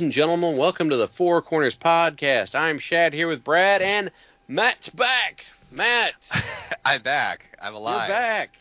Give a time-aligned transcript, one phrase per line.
[0.00, 2.54] Ladies and gentlemen, welcome to the Four Corners Podcast.
[2.54, 4.10] I'm Shad here with Brad, and
[4.48, 5.44] Matt's back.
[5.70, 6.14] Matt,
[6.86, 7.54] I'm back.
[7.60, 8.08] I'm alive.
[8.08, 8.56] you're back.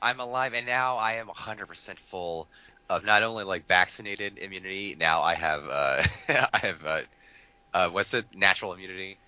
[0.00, 2.48] I'm alive, and now I am 100% full
[2.88, 4.96] of not only like vaccinated immunity.
[4.98, 6.02] Now I have uh,
[6.54, 7.00] I have uh,
[7.74, 8.24] uh, what's it?
[8.34, 9.18] Natural immunity.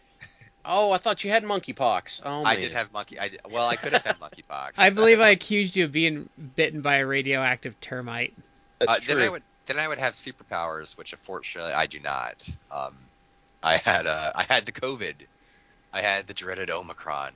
[0.65, 2.23] Oh, I thought you had monkeypox.
[2.25, 2.61] Oh, I man.
[2.61, 3.19] did have monkey.
[3.19, 4.73] I did, well, I could have had monkeypox.
[4.79, 8.33] I believe I accused you of being bitten by a radioactive termite.
[8.79, 9.15] That's uh, true.
[9.17, 12.45] then I would then I would have superpowers, which unfortunately I do not.
[12.73, 12.97] Um,
[13.63, 15.15] I had uh, I had the COVID.
[15.93, 17.33] I had the dreaded Omicron.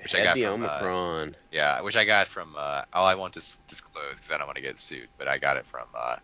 [0.00, 1.36] which I got the from, uh, Omicron.
[1.50, 2.54] Yeah, which I got from.
[2.56, 5.08] Uh, oh, I won't dis- disclose because I don't want to get sued.
[5.18, 6.16] But I got it from uh,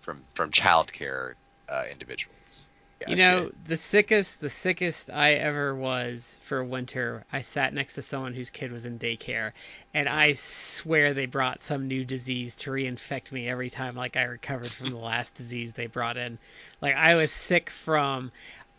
[0.00, 1.34] from from childcare
[1.68, 2.70] uh, individuals.
[3.08, 8.02] You know, the sickest, the sickest I ever was for winter, I sat next to
[8.02, 9.52] someone whose kid was in daycare,
[9.92, 10.36] and I mm.
[10.36, 14.90] swear they brought some new disease to reinfect me every time, like I recovered from
[14.90, 16.38] the last disease they brought in.
[16.80, 18.30] Like I was sick from,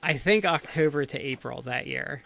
[0.02, 2.22] I think October to April that year.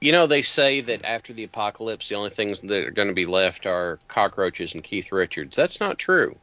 [0.00, 3.14] You know, they say that after the apocalypse, the only things that are going to
[3.14, 5.56] be left are cockroaches and Keith Richards.
[5.56, 6.36] That's not true.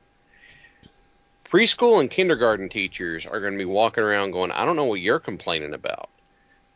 [1.50, 5.00] Preschool and kindergarten teachers are going to be walking around going, I don't know what
[5.00, 6.09] you're complaining about.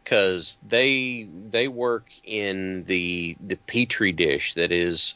[0.03, 5.13] Because they they work in the the petri dish that is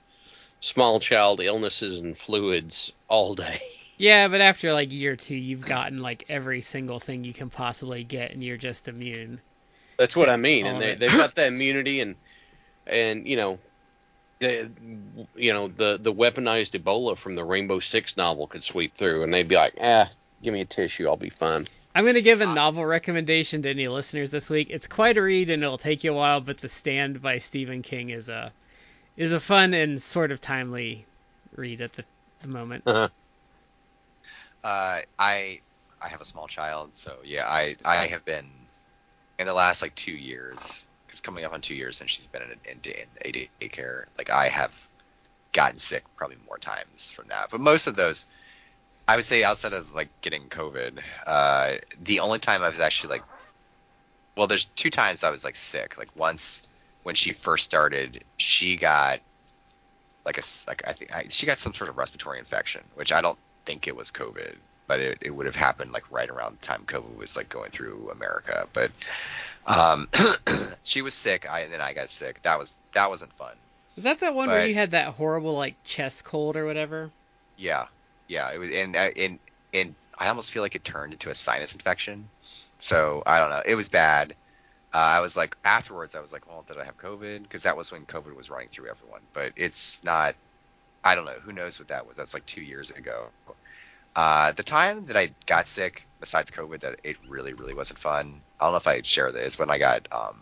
[0.60, 3.60] small child illnesses and fluids all day.
[3.98, 8.04] Yeah, but after like year two, you've gotten like every single thing you can possibly
[8.04, 9.40] get, and you're just immune.
[9.98, 12.16] That's what I mean, and they they've got the immunity and
[12.86, 13.60] and you know,
[14.40, 14.70] the
[15.36, 19.34] you know the the weaponized Ebola from the Rainbow Six novel could sweep through, and
[19.34, 20.10] they'd be like, ah,
[20.44, 21.66] give me a tissue, I'll be fine.
[21.94, 24.68] I'm going to give a novel recommendation to any listeners this week.
[24.70, 27.84] It's quite a read and it'll take you a while, but The Stand by Stephen
[27.84, 28.52] King is a
[29.16, 31.06] is a fun and sort of timely
[31.56, 32.04] read at the,
[32.42, 32.84] the moment.
[32.86, 33.08] Uh-huh.
[34.62, 35.62] Uh, I
[36.02, 38.50] I have a small child, so yeah, I I have been
[39.40, 40.88] in the last like two years.
[41.16, 42.80] It's coming up on two years since she's been in, in,
[43.24, 44.04] in daycare.
[44.18, 44.90] Like I have
[45.54, 48.26] gotten sick probably more times from that, but most of those,
[49.08, 53.12] I would say, outside of like getting COVID, uh, the only time I was actually
[53.12, 53.24] like,
[54.36, 55.98] well, there's two times I was like sick.
[55.98, 56.68] Like once
[57.04, 59.22] when she first started, she got
[60.26, 63.22] like a like I think I, she got some sort of respiratory infection, which I
[63.22, 64.56] don't think it was COVID,
[64.88, 67.72] but it, it would have happened like right around the time COVID was like going
[67.72, 68.68] through America.
[68.74, 68.92] But
[69.66, 70.08] um,
[70.84, 72.42] she was sick, I and then I got sick.
[72.44, 73.56] That was that wasn't fun.
[73.96, 77.10] Was that that one where you had that horrible like chest cold or whatever?
[77.58, 77.88] Yeah,
[78.28, 78.52] yeah.
[78.52, 79.40] It was and uh, and
[79.74, 82.30] and I almost feel like it turned into a sinus infection.
[82.78, 83.62] So I don't know.
[83.66, 84.36] It was bad.
[84.94, 86.16] Uh, I was like afterwards.
[86.16, 87.44] I was like, well, did I have COVID?
[87.44, 89.22] Because that was when COVID was running through everyone.
[89.34, 90.36] But it's not.
[91.04, 91.40] I don't know.
[91.44, 92.18] Who knows what that was?
[92.18, 93.28] That's like two years ago.
[94.16, 98.42] Uh, the time that I got sick, besides COVID, that it really, really wasn't fun.
[98.60, 100.38] I don't know if I share this when I got um,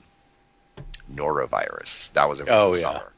[1.11, 2.11] norovirus.
[2.13, 2.81] That was over Oh, the yeah.
[2.83, 3.11] summer.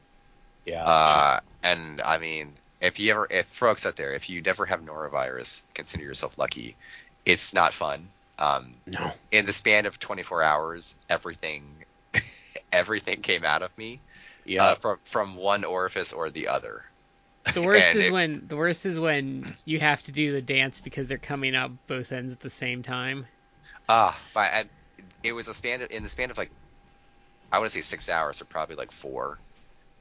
[0.64, 0.84] Yeah.
[0.84, 2.50] Uh, and I mean,
[2.80, 6.76] if you ever, if folks out there, if you never have norovirus, consider yourself lucky.
[7.24, 8.08] It's not fun.
[8.38, 9.10] Um, no.
[9.32, 11.64] in the span of 24 hours, everything,
[12.72, 13.98] everything came out of me
[14.44, 14.64] Yeah.
[14.64, 16.82] uh, from from one orifice or the other.
[17.54, 20.80] The worst is it- when the worst is when you have to do the dance
[20.80, 23.26] because they're coming out both ends at the same time.
[23.88, 24.64] Ah, but I,
[25.22, 26.52] it was a span of, in the span of like,
[27.52, 29.40] I want to say six hours or probably like four.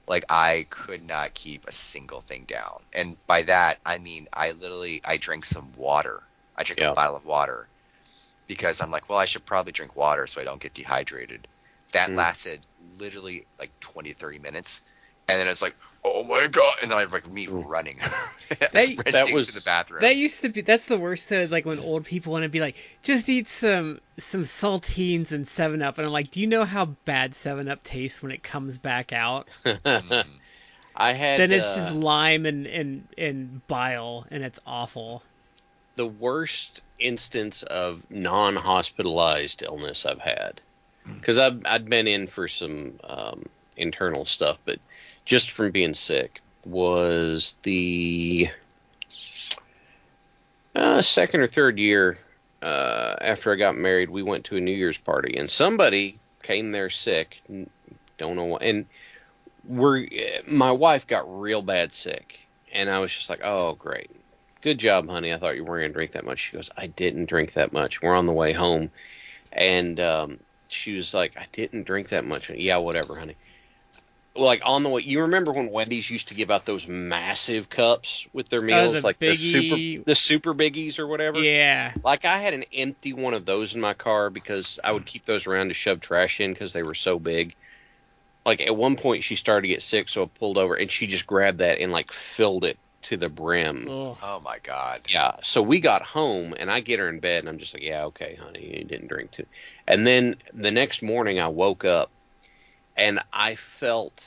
[0.08, 4.52] Like I could not keep a single thing down, and by that I mean I
[4.52, 6.24] literally I drank some water.
[6.56, 6.92] I drank Yeah.
[6.92, 7.70] a bottle of water
[8.48, 11.48] because I'm like, well, I should probably drink water so I don't get dehydrated.
[11.94, 12.16] That Mm.
[12.16, 14.82] lasted literally like 20, 30 minutes,
[15.28, 18.00] and then it's like, oh my god, and then I have like me running,
[18.50, 20.02] sprinting that was- to the bathroom.
[20.02, 20.62] That used to be.
[20.62, 21.40] That's the worst though.
[21.40, 25.48] Is like when old people want to be like, just eat some some saltines and
[25.48, 28.44] Seven Up, and I'm like, do you know how bad Seven Up tastes when it
[28.44, 29.48] comes back out?
[29.66, 30.26] Mhm.
[30.98, 35.24] I had then it's uh, just lime and and and bile, and it's awful.
[35.98, 40.62] the worst instance of non-hospitalized illness I've had.
[41.20, 43.44] Because I've I'd been in for some um,
[43.78, 44.80] internal stuff, but
[45.26, 48.50] just from being sick was the
[50.76, 52.18] uh, second or third year
[52.62, 54.10] uh, after I got married.
[54.10, 57.42] We went to a New Year's party, and somebody came there sick.
[58.18, 58.86] Don't know what, and
[59.68, 60.08] we're
[60.48, 62.40] my wife got real bad sick,
[62.72, 64.12] and I was just like, oh great,
[64.62, 65.34] good job, honey.
[65.34, 66.40] I thought you weren't gonna drink that much.
[66.40, 68.02] She goes, I didn't drink that much.
[68.02, 68.92] We're on the way home,
[69.52, 72.50] and um, she was like, I didn't drink that much.
[72.50, 73.36] Yeah, whatever, honey.
[74.36, 78.28] Like on the way, you remember when Wendy's used to give out those massive cups
[78.34, 81.40] with their oh, meals, Oh, the like the super, the super biggies or whatever.
[81.40, 81.94] Yeah.
[82.04, 85.26] Like I had an empty one of those in my car because I would keep
[85.26, 87.56] those around to shove trash in because they were so big.
[88.46, 91.08] Like at one point she started to get sick, so I pulled over and she
[91.08, 93.88] just grabbed that and like filled it to the brim.
[93.90, 94.18] Ugh.
[94.22, 95.02] oh my god.
[95.10, 95.36] Yeah.
[95.44, 98.06] So we got home and I get her in bed and I'm just like, yeah,
[98.06, 99.46] okay, honey, you didn't drink too.
[99.88, 102.10] And then the next morning I woke up
[102.98, 104.24] and I felt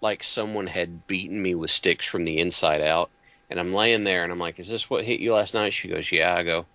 [0.00, 3.10] like someone had beaten me with sticks from the inside out.
[3.48, 5.72] And I'm laying there and I'm like, is this what hit you last night?
[5.72, 6.34] She goes, yeah.
[6.34, 6.66] I go,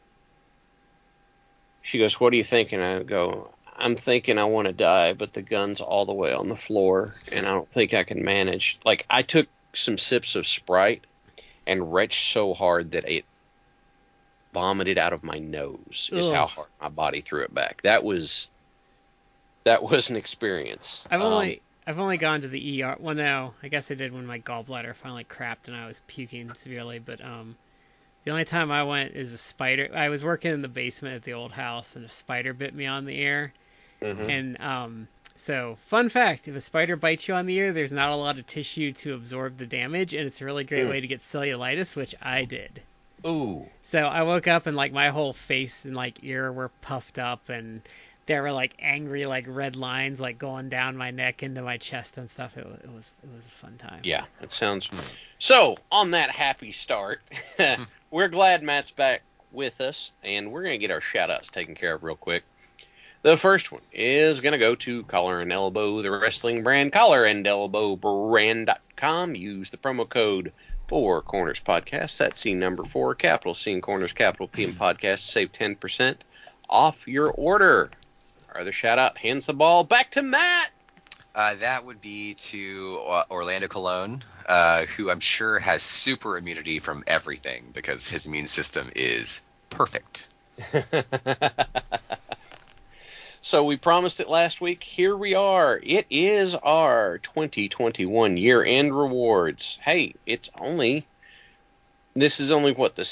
[1.81, 2.81] she goes, what are you thinking?
[2.81, 6.47] I go, I'm thinking I want to die, but the gun's all the way on
[6.47, 8.79] the floor and I don't think I can manage.
[8.85, 11.03] Like I took some sips of Sprite
[11.67, 13.25] and retched so hard that it
[14.53, 17.81] vomited out of my nose is how hard my body threw it back.
[17.83, 18.49] That was
[19.63, 21.07] that was an experience.
[21.11, 22.95] I've Um, only I've only gone to the ER.
[22.99, 26.55] Well, no, I guess I did when my gallbladder finally crapped and I was puking
[26.55, 26.97] severely.
[26.97, 27.55] But um,
[28.23, 29.89] the only time I went is a spider.
[29.93, 32.85] I was working in the basement at the old house and a spider bit me
[32.87, 33.53] on the ear.
[34.01, 34.29] mhm.
[34.29, 38.11] And um, so fun fact: if a spider bites you on the ear, there's not
[38.11, 40.89] a lot of tissue to absorb the damage, and it's a really great Hmm.
[40.89, 42.83] way to get cellulitis, which I did.
[43.25, 43.71] Ooh.
[43.83, 47.49] So I woke up and like my whole face and like ear were puffed up
[47.49, 47.87] and
[48.25, 52.17] there were like angry like red lines like going down my neck into my chest
[52.17, 52.57] and stuff.
[52.57, 54.01] It, wa- it was it was a fun time.
[54.03, 54.89] Yeah, it sounds.
[55.39, 57.21] So, on that happy start,
[58.11, 59.21] we're glad Matt's back
[59.51, 62.43] with us, and we're going to get our shout outs taken care of real quick.
[63.23, 67.25] The first one is going to go to Collar and Elbow, the wrestling brand, Collar
[67.25, 69.35] and Elbow brand.com.
[69.35, 70.53] Use the promo code
[70.87, 72.17] Four Corners Podcast.
[72.17, 75.19] That's C number four, capital C in Corners, capital P in Podcast.
[75.19, 76.15] Save 10%
[76.67, 77.91] off your order.
[78.51, 80.71] Our other shout out hands the ball back to Matt.
[81.33, 86.79] Uh, that would be to uh, Orlando Cologne, uh, who I'm sure has super immunity
[86.79, 90.27] from everything because his immune system is perfect.
[93.41, 94.83] so we promised it last week.
[94.83, 95.79] Here we are.
[95.81, 99.79] It is our 2021 year end rewards.
[99.81, 101.07] Hey, it's only
[102.13, 103.05] this is only what the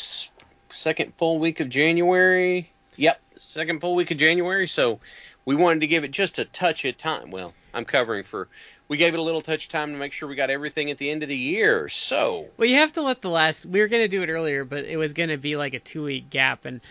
[0.68, 2.70] second full week of January.
[3.00, 4.68] Yep, second full week of January.
[4.68, 5.00] So
[5.46, 7.32] we wanted to give it just a touch of time.
[7.32, 8.50] Well, I'm covering for.
[8.90, 10.98] We gave it a little touch of time to make sure we got everything at
[10.98, 11.88] the end of the year.
[11.88, 13.66] So Well, you have to let the last.
[13.66, 16.30] We were gonna do it earlier, but it was gonna be like a two week
[16.30, 16.82] gap, and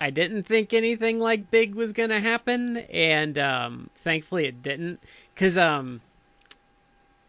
[0.00, 4.98] I didn't think anything like big was gonna happen, and um, thankfully it didn't,
[5.34, 6.00] because um,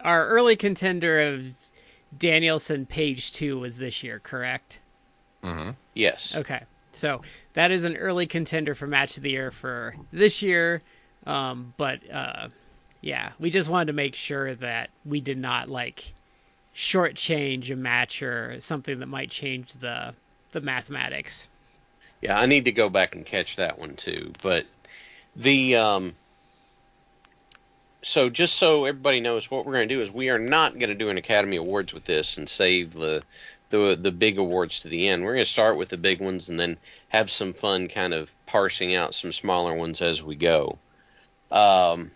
[0.00, 1.44] our early contender of
[2.16, 4.78] Danielson Page two was this year, correct?
[5.42, 5.70] Mm-hmm.
[5.92, 6.62] yes, Okay,
[6.92, 7.22] so
[7.54, 10.82] that is an early contender for match of the year for this year.
[11.26, 12.48] Um, but uh,
[13.00, 16.12] yeah, we just wanted to make sure that we did not like
[16.74, 20.14] shortchange a match or something that might change the
[20.52, 21.48] the mathematics.
[22.20, 24.32] Yeah, I need to go back and catch that one too.
[24.42, 24.66] But
[25.36, 26.14] the um
[28.02, 30.88] so just so everybody knows what we're going to do is we are not going
[30.88, 33.22] to do an Academy Awards with this and save the
[33.72, 35.24] the the big awards to the end.
[35.24, 38.32] We're going to start with the big ones and then have some fun kind of
[38.46, 40.78] parsing out some smaller ones as we go.
[41.50, 42.12] Um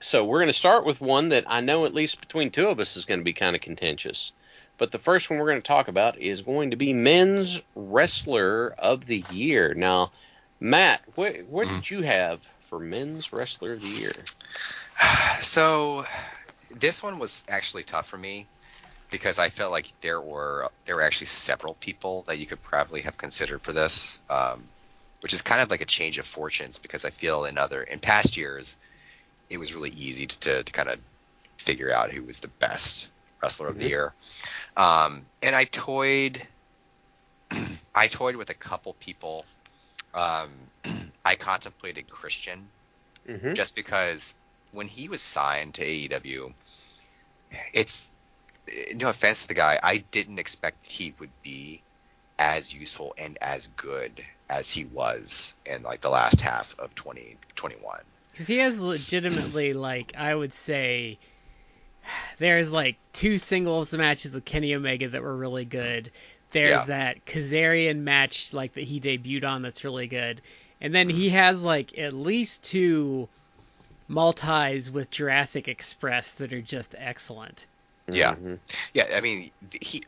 [0.00, 2.80] so we're going to start with one that I know at least between two of
[2.80, 4.32] us is going to be kind of contentious.
[4.76, 8.74] But the first one we're going to talk about is going to be Men's Wrestler
[8.76, 9.72] of the Year.
[9.72, 10.10] Now,
[10.58, 14.12] Matt, what, what did you have for Men's Wrestler of the Year?
[15.40, 16.04] So
[16.70, 18.46] this one was actually tough for me
[19.10, 23.02] because I felt like there were there were actually several people that you could probably
[23.02, 24.64] have considered for this, um,
[25.20, 28.00] which is kind of like a change of fortunes because I feel in other in
[28.00, 28.76] past years
[29.50, 30.98] it was really easy to, to kind of
[31.58, 33.08] figure out who was the best
[33.42, 34.14] wrestler of the year.
[34.76, 36.40] Um, and I toyed,
[37.94, 39.44] I toyed with a couple people.
[40.14, 40.50] Um,
[41.24, 42.68] I contemplated Christian
[43.26, 44.34] hmm just because
[44.72, 46.52] when he was signed to AEW,
[47.72, 48.10] it's
[48.94, 51.82] no offense to the guy, I didn't expect he would be
[52.38, 58.00] as useful and as good as he was in like the last half of 2021.
[58.30, 61.18] Because he has legitimately, like, I would say,
[62.38, 66.10] there's like two singles matches with Kenny Omega that were really good.
[66.50, 66.84] There's Yeah.
[66.86, 70.40] that Kazarian match, like, that he debuted on that's really good.
[70.80, 71.36] And then he mm-hmm.
[71.36, 73.28] has, like, at least two
[74.08, 77.66] multis with Jurassic Express that are just excellent.
[78.10, 78.34] Yeah.
[78.34, 78.58] Mhm.
[78.92, 80.02] Yeah, I mean, he,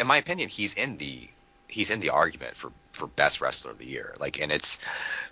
[0.00, 1.28] in my opinion, he's in the
[1.68, 4.14] he's in the argument for for best wrestler of the year.
[4.20, 4.78] Like, and it's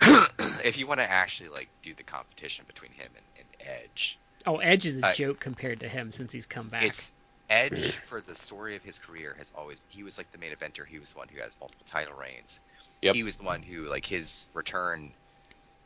[0.64, 4.56] if you want to actually like do the competition between him and, and Edge, Oh,
[4.56, 6.82] Edge is a Uh, joke compared to him since he's come back.
[6.84, 7.12] it's
[7.48, 10.86] Edge for the story of his career has always he was like the main eventer.
[10.86, 12.60] He was the one who has multiple title reigns.
[13.02, 13.14] Yep.
[13.14, 15.12] He was the one who like his return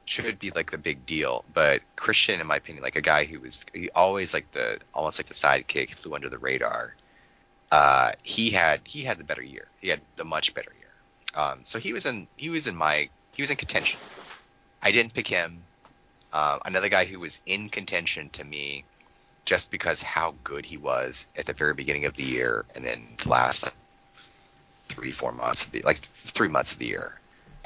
[0.04, 1.44] should be like the big deal.
[1.52, 5.18] But Christian, in my opinion, like a guy who was he always like the almost
[5.18, 6.94] like the sidekick, flew under the radar.
[7.70, 9.66] Uh, he had he had the better year.
[9.80, 11.42] He had the much better year.
[11.42, 13.98] Um, so he was in he was in my he was in contention.
[14.82, 15.62] I didn't pick him.
[16.32, 18.84] Uh, another guy who was in contention to me
[19.44, 23.06] just because how good he was at the very beginning of the year and then
[23.22, 23.74] the last like
[24.86, 27.18] three four months of the like three months of the year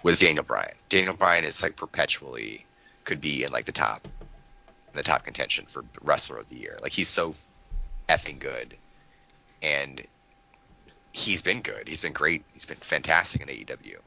[0.02, 0.74] was Daniel Bryan.
[0.88, 2.64] Daniel Bryan is like perpetually
[3.04, 6.76] could be in like the top in the top contention for wrestler of the year.
[6.82, 7.34] Like he's so
[8.08, 8.74] effing good
[9.62, 10.02] and
[11.12, 11.88] he's been good.
[11.88, 12.44] He's been great.
[12.52, 13.98] He's been fantastic in AEW.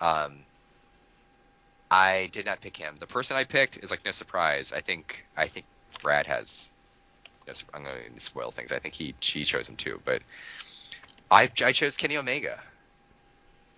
[0.00, 0.40] Um
[1.90, 2.96] I did not pick him.
[2.98, 4.72] The person I picked is like no surprise.
[4.72, 5.66] I think I think
[6.02, 6.70] Brad has.
[7.72, 8.72] I'm going to spoil things.
[8.72, 10.20] I think he she chose him too, but
[11.30, 12.60] I I chose Kenny Omega,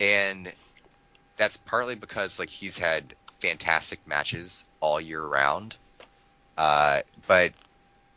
[0.00, 0.52] and
[1.40, 5.78] that's partly because like he's had fantastic matches all year round.
[6.58, 7.52] Uh, but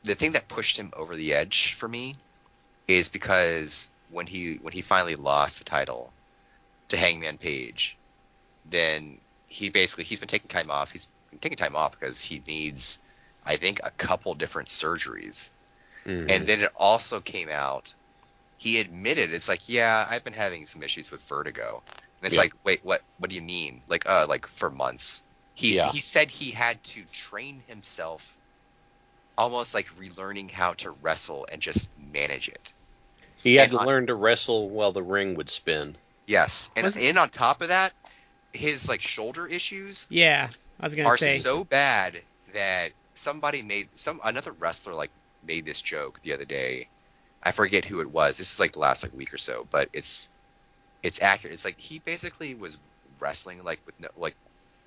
[0.03, 2.17] the thing that pushed him over the edge for me
[2.89, 6.11] is because when he when he finally lost the title
[6.89, 7.95] to Hangman Page,
[8.69, 10.91] then he basically he's been taking time off.
[10.91, 12.99] He's been taking time off because he needs,
[13.45, 15.51] I think, a couple different surgeries.
[16.05, 16.29] Mhm.
[16.29, 17.93] And then it also came out.
[18.57, 21.81] He admitted it's like, yeah, I've been having some issues with vertigo.
[22.23, 22.43] And it's Yeah.
[22.43, 23.01] like, wait, what?
[23.17, 23.81] What do you mean?
[23.89, 25.23] Like, uh, like for months.
[25.55, 25.91] He Yeah.
[25.91, 28.33] he said he had to train himself,
[29.37, 32.71] almost like relearning how to wrestle and just manage it.
[33.41, 35.97] he had and to I- learn to wrestle while the ring would spin.
[36.27, 37.91] Yes, and Was- and on top of that,
[38.53, 40.49] his like shoulder issues yeah,
[40.79, 41.39] I was gonna are say.
[41.39, 42.21] so bad
[42.53, 45.11] that somebody made some another wrestler like
[45.45, 46.87] made this joke the other day.
[47.41, 48.37] I forget who it was.
[48.37, 50.29] This is like the last like week or so, but it's
[51.03, 51.53] it's accurate.
[51.53, 52.77] It's like he basically was
[53.19, 54.35] wrestling like with no like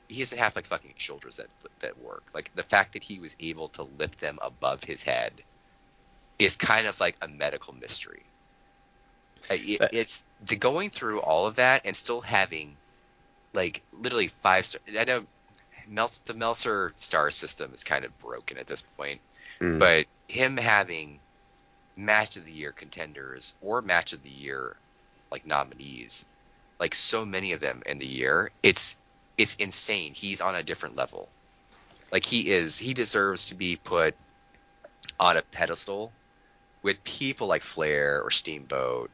[0.09, 1.49] he doesn't have like fucking shoulders that
[1.81, 2.25] that work.
[2.35, 5.33] Like the fact that he was able to lift them above his head
[6.39, 8.23] is kind of like a medical mystery.
[9.51, 12.77] It, But- it's the going through all of that and still having
[13.53, 14.81] like literally five star.
[14.99, 15.27] I know
[15.89, 19.21] Mel- the Meltzer star system is kind of broken at this point,
[19.61, 19.79] Mm.
[19.79, 21.21] but him having
[21.97, 24.77] match of the year contenders or match of the year
[25.31, 26.27] like nominees,
[26.79, 28.97] like so many of them in the year, it's
[29.39, 30.15] it's insane.
[30.15, 31.29] He's on a different level.
[32.13, 34.15] Like he is, he deserves to be put
[35.19, 36.13] on a pedestal
[36.83, 39.11] with people like Flair or Steamboat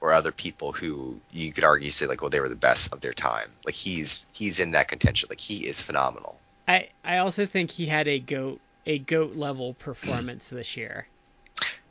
[0.00, 3.00] or other people who you could argue say like, well, they were the best of
[3.00, 3.50] their time.
[3.64, 5.28] Like he's he's in that contention.
[5.28, 6.40] Like he is phenomenal.
[6.66, 11.06] I I also think he had a goat a goat level performance this year.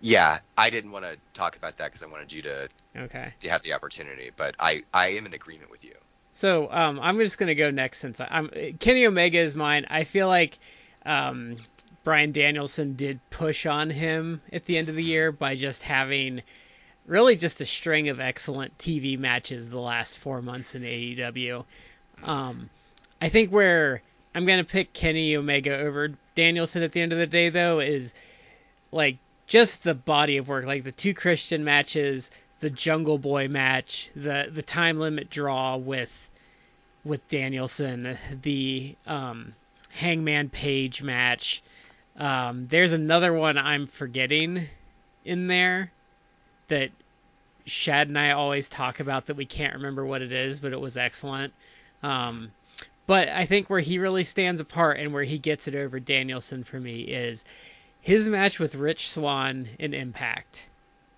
[0.01, 3.34] Yeah, I didn't want to talk about that because I wanted you to, Okay.
[3.41, 5.91] to have the opportunity, but I I am in agreement with you.
[6.34, 9.86] So um, I'm just gonna go next since I'm Kenny Omega is mine.
[9.89, 10.58] I feel like
[11.06, 11.58] um,
[12.06, 16.41] Bryan Danielson did push on him at the end of the year by just having
[17.06, 21.65] really just a string of excellent TV matches the last four months in AEW.
[22.24, 22.70] Um,
[23.22, 24.01] I think where
[24.34, 28.13] I'm gonna pick Kenny Omega over Danielson at the end of the day though is
[28.94, 29.18] like
[29.50, 34.48] just the body of work, like the two Christian matches, the Jungle Boy match, the
[34.50, 36.29] the time limit draw with
[37.03, 39.53] with Danielson, the um,
[39.89, 41.62] Hangman Page match.
[42.15, 44.68] Um, there's another one I'm forgetting
[45.25, 45.91] in there
[46.68, 46.91] that
[47.65, 50.79] Shad and I always talk about that we can't remember what it is, but it
[50.79, 51.53] was excellent.
[52.03, 52.51] Um,
[53.08, 56.63] but I think where he really stands apart and where he gets it over Danielson
[56.63, 57.46] for me is
[58.01, 60.65] his match with Rich Swann in Impact.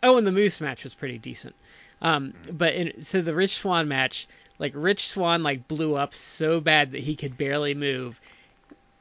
[0.04, 1.56] Oh, and the Moose match was pretty decent.
[2.02, 6.60] Um, but in, so the Rich Swann match, like Rich Swann like blew up so
[6.60, 8.20] bad that he could barely move,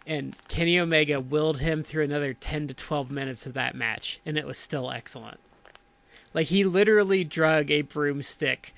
[0.06, 4.36] and Kenny Omega willed him through another 10 to 12 minutes of that match, and
[4.36, 5.40] it was still excellent.
[6.34, 8.74] Like he literally drug a broomstick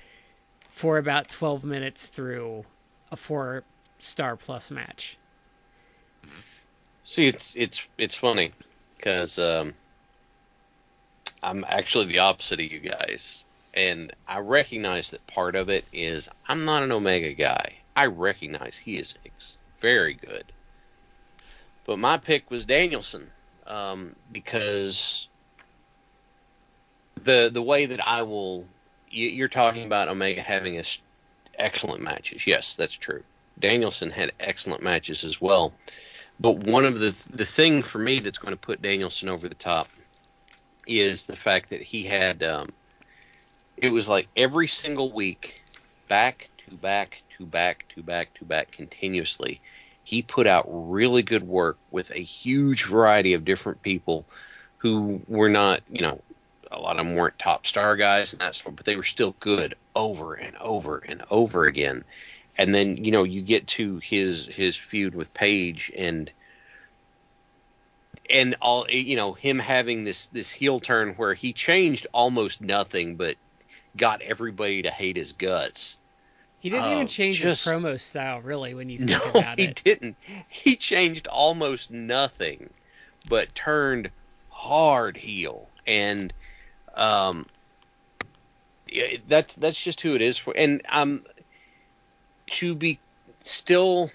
[0.71, 2.65] for about 12 minutes through
[3.11, 3.63] a four
[3.99, 5.17] star plus match.
[7.05, 8.53] See, it's it's it's funny
[8.95, 9.73] because um,
[11.41, 16.29] I'm actually the opposite of you guys, and I recognize that part of it is
[16.47, 17.75] I'm not an Omega guy.
[17.95, 19.15] I recognize he is
[19.79, 20.45] very good,
[21.85, 23.29] but my pick was Danielson
[23.67, 25.27] um, because
[27.23, 28.65] the the way that I will
[29.09, 30.81] you, you're talking about Omega having
[31.57, 32.47] excellent matches.
[32.47, 33.23] Yes, that's true.
[33.59, 35.73] Danielson had excellent matches as well.
[36.39, 39.55] But one of the the thing for me that's going to put Danielson over the
[39.55, 39.89] top
[40.87, 42.69] is the fact that he had um,
[43.77, 45.63] it was like every single week,
[46.07, 49.61] back to back to back to back to back continuously.
[50.03, 54.25] He put out really good work with a huge variety of different people
[54.77, 56.21] who were not, you know,
[56.71, 59.35] a lot of them weren't top star guys and that sort, but they were still
[59.39, 62.03] good over and over and over again.
[62.57, 66.31] And then you know you get to his his feud with Page and
[68.29, 73.15] and all you know him having this this heel turn where he changed almost nothing
[73.15, 73.35] but
[73.97, 75.97] got everybody to hate his guts.
[76.59, 79.59] He didn't Oh, even change just- his promo style, really, when you think No, about
[79.59, 80.15] he didn't.
[80.47, 82.69] He changed almost nothing,
[83.29, 84.09] but turned
[84.49, 86.31] hard heel, and
[86.95, 87.45] um,
[88.87, 90.53] yeah, that's that's just who it is for.
[90.55, 91.23] And um,
[92.47, 92.99] to be
[93.39, 94.09] still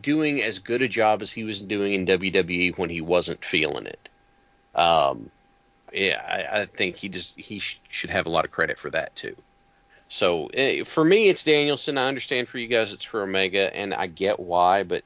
[0.00, 3.86] doing as good a job as he was doing in WWE when he wasn't feeling
[3.86, 4.08] it.
[4.74, 5.30] Um,
[5.92, 6.20] yeah,
[6.52, 9.14] I, I think he just he sh- should have a lot of credit for that
[9.14, 9.36] too.
[10.08, 11.98] So eh, for me, it's Danielson.
[11.98, 15.04] I understand for you guys, it's for Omega, and I get why, but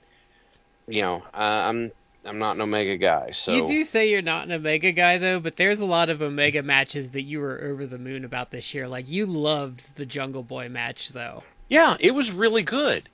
[0.86, 1.92] you know, I, I'm
[2.24, 5.40] I'm not an Omega guy, so You do say you're not an Omega guy though,
[5.40, 8.74] but there's a lot of Omega matches that you were over the moon about this
[8.74, 8.88] year.
[8.88, 11.42] Like you loved the Jungle Boy match though.
[11.68, 13.08] Yeah, it was really good,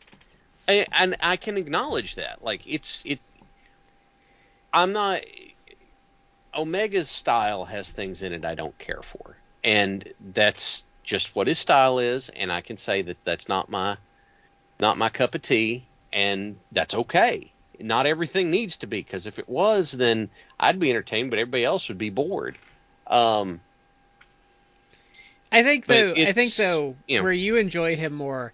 [0.68, 2.42] I, and I can acknowledge that.
[2.42, 3.20] Like it's it.
[4.72, 5.20] I'm not.
[6.52, 11.58] Omega's style has things in it I don't care for, and that's just what his
[11.58, 12.28] style is.
[12.28, 13.96] And I can say that that's not my
[14.80, 17.50] not my cup of tea, and that's okay.
[17.80, 21.64] Not everything needs to be, because if it was, then I'd be entertained, but everybody
[21.64, 22.56] else would be bored.
[23.08, 23.60] Um,
[25.54, 27.22] I think though I think though you know.
[27.24, 28.52] where you enjoy him more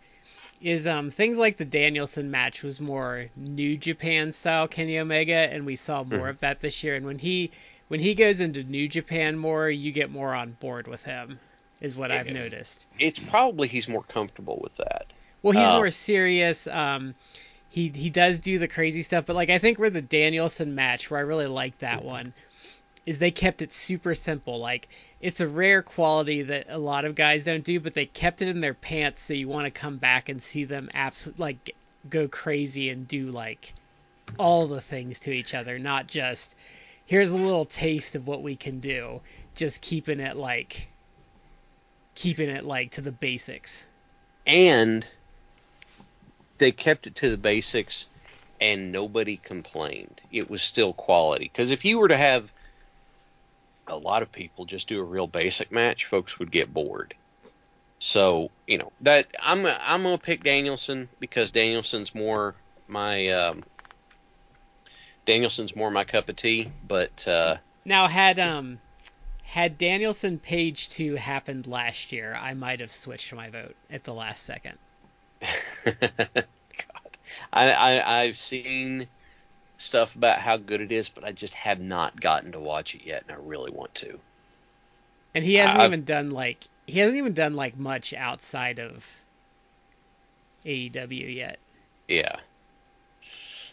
[0.60, 5.64] is um things like the Danielson match was more New Japan style Kenny Omega and
[5.64, 6.30] we saw more Mhm.
[6.30, 7.50] of that this year and when he
[7.88, 11.40] when he goes into New Japan more you get more on board with him
[11.80, 12.86] is what I've noticed.
[12.98, 15.06] it's probably he's more comfortable with that.
[15.42, 16.66] Well, he's Uh, more serious.
[16.66, 17.14] Um,
[17.70, 21.10] he he does do the crazy stuff, but like I think where the Danielson match,
[21.10, 22.34] where I really like that one,
[23.06, 24.58] is they kept it super simple.
[24.58, 24.88] Like
[25.20, 28.48] it's a rare quality that a lot of guys don't do, but they kept it
[28.48, 31.76] in their pants, so you want to come back and see them absolutely like
[32.08, 33.74] go crazy and do like
[34.38, 36.54] all the things to each other, not just
[37.06, 39.20] here's a little taste of what we can do,
[39.54, 40.88] just keeping it like
[42.14, 43.84] keeping it like to the basics.
[44.46, 45.06] and
[46.58, 48.06] they kept it to the basics
[48.60, 52.52] and nobody complained it was still quality because if you were to have
[53.90, 57.14] a lot of people just do a real basic match folks would get bored
[57.98, 62.54] so you know that i'm i'm gonna pick danielson because danielson's more
[62.88, 63.64] my um
[65.26, 68.78] danielson's more my cup of tea but uh Now, had um
[69.42, 74.14] had Danielson Page 2 happened last year, I might have switched my vote at the
[74.14, 74.78] last second.
[75.84, 76.46] God,
[77.52, 79.08] I, I I've seen
[79.80, 83.02] stuff about how good it is, but I just have not gotten to watch it
[83.04, 84.18] yet, and I really want to.
[85.34, 89.06] And he hasn't I've- even done like he hasn't even done like much outside of
[90.64, 91.58] AEW yet.
[92.08, 92.36] Yeah.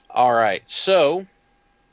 [0.10, 1.26] All right, so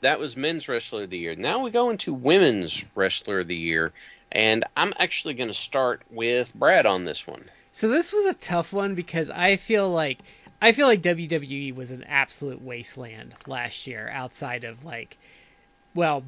[0.01, 1.35] that was men's wrestler of the year.
[1.35, 3.91] Now we go into women's wrestler of the year,
[4.31, 7.43] and I'm actually going to start with Brad on this one.
[7.71, 10.19] So this was a tough one because I feel like
[10.61, 15.17] I feel like WWE was an absolute wasteland last year outside of like
[15.93, 16.23] well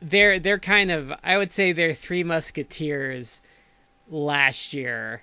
[0.00, 3.40] they're they're kind of I would say they're three musketeers
[4.08, 5.22] last year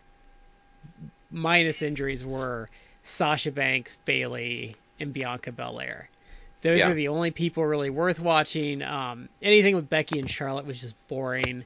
[1.32, 2.69] minus injuries were
[3.03, 6.10] Sasha Banks, Bayley, and Bianca Belair.
[6.62, 6.89] Those Yeah.
[6.89, 8.82] are the only people really worth watching.
[8.82, 11.63] Um, anything with Becky and Charlotte was just boring.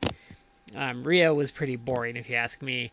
[0.76, 2.92] Um, Rio was pretty boring, if you ask me.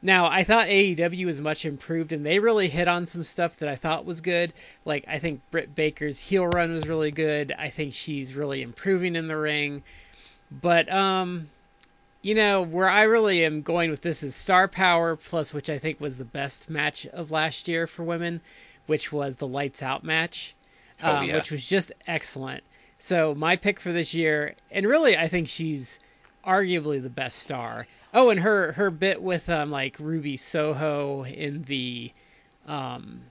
[0.00, 3.68] Now, I thought AEW was much improved, and they really hit on some stuff that
[3.68, 4.52] I thought was good.
[4.84, 7.52] Like, I think Britt Baker's heel run was really good.
[7.58, 9.82] I think she's really improving in the ring.
[10.52, 11.48] But, um,
[12.22, 15.78] you know, where I really am going with this is Star Power plus, which I
[15.78, 18.40] think was the best match of last year for women,
[18.86, 20.54] which was the Lights Out match,
[21.02, 21.34] Oh, um, yeah.
[21.36, 22.62] which was just excellent.
[23.00, 25.98] So my pick for this year, and really I think she's
[26.44, 27.86] arguably the best star.
[28.14, 32.12] Oh, and her her bit with um like Ruby Soho in the
[32.66, 33.22] um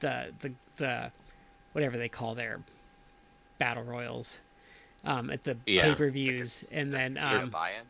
[0.00, 1.12] the the the
[1.72, 2.60] whatever they call their
[3.58, 4.38] battle royals
[5.04, 5.82] um at the Yeah.
[5.82, 7.86] pay per views, and then Casino um buy-in?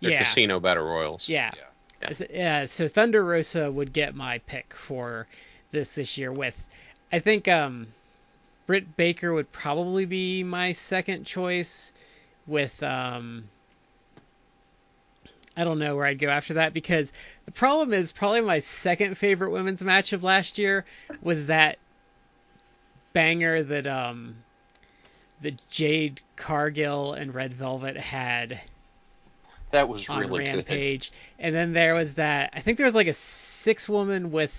[0.00, 1.28] They're yeah casino battle royals.
[1.28, 1.52] yeah
[2.00, 2.12] Yeah.
[2.12, 5.26] so, yeah, so Thunder Rosa would get my pick for
[5.72, 6.62] this this year with
[7.12, 7.88] I think um
[8.66, 11.92] Britt Baker would probably be my second choice
[12.46, 13.48] with um
[15.56, 17.12] I don't know where I'd go after that because
[17.44, 20.84] the problem is probably my second favorite women's match of last year
[21.22, 21.78] was that
[23.12, 24.36] banger that um
[25.42, 28.60] that Jade Cargill and Red Velvet had
[29.70, 30.54] That was on really good.
[30.54, 31.12] Rampage.
[31.38, 34.52] And then there was that I think there was like a six woman with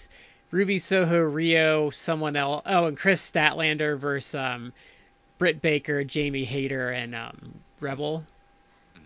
[0.52, 2.62] Ruby Soho, Riho, someone else.
[2.66, 4.72] Oh, and Kris Statlander versus um,
[5.38, 8.24] Britt Baker, Jamie Hayter, and um, Rebel,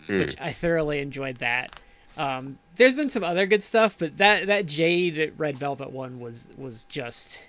[0.10, 0.19] Mm.
[0.19, 1.72] which I thoroughly enjoyed that.
[2.17, 6.48] Um, there's been some other good stuff, but that that Jade Red Velvet one was
[6.58, 7.39] was just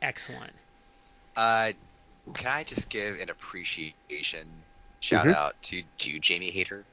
[0.00, 0.54] excellent.
[1.36, 1.72] Uh,
[2.34, 4.64] can I just give an appreciation
[5.00, 5.30] shout Mhm.
[5.30, 6.86] out to to Jamie Hayter?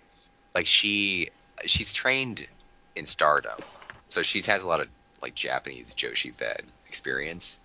[0.55, 1.29] Like she
[1.65, 2.47] she's trained
[2.95, 3.63] in Stardom,
[4.09, 4.89] so she has a lot of
[5.21, 7.59] like Japanese Joshi fed experience.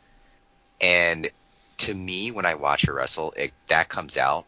[0.80, 1.30] And
[1.78, 4.46] to me, when I watch her wrestle, it, that comes out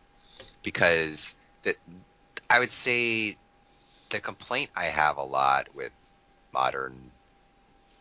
[0.63, 1.77] because that
[2.51, 3.37] I would say
[4.11, 5.93] the complaint I have a lot with
[6.53, 7.11] modern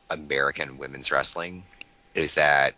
[0.10, 1.63] American women's wrestling
[2.15, 2.75] is that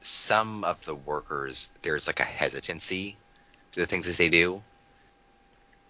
[0.00, 3.16] some of the workers there's like a hesitancy
[3.72, 4.62] to the things that they do,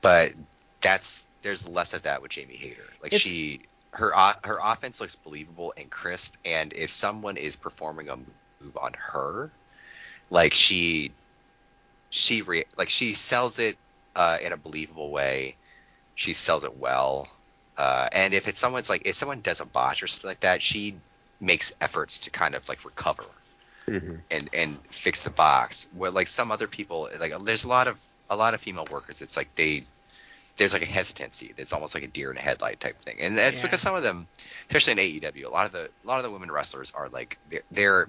[0.00, 0.32] but
[0.80, 2.84] that's there's less of that with Jamie Hayter.
[3.02, 3.60] Like It's- she
[3.92, 4.12] her
[4.44, 9.50] her offense looks believable and crisp, and if someone is performing a move on her,
[10.30, 11.12] like she
[12.10, 13.78] she re- like she sells it
[14.16, 15.57] uh, in a believable way.
[16.14, 17.29] She sells it well.
[17.77, 20.62] Uh, and if it's someone's like if someone does a botch or something like that,
[20.62, 20.96] she
[21.40, 23.24] makes efforts to kind of like recover
[23.88, 24.20] Mhm.
[24.31, 25.87] and and fix the box.
[25.92, 28.00] Where like some other people, like there's a lot of
[28.31, 29.20] a lot of female workers.
[29.22, 29.83] It's like they
[30.57, 31.53] there's like a hesitancy.
[31.57, 33.64] It's almost like a deer in a headlight type thing, and that's Yeah.
[33.64, 34.29] because some of them,
[34.68, 37.38] especially in AEW, a lot of the a lot of the women wrestlers are like
[37.50, 38.09] they're, they're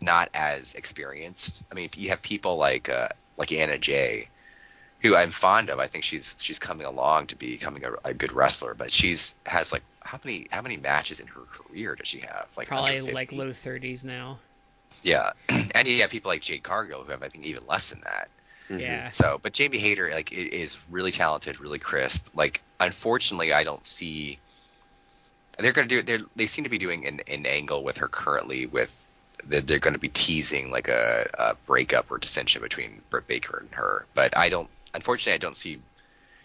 [0.00, 1.62] not as experienced.
[1.70, 4.28] I mean, you have people like uh, like Anna Jay,
[5.02, 5.78] who I'm fond of.
[5.78, 9.72] I think she's she's coming along to becoming a, a good wrestler, but she's has
[9.72, 12.48] like how many how many matches in her career does she have?
[12.56, 14.38] Like Probably like low 30s now.
[15.02, 15.32] Yeah,
[15.74, 18.28] and you have people like Jade Cargill who have I think even less than that.
[18.70, 18.80] Mhm.
[18.80, 19.08] Yeah.
[19.08, 22.28] So, but Jamie Hayter like is really talented, really crisp.
[22.34, 24.38] Like, unfortunately, I don't see.
[25.58, 26.02] They're gonna do.
[26.02, 29.08] They they seem to be doing an, an angle with her currently with
[29.46, 33.58] that they're going to be teasing like a, a breakup or dissension between Britt Baker
[33.58, 34.06] and her.
[34.14, 34.68] But I don't.
[34.94, 35.78] Unfortunately, I don't see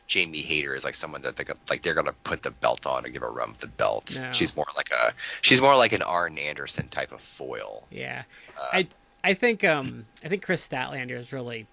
[0.07, 3.05] Jamie Hayter as like someone that they like they're going to put the belt on
[3.05, 4.17] or give a run with the belt.
[4.19, 4.31] No.
[4.31, 7.83] She's more like a she's more like an Arn Anderson type of foil.
[7.91, 8.23] Yeah.
[8.57, 8.87] Uh, I
[9.23, 11.67] I think um I think Kris Statlander has really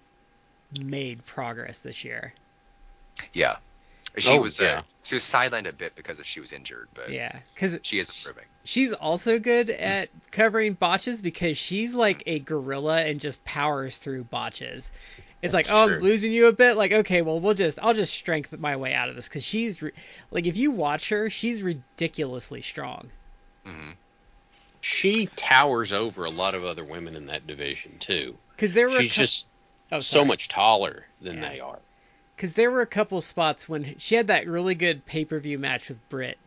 [0.83, 2.33] made progress this year.
[3.33, 3.57] yeah.
[4.17, 4.79] She Oh, was yeah.
[4.79, 7.99] uh, she was sidelined a bit because of she was injured, but Yeah, because she
[7.99, 8.47] is improving.
[8.63, 14.23] she's also good at covering botches because she's like a gorilla and just powers through
[14.25, 14.91] botches.
[15.41, 15.97] It's like, That's oh, true.
[15.97, 16.75] I'm losing you a bit.
[16.75, 19.81] Like, okay, well, we'll just, I'll just strengthen my way out of this because she's,
[19.81, 19.91] re-
[20.31, 23.09] like, if you watch her, she's ridiculously strong.
[23.65, 23.91] hmm
[24.81, 28.35] She towers over a lot of other women in that division too.
[28.55, 29.47] Because there were, She's just
[29.91, 31.49] oh, so much taller than Yeah.
[31.49, 31.79] they are.
[32.35, 35.57] Because there were a couple spots when she had that really good pay per view
[35.57, 36.37] match with Britt.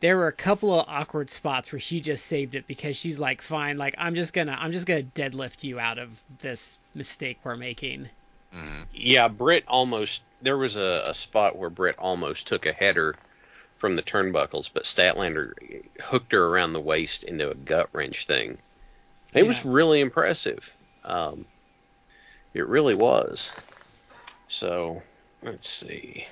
[0.00, 3.42] There were a couple of awkward spots where she just saved it because she's like,
[3.42, 7.56] fine, like I'm just gonna, I'm just gonna deadlift you out of this mistake we're
[7.56, 8.08] making.
[8.52, 10.22] hmm Yeah, Britt almost.
[10.42, 13.16] There was a, a spot where Britt almost took a header
[13.78, 15.52] from the turnbuckles, but Statlander
[16.00, 18.58] hooked her around the waist into a gut wrench thing.
[19.32, 20.72] It was really impressive.
[21.04, 21.44] Um,
[22.52, 23.52] it really was.
[24.48, 25.02] So
[25.44, 26.26] let's see.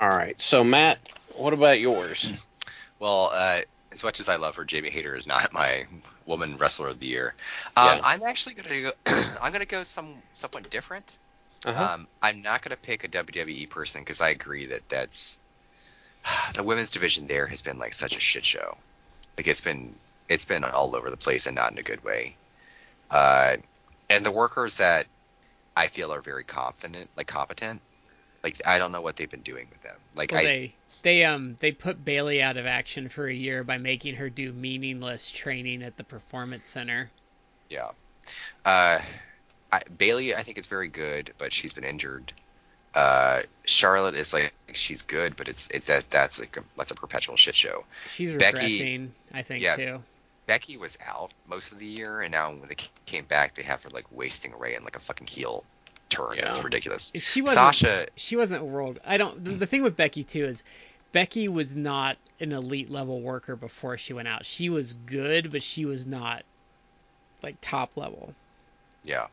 [0.00, 0.98] All right, so Matt,
[1.36, 2.46] what about yours?
[2.98, 3.60] Well, uh,
[3.92, 5.84] as much as I love her, Jamie Hayter is not my
[6.24, 7.34] woman wrestler of the year.
[7.76, 8.00] Um, Yeah.
[8.04, 8.90] I'm actually gonna go.
[9.42, 11.18] I'm gonna go some somewhat different.
[11.66, 11.94] Uh-huh.
[11.94, 15.38] Um, I'm not gonna pick a WWE person because I agree that that's
[16.54, 18.76] the women's division there has been like such a shit show.
[19.36, 19.94] Like it's been
[20.28, 22.36] it's been all over the place and not in a good way.
[23.10, 23.56] Uh,
[24.08, 25.06] and the workers that
[25.76, 27.80] I feel are very confident, like competent,
[28.42, 29.96] like I don't know what they've been doing with them.
[30.14, 33.62] Like Well, I they they um they put Bayley out of action for a year
[33.62, 37.10] by making her do meaningless training at the performance center.
[37.68, 37.90] Yeah.
[38.64, 38.98] Uh,
[39.70, 42.32] I, Bayley, I think is very good, but she's been injured.
[42.94, 46.94] Uh, Charlotte is like she's good, but it's it's that that's like a, that's a
[46.94, 47.84] perpetual shit show.
[48.14, 49.76] She's Becky- regressing, I think yeah.
[49.76, 50.02] too.
[50.46, 53.82] Becky was out most of the year, and now when they came back, they have
[53.82, 55.64] her like wasting away in like a fucking heel
[56.08, 56.38] turn.
[56.40, 57.12] That's ridiculous.
[57.14, 59.00] She wasn't Sasha, she wasn't world.
[59.04, 59.44] I don't.
[59.44, 60.64] The, the thing with Becky too is
[61.12, 64.44] Becky was not an elite level worker before she went out.
[64.44, 66.44] She was good, but she was not
[67.42, 68.34] like top level.
[69.04, 69.26] yeah.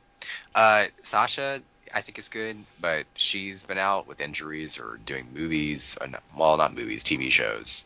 [0.56, 1.62] Uh, Sasha,
[1.94, 5.98] I think is good, but she's been out with injuries or doing movies.
[6.00, 7.86] Or not, well, not movies, TV shows.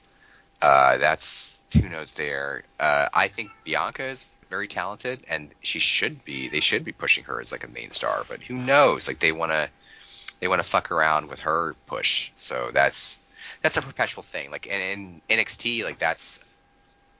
[0.62, 2.64] Uh, that's who knows there.
[2.80, 6.50] Uh, I think Bianca is very talented, and she should be.
[6.50, 9.08] They should be pushing her as like a main star, but who knows?
[9.08, 9.70] Like they want to,
[10.40, 12.32] they want to fuck around with her push.
[12.36, 13.20] So that's
[13.62, 14.52] that's a perpetual thing.
[14.52, 16.40] Like and in NXT, like that's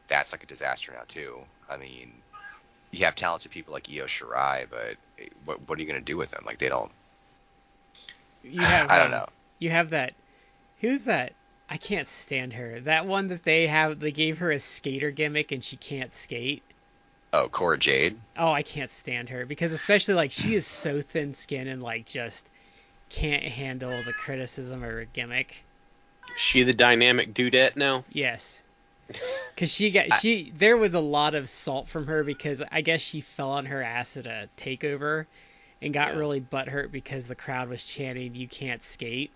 [0.08, 1.40] that's like a disaster now too.
[1.70, 2.12] I mean,
[2.92, 4.96] you have talented people like Io Shirai, but
[5.46, 6.44] what what are you gonna do with them?
[6.46, 6.92] Like they don't.
[8.44, 9.26] You have I don't um, know.
[9.60, 10.14] You have that.
[10.80, 11.34] Who's that?
[11.70, 12.80] I can't stand her.
[12.82, 14.00] That one that they have.
[14.00, 16.64] They gave her a skater gimmick and she can't skate.
[17.34, 18.18] Oh, Cora Jade.
[18.38, 22.06] Oh, I can't stand her because especially like she is so thin skinned and like
[22.06, 22.48] just
[23.10, 25.64] can't handle the criticism of her gimmick.
[26.38, 28.06] she the dynamic dudette now?
[28.12, 28.62] Yes.
[29.58, 33.02] Cause she got she there was a lot of salt from her because I guess
[33.02, 35.26] she fell on her ass at a takeover
[35.82, 36.20] and got Yeah.
[36.20, 39.32] really butthurt because the crowd was chanting "You can't skate."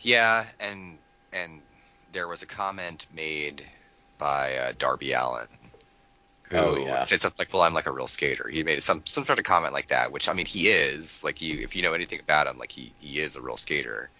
[0.00, 0.98] Yeah, and
[1.32, 1.62] and
[2.12, 3.64] there was a comment made
[4.18, 5.48] by uh, Darby Allin.
[6.50, 7.02] Who Oh, yeah.
[7.02, 9.44] said something like, "Well, I'm like a real skater." He made some some sort of
[9.44, 11.24] comment like that, which I mean, he is.
[11.24, 14.10] Like you, if you know anything about him, like he he is a real skater.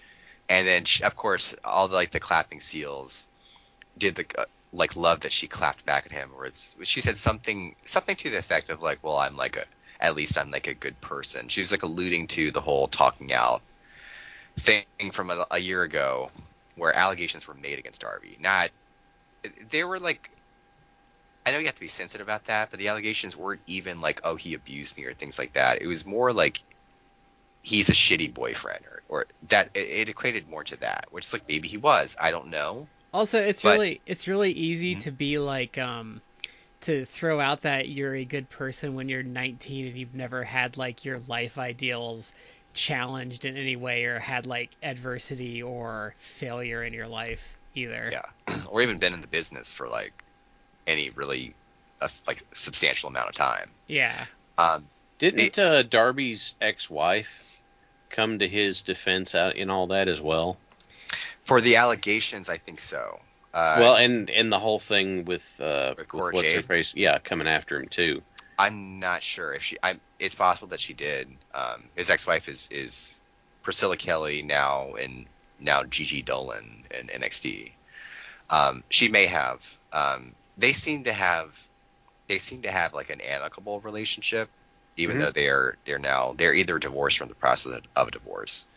[0.49, 3.29] And then, she, of course, all the like the clapping seals
[3.99, 7.17] did the uh, like love that she clapped back at him, where it's she said
[7.17, 9.65] something something to the effect of like, "Well, I'm like a
[10.01, 13.33] at least I'm like a good person." She was like alluding to the whole talking
[13.33, 13.63] out
[14.57, 16.31] thing from a, a year ago,
[16.77, 18.37] where allegations were made against Darby.
[18.41, 18.71] Not
[19.71, 20.31] they were like.
[21.45, 24.21] I know you have to be sensitive about that, but the allegations weren't even like,
[24.25, 25.81] "Oh, he abused me" or things like that.
[25.81, 26.59] It was more like
[27.63, 31.47] he's a shitty boyfriend, or, or that it, it equated more to that, which like
[31.47, 32.17] maybe he was.
[32.21, 32.89] I don't know.
[33.15, 35.03] Also, it's But- really it's really easy Mhm.
[35.03, 36.21] to be like um
[36.83, 40.77] to throw out that you're a good person when you're 19 and you've never had
[40.77, 42.33] like your life ideals
[42.77, 48.09] challenged in any way or had like adversity or failure in your life either.
[48.13, 48.23] Yeah,
[48.69, 50.13] or even been in the business for like
[50.87, 51.55] any really
[52.01, 53.69] uh, like substantial amount of time.
[53.89, 54.15] Yeah.
[54.59, 54.85] Um,
[55.19, 57.61] Didn't uh, Darby's ex-wife
[58.11, 60.57] come to his defense out in all that as well?
[61.47, 63.21] for the allegations, I think so.
[63.55, 66.67] Uh, well, and and the whole thing with uh, With Cora what's her Jade?
[66.67, 66.95] face?
[66.95, 68.21] Yeah, coming after him too.
[68.59, 69.77] I'm not sure if she.
[69.83, 69.97] I.
[70.19, 71.29] It's possible that she did.
[71.55, 73.21] Um, his ex-wife is is
[73.63, 75.27] Priscilla Kelly now and
[75.61, 77.73] now Gigi Dolan in NXT.
[78.51, 79.77] Um, she may have.
[79.93, 81.67] Um, they seem to have.
[82.29, 84.49] They seem to have like an amicable relationship,
[84.97, 85.21] even Mhm.
[85.21, 88.69] though they're they're now they're either divorced from the process of a divorce.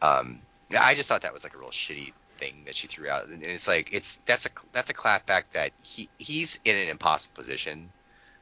[0.00, 0.40] Um,
[0.78, 3.44] I just thought that was like a real shitty thing that she threw out, and
[3.44, 7.90] it's like it's that's a that's a clapback that he he's in an impossible position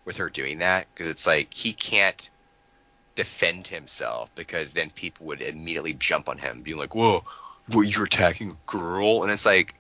[0.04, 2.30] with her doing that because it's like he can't
[3.14, 7.22] defend himself because then people would immediately jump on him being like whoa
[7.72, 9.74] what, you're attacking a girl and it's like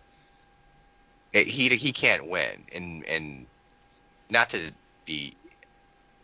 [1.32, 3.46] it, he he can't win and and
[4.28, 4.72] not to
[5.04, 5.32] be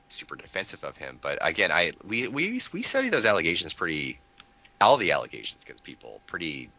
[0.08, 4.18] super defensive of him but again i we we we study those allegations pretty
[4.80, 6.70] all the allegations against people pretty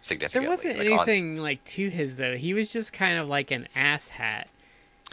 [0.00, 2.36] significantly There wasn't like, on- anything like to his though.
[2.36, 4.48] He was just kind of like an ass hat.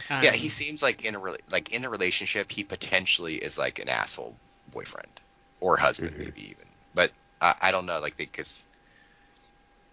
[0.08, 3.58] Um, yeah he seems like in a rela- like in a relationship he potentially is
[3.58, 4.38] like an asshole
[4.70, 5.20] boyfriend
[5.60, 6.18] or husband Mhm.
[6.18, 8.66] maybe even but I, I don't know like because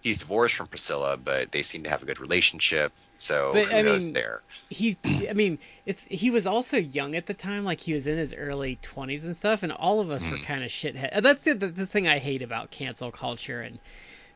[0.01, 3.75] he's divorced from priscilla but they seem to have a good relationship so But, who
[3.75, 4.97] I knows mean, there he
[5.29, 8.33] i mean it's he was also young at the time like he was in his
[8.33, 10.43] early 20s and stuff and all of us were Mhm.
[10.47, 13.79] kind of shithead that's the, the, the thing i hate about cancel culture and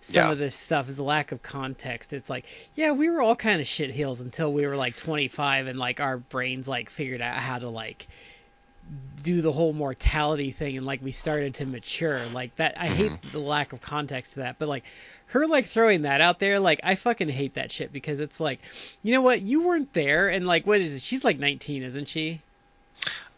[0.01, 0.31] some Yeah.
[0.31, 2.11] of this stuff is the lack of context.
[2.11, 5.67] It's like, yeah, we were all kind of shit heels until we were like 25
[5.67, 8.07] and like our brains like figured out how to like
[9.23, 12.19] do the whole mortality thing and like we started to mature.
[12.33, 13.31] Like that I hate mm-hmm.
[13.31, 14.83] the lack of context to that, but like
[15.27, 18.59] her like throwing that out there, like I fucking hate that shit because it's like,
[19.03, 21.03] you know what, you weren't there and like what is it?
[21.03, 22.41] She's like 19, isn't she?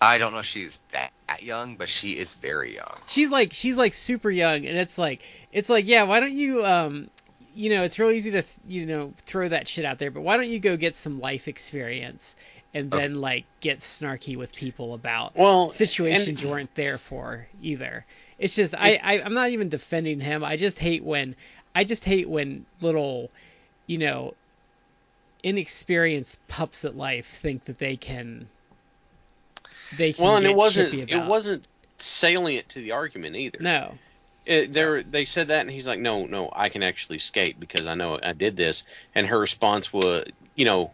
[0.01, 1.11] I don't know if she's that
[1.43, 2.95] young, but she is very young.
[3.07, 6.65] she's like she's like super young and it's like it's like yeah why don't you
[6.65, 7.09] um
[7.55, 10.37] you know it's real easy to you know throw that shit out there but why
[10.37, 12.35] don't you go get some life experience
[12.73, 17.45] and then like get snarky with people about Well, situations and- you weren't there for
[17.61, 18.03] either.
[18.39, 20.43] It's just I, I i'm not even defending him.
[20.43, 21.35] I just hate when
[21.75, 23.29] i just hate when little
[23.85, 24.33] you know
[25.43, 28.47] inexperienced pups at life think that they can
[29.97, 33.59] they Well, and it wasn't it wasn't salient to the argument either.
[33.61, 33.97] no
[34.45, 37.95] It, they said that, and he's like, "No, no, I can actually skate because I
[37.95, 38.83] know I did this."
[39.15, 40.25] And her response was,
[40.55, 40.91] you know,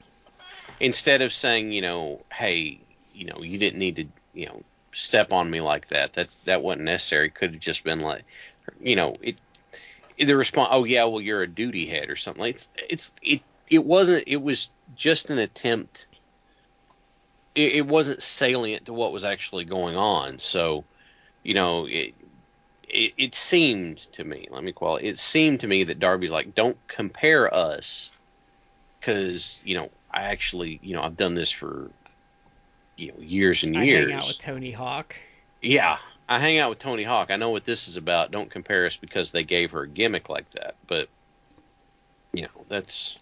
[0.79, 2.79] instead of saying, you know, "Hey,
[3.11, 4.61] you know, you didn't need to, you know,
[4.93, 6.13] step on me like that.
[6.13, 8.23] That's that wasn't necessary." Could have just been like,
[8.79, 9.41] you know, it.
[10.19, 13.83] The response, "Oh yeah, well you're a duty head or something." It's it's it it
[13.83, 14.25] wasn't.
[14.27, 16.05] It was just an attempt.
[17.55, 20.39] It, it wasn't salient to what was actually going on.
[20.39, 20.85] So,
[21.43, 22.13] you know, it,
[22.87, 26.55] it, it seemed to me, let me qualify, it seemed to me that Darby's like,
[26.55, 28.11] don't compare us
[28.99, 31.89] because, you know, I actually, you know, I've done this for,
[32.95, 34.09] you know, years and i years.
[34.09, 35.15] hang out with tony hawk
[35.61, 37.31] yeah, I hang out with Tony Hawk.
[37.31, 38.31] I know what this is about.
[38.31, 40.75] Don't compare us because they gave her a gimmick like that.
[40.87, 41.09] But,
[42.33, 43.17] you know, that's.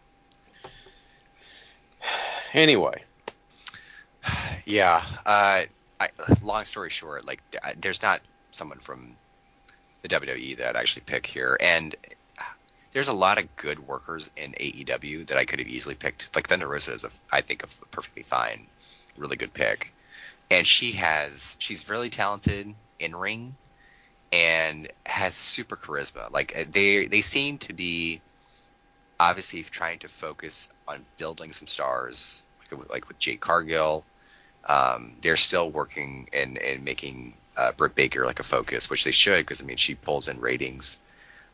[2.53, 3.03] Anyway,
[4.67, 5.01] Yeah.
[5.25, 5.61] Uh,
[5.99, 6.09] I,
[6.43, 7.41] long story short, like
[7.79, 8.19] there's not
[8.51, 9.15] someone from
[10.01, 11.95] the WWE that I'd actually pick here, and
[12.91, 16.35] there's a lot of good workers in AEW that I could have easily picked.
[16.35, 18.67] Like Thunder Rosa is, a, I think, a perfectly fine,
[19.17, 19.93] really good pick,
[20.51, 23.55] and she has she's really talented in ring,
[24.33, 26.29] and has super charisma.
[26.29, 28.19] Like uh, they they seem to be
[29.17, 34.03] obviously trying to focus on building some stars, like like with Jade Cargill.
[34.67, 39.11] Um, they're still working and, and making uh, Britt Baker like a focus, which they
[39.11, 40.99] should because I mean she pulls in ratings.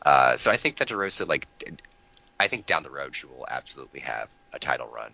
[0.04, 1.46] Uh, so I think that DeRosa like
[2.38, 5.12] I think down the road she will absolutely have a title run,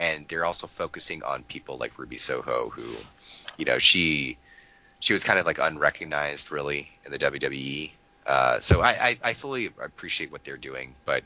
[0.00, 2.84] and they're also focusing on people like Ruby Soho, who
[3.56, 4.36] you know she
[5.00, 7.90] she was kind of like unrecognized really in the WWE.
[8.26, 11.22] Uh, so I, I, I fully appreciate what they're doing, but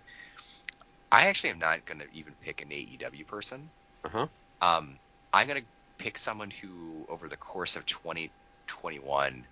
[1.11, 3.71] I actually am not going to even pick an AEW person.
[4.05, 4.27] uh huh.
[4.61, 4.99] Um,
[5.33, 5.67] I'm going to
[6.01, 9.45] pick someone who, over the course of 2021,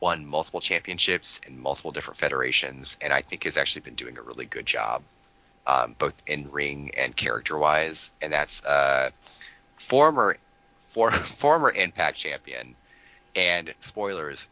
[0.00, 4.22] won multiple championships in multiple different federations, and I think has actually been doing a
[4.22, 5.02] really good job,
[5.66, 8.12] um, both in ring and character wise.
[8.22, 9.10] And that's uh,
[9.76, 10.36] former
[10.78, 12.74] for, former Impact champion
[13.36, 14.48] and spoilers,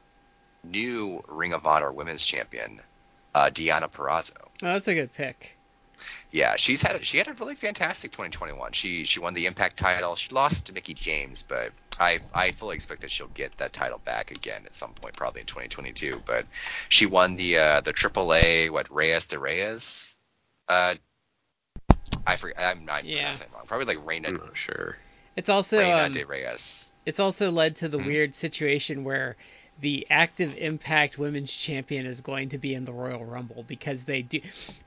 [0.62, 2.81] new Ring of Honor Women's Champion,
[3.35, 4.37] uh, Deonna Purrazzo.
[4.38, 5.57] oh, that's a good pick
[6.30, 8.72] Yeah, she's had she had a really fantastic 2021.
[8.72, 10.16] She she won the Impact title.
[10.16, 13.98] She lost to Mickie James, but I I fully expect that she'll get that title
[13.98, 16.22] back again at some point, probably in 2022.
[16.24, 16.46] But
[16.88, 20.16] she won the uh, the AAA what Reyes de Reyes.
[20.68, 20.94] Uh,
[22.26, 22.58] I forget.
[22.58, 23.16] I'm not Yeah.
[23.16, 23.66] pronouncing it wrong.
[23.66, 24.96] Probably like Reina I'm not sure.
[25.36, 26.92] it's also Reina um, de Reyes.
[27.04, 28.06] it's also led to the Mhm.
[28.06, 29.36] weird situation where
[29.80, 34.22] the active impact women's champion is going to be in the royal rumble because they
[34.22, 34.40] do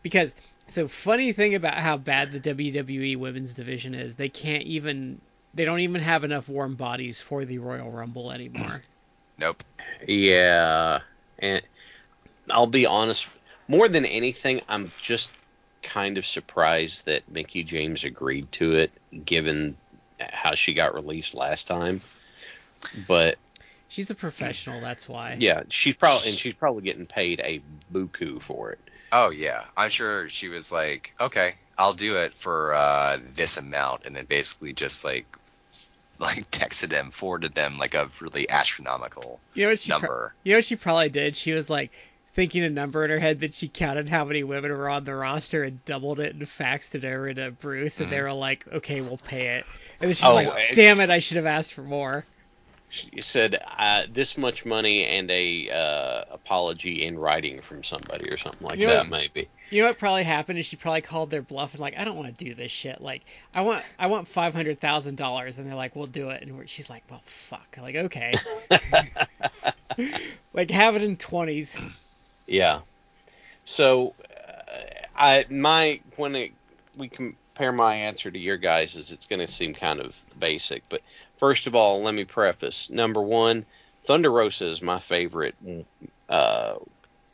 [0.04, 0.36] because
[0.68, 5.20] so funny thing about how bad the wwe women's division is they can't even
[5.54, 8.82] they don't even have enough warm bodies for the royal rumble anymore
[9.38, 9.64] Nope.
[10.08, 11.00] Yeah,
[11.40, 11.62] and
[12.50, 13.28] I'll be honest.
[13.68, 15.32] More than anything, I'm just
[15.82, 18.92] kind of surprised that Mickie James agreed to it,
[19.26, 19.76] given
[20.20, 22.02] how she got released last time.
[23.08, 23.38] But
[23.88, 28.42] she's a professional that's why yeah, she's probably and she's probably getting paid a buku
[28.42, 28.80] for it.
[29.12, 34.06] Oh yeah, I'm sure she was like, okay, I'll do it for uh, this amount,
[34.06, 35.26] and then basically just like
[36.20, 40.34] like texted them, forwarded them like a really astronomical you know what she pro- number.
[40.44, 41.92] you know what she probably did she was like
[42.34, 45.14] thinking a number in her head that she counted how many women were on the
[45.16, 49.00] roster and doubled it and faxed it over to Bruce and they were like, okay,
[49.00, 49.66] we'll pay it.
[50.02, 52.26] And then she's Oh, like, damn it, I should have asked for more.
[52.90, 58.38] She said uh, this much money and a uh, apology in writing from somebody or
[58.38, 59.50] something like You know that, what- maybe.
[59.72, 62.16] You know what probably happened is she probably called their bluff and like, I don't
[62.16, 63.02] want to do this shit.
[63.02, 63.24] Like,
[63.54, 66.44] I want I want five hundred thousand dollars, and they're like, we'll do it.
[66.44, 67.78] And we're, she's like, well, fuck.
[67.82, 68.36] Like, okay,
[70.54, 71.76] like have it in twenties.
[72.48, 72.82] Yeah.
[73.66, 74.14] So
[75.16, 76.52] I my when it,
[76.96, 80.88] we compare my answer to your guys's, it's going to seem kind of basic.
[80.90, 81.02] But
[81.38, 83.66] first of all, let me preface: number one,
[84.06, 85.56] Thunder Rosa is my favorite
[86.30, 86.76] uh,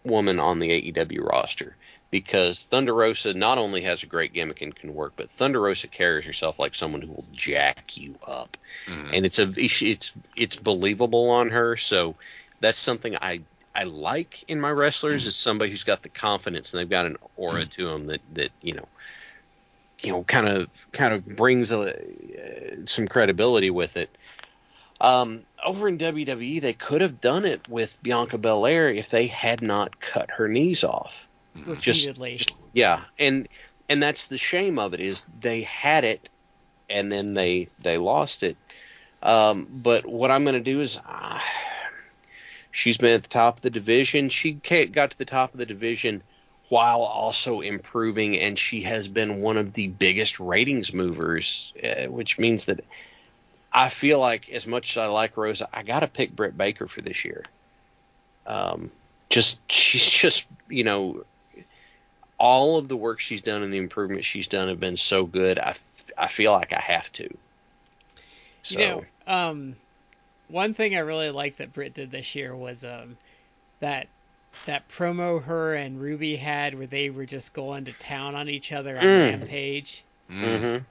[0.04, 1.76] woman on the AEW roster
[2.10, 5.88] because Thunder Rosa not only has a great gimmick and can work, but Thunder Rosa
[5.88, 9.10] carries herself like someone who will jack you up, Mhm.
[9.14, 11.78] and it's a it's it's believable on her.
[11.78, 12.16] So
[12.60, 13.41] that's something I
[13.74, 17.18] I like in my wrestlers is somebody who's got the confidence and they've got an
[17.38, 18.88] aura to them that that you know
[20.02, 24.16] you know kind of kind of brings a, uh, some credibility with it.
[24.99, 29.62] Um, over in WWE, they could have done it with Bianca Belair if they had
[29.62, 31.28] not cut her knees off.
[31.58, 31.80] Mhm.
[31.82, 32.39] Just- repeatedly.
[32.74, 33.47] Yeah, and
[33.89, 36.30] and that's the shame of it is they had it
[36.89, 38.58] and then they they lost it.
[39.24, 41.39] Um, but what I'm going to do is uh,
[42.72, 44.30] she's been at the top of the division.
[44.30, 46.24] She got to the top of the division
[46.72, 52.39] while also improving, and she has been one of the biggest ratings movers, uh, which
[52.39, 52.80] means that
[53.74, 56.88] I feel like as much as I like Rosa, I got to pick Britt Baker
[56.88, 57.43] for this year.
[58.47, 58.89] Um,
[59.30, 61.26] just she's just you know
[62.38, 65.59] all of the work she's done and the improvements she's done have been so good.
[65.59, 67.38] I, f- I feel like I have to.
[68.61, 69.76] So You know, um,
[70.47, 73.17] one thing I really liked that Britt did this year was um,
[73.82, 74.07] that
[74.66, 78.72] that promo her and Ruby had where they were just going to town on each
[78.72, 79.30] other on Mm.
[79.39, 80.04] Rampage.
[80.30, 80.60] Mm.
[80.60, 80.86] mhm.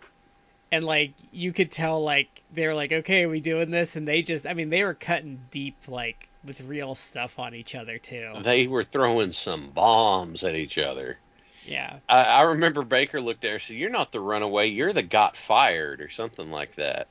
[0.73, 3.97] And like you could tell like they were like, Okay, are we doing this?
[3.97, 7.75] And they just I mean, they were cutting deep like with real stuff on each
[7.75, 8.33] other too.
[8.43, 11.19] they were throwing some bombs at each other.
[11.67, 11.99] Yeah.
[12.09, 14.69] I, I remember Baker looked at her and said, "You're not the runaway.
[14.69, 17.09] You're the got fired or something like that."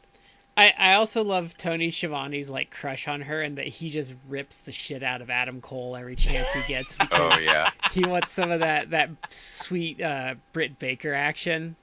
[0.60, 4.58] I, I also love Tony Schiavone's like crush on her and that he just rips
[4.58, 7.70] the shit out of Adam Cole every chance he gets because Oh yeah.
[7.94, 11.76] he wants some of that that sweet uh Britt Baker action.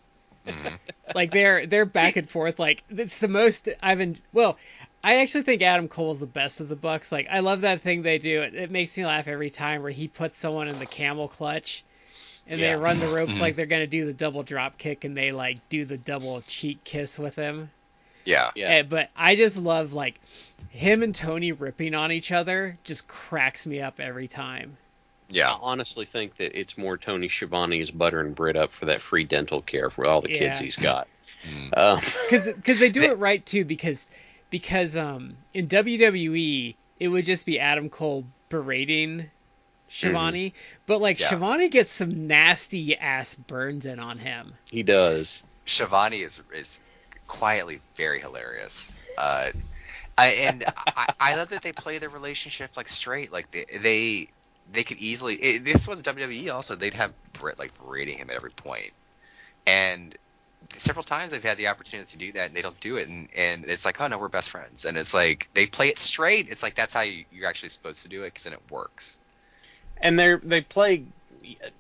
[0.47, 0.79] Mhm.
[1.15, 2.59] Like they're they're back and forth.
[2.59, 4.59] Like it's the most I've en- well,
[5.03, 7.11] I actually think Adam Cole's the best of the Bucks.
[7.11, 8.43] Like I love that thing they do.
[8.43, 11.83] It, it makes me laugh every time where he puts someone in the camel clutch.
[12.47, 12.75] And Yeah.
[12.75, 13.41] they run the ropes Mhm.
[13.41, 16.85] like they're gonna do the double drop kick, and they like do the double cheek
[16.85, 17.71] kiss with him.
[18.27, 18.51] Yeah.
[18.55, 18.69] Yeah.
[18.69, 20.21] Eh, but I just love like
[20.71, 24.77] him and Tony ripping on each other just cracks me up every time.
[25.31, 25.57] I Yeah.
[25.61, 29.63] honestly think that it's more Tony Schiavone is buttering Britt up for that free dental
[29.63, 31.09] care for all the kids he's got.
[31.47, 31.79] Mm.
[31.79, 34.09] Um, Cuz cuz they do it right too because
[34.51, 39.31] because um in WWE it would just be Adam Cole berating
[39.89, 40.55] Schiavone,
[40.87, 41.29] but like Yeah.
[41.29, 44.55] Schiavone gets some nasty ass burns in on him.
[44.73, 45.43] he does.
[45.67, 46.81] Schiavone is is
[47.27, 48.99] quietly very hilarious.
[49.19, 49.51] Uh,
[50.19, 53.33] I and I, I love that they play their relationship like straight.
[53.33, 54.29] Like they they
[54.73, 55.35] they could easily.
[55.35, 56.75] It, this was WWE also.
[56.77, 58.93] They'd have Britt like berating him at every point,
[59.67, 60.17] and
[60.77, 63.29] several times they've had the opportunity to do that and they don't do it and,
[63.37, 66.49] and it's like oh no we're best friends and it's like they play it straight
[66.49, 69.19] it's like that's how you, you're actually supposed to do it because then it works
[69.99, 71.05] and they they play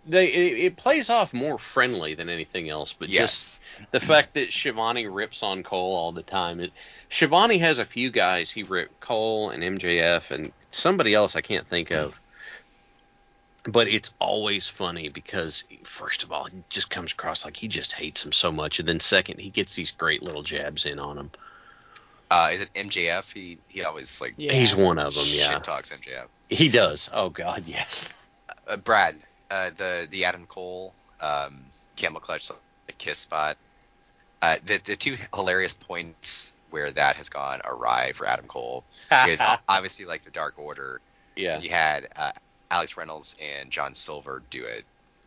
[0.06, 4.52] they it, it plays off more friendly than anything else but just the fact that
[4.52, 6.60] Schiavone rips on Cole all the time.
[6.60, 6.70] Is
[7.08, 11.66] Schiavone has a few guys he ripped Cole and MJF and somebody else I can't
[11.66, 12.20] think of.
[13.68, 17.92] But it's always funny because first of all he just comes across like he just
[17.92, 21.18] hates him so much and then second he gets these great little jabs in on
[21.18, 21.30] him.
[22.30, 24.52] Uh, is it MJF he he always like Yeah.
[24.52, 25.50] he's one of them yeah.
[25.50, 27.10] shit talks MJF he does.
[27.12, 28.14] Oh god yes.
[28.68, 29.16] Uh, Brad,
[29.50, 31.66] uh, the the Adam Cole um,
[31.96, 33.56] camel clutch the kiss spot,
[34.42, 38.84] uh, the the two hilarious points where that has gone awry for Adam Cole
[39.28, 41.00] is obviously like the Dark Order.
[41.36, 42.32] yeah You had uh,
[42.70, 44.84] Alex Reynolds and John Silver do it,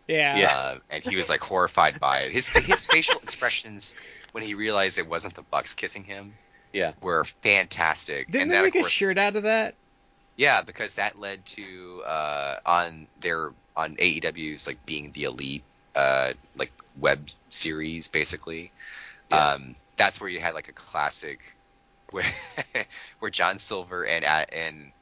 [0.07, 0.37] Yeah.
[0.37, 0.53] Yeah.
[0.53, 2.31] uh, and he was like horrified by it.
[2.31, 3.95] His his facial expressions
[4.31, 6.33] when he realized it wasn't the Bucks kissing him
[6.73, 8.27] yeah were fantastic.
[8.27, 9.75] Didn't and they that, make of a shirt out of that?
[10.39, 15.63] Yeah, because that led to uh, on their on AEW's like being the elite
[15.97, 18.71] uh, like web series basically.
[19.29, 19.49] Yeah.
[19.49, 21.41] Um, that's where you had like a classic
[22.11, 22.23] where
[23.19, 24.93] where John Silver and and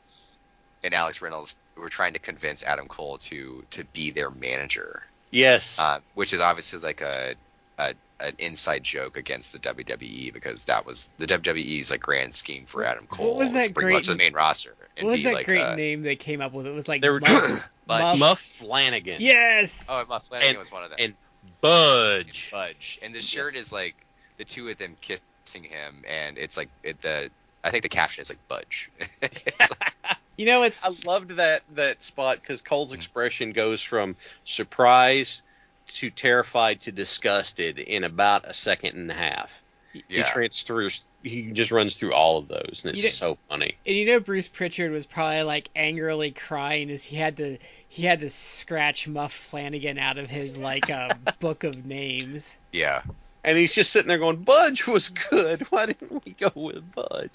[0.83, 5.77] and Alex Reynolds were trying to convince Adam Cole to to be their manager, yes
[5.77, 7.35] uh, which is obviously like a,
[7.78, 12.65] a an inside joke against the WWE because that was the WWE's like grand scheme
[12.65, 15.11] for Adam What Cole was that to bring great- to the main roster and What
[15.11, 16.65] was be that like great uh, name they came up with?
[16.65, 19.86] It was like They were Muff- But- Muff- Muff Flanagan Yes.
[19.88, 20.97] Oh, Muff Flanagan And- was one of them.
[20.99, 21.13] and
[21.61, 22.99] Budge Budge.
[23.03, 23.95] And the shirt is like
[24.38, 27.30] the two of them kissing him, and it's like it, the
[27.63, 28.89] I think the caption is like Budge.
[29.21, 29.93] It's like-
[30.38, 35.41] You know it's I loved that that spot because Cole's expression goes from surprise
[35.88, 39.61] to terrified to disgusted in about a second and a half.
[39.93, 40.29] He Yeah.
[40.31, 40.89] trans through.
[41.23, 43.75] He just runs through all of those, and it's You so funny.
[43.85, 47.57] And you know Bruce Pritchard was probably like angrily crying as he had to
[47.89, 51.09] he had to scratch Muff Flanagan out of his like uh,
[51.39, 52.55] book of names.
[52.71, 53.01] Yeah.
[53.43, 55.61] And he's just sitting there going, "Budge was good.
[55.71, 57.31] Why didn't we go with Budge?"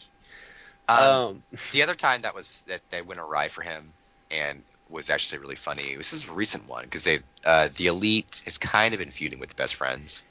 [0.89, 1.43] Um, Um,
[1.73, 3.93] the other time that was that they went awry for him
[4.31, 4.63] and
[4.93, 5.97] was actually really funny.
[5.97, 9.41] This is a recent one because they uh, the elite has kind of been feuding
[9.41, 10.27] with the best friends.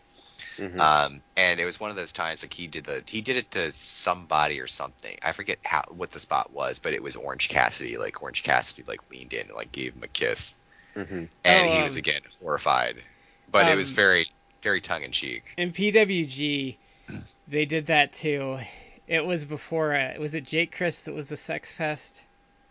[0.58, 0.80] mhm.
[0.80, 3.52] Um, and it was one of those times like he did the he did it
[3.52, 5.16] to somebody or something.
[5.24, 7.98] I forget how what the spot was, but it was Orange Cassidy.
[7.98, 10.58] Like Orange Cassidy like leaned in and like gave him a kiss,
[10.96, 11.30] Mhm.
[11.46, 13.04] and Oh, he um, was again horrified.
[13.52, 14.28] But it was um, very
[14.64, 15.58] very tongue in cheek.
[15.58, 16.80] In PWG,
[17.48, 18.60] they did that too.
[19.08, 22.24] It was before uh, was it Jake Chris that was the Sex Fest?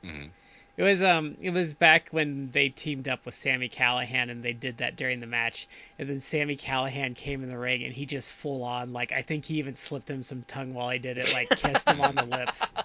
[0.02, 0.30] hmm
[0.76, 4.52] It was um it was back when they teamed up with Sami Callihan and they
[4.52, 5.68] did that during the match.
[5.98, 9.22] And then Sami Callihan came in the ring and he just full on like I
[9.22, 12.14] think he even slipped him some tongue while he did it, like kissed him on
[12.14, 12.72] the lips.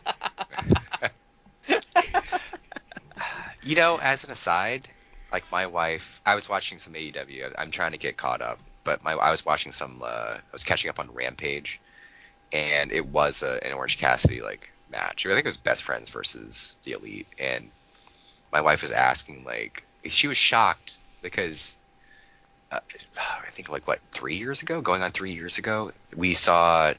[3.65, 4.87] You know, as an aside,
[5.31, 7.51] like my wife, I was watching some AEW.
[7.57, 10.03] I'm trying to get caught up, but my I was watching some.
[10.05, 11.81] Uh, I was catching up on Rampage,
[12.53, 15.25] and it was a, an Orange Cassidy like match.
[15.25, 17.69] I think it was Best Friends versus the Elite, and
[18.51, 21.77] my wife was asking like she was shocked because
[22.71, 22.79] uh,
[23.17, 26.93] I think like what three years ago, going on three years ago, we saw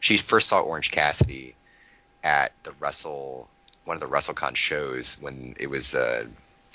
[0.00, 1.54] she first saw Orange Cassidy
[2.22, 3.48] at the Wrestle
[3.84, 6.24] one of the WrestleCon shows when it was uh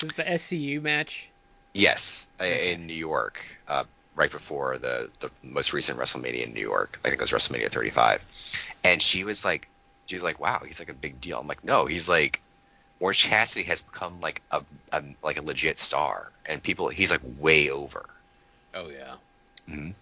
[0.00, 1.28] Was it the SCU match?
[1.72, 3.84] yes in New York uh,
[4.16, 7.68] right before the the most recent WrestleMania in New York I think it was WrestleMania
[7.70, 8.24] 35
[8.84, 9.68] and she was like
[10.10, 12.40] she was like wow he's like a big deal I'm like no he's like
[13.00, 17.22] Orange Cassidy has become like a, a like a legit star and people he's like
[17.38, 18.04] way over
[18.74, 19.16] Oh yeah,
[19.68, 19.94] Mhm.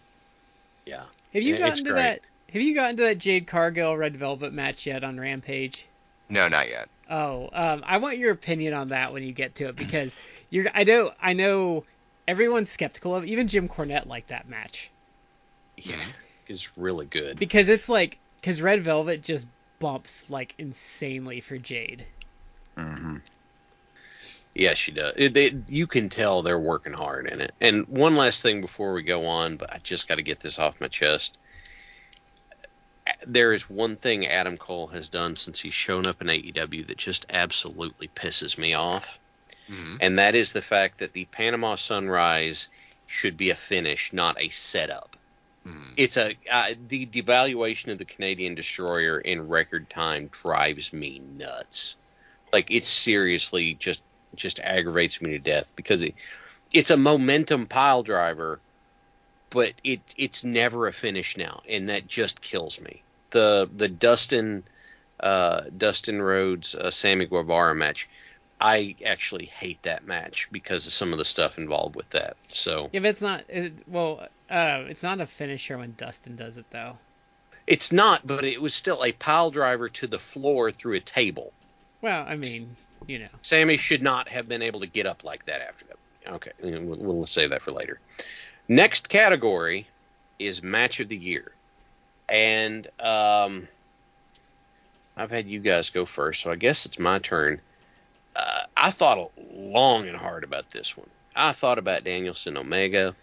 [0.86, 1.04] yeah.
[1.32, 1.94] Have you Yeah, gotten it's to great.
[1.94, 2.20] that
[2.52, 5.86] have you gotten to that Jade Cargill Red Velvet match yet on Rampage?
[6.28, 9.68] no not yet Oh, um, I want your opinion on that when you get to
[9.68, 10.14] it because
[10.50, 10.66] you're.
[10.74, 11.12] I know.
[11.20, 11.86] I know.
[12.26, 13.24] Everyone's skeptical of.
[13.24, 14.92] Even Jim Cornette liked that match
[15.76, 16.04] Yeah,
[16.46, 17.38] it's really good.
[17.38, 19.46] because it's like because Red Velvet just
[19.78, 22.04] bumps like insanely for Jade.
[22.76, 23.16] mm-hmm.
[24.54, 25.14] Yeah, she does.
[25.16, 27.54] It, they, you can tell they're working hard in it.
[27.60, 30.58] And one last thing before we go on, but I just got to get this
[30.58, 31.38] off my chest.
[33.24, 36.96] There is one thing Adam Cole has done since he's shown up in AEW that
[36.96, 39.18] just absolutely pisses me off,
[39.70, 39.96] Mm-hmm.
[40.00, 42.68] and that is the fact that the Panama Sunrise
[43.06, 45.14] should be a finish, not a setup.
[45.66, 45.92] Mm-hmm.
[45.96, 51.96] It's a uh, the devaluation of the Canadian Destroyer in record time drives me nuts.
[52.52, 54.02] Like it seriously just
[54.34, 56.14] just aggravates me to death because it
[56.72, 58.60] it's a momentum pile driver,
[59.50, 63.02] but it it's never a finish now, and that just kills me.
[63.30, 64.64] The the Dustin
[65.20, 68.08] uh, Dustin Rhodes uh, Sammy Guevara match.
[68.60, 72.36] I actually hate that match because of some of the stuff involved with that.
[72.50, 76.66] So If it's not, it, well, uh, it's not a finisher when Dustin does it
[76.70, 76.98] though.
[77.66, 81.52] It's not, but it was still a pile driver to the floor through a table.
[82.00, 83.28] Well, I mean, you know.
[83.42, 86.32] Sammy should not have been able to get up like that after that.
[86.32, 88.00] Okay, we'll, we'll save that for later.
[88.68, 89.86] Next category
[90.38, 91.52] is match of the year,
[92.28, 93.68] and um,
[95.16, 97.60] I've had you guys go first, so I guess it's my turn.
[98.88, 101.10] I thought long and hard about this one.
[101.36, 103.14] I thought about Danielson Omega.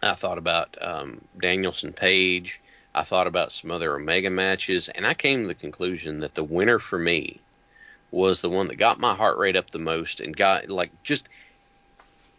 [0.00, 2.60] I thought about um, Danielson Page.
[2.94, 6.44] I thought about some other Omega matches, and I came to the conclusion that the
[6.44, 7.40] winner for me
[8.12, 11.28] was the one that got my heart rate up the most and got like just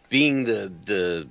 [0.08, 1.28] being the the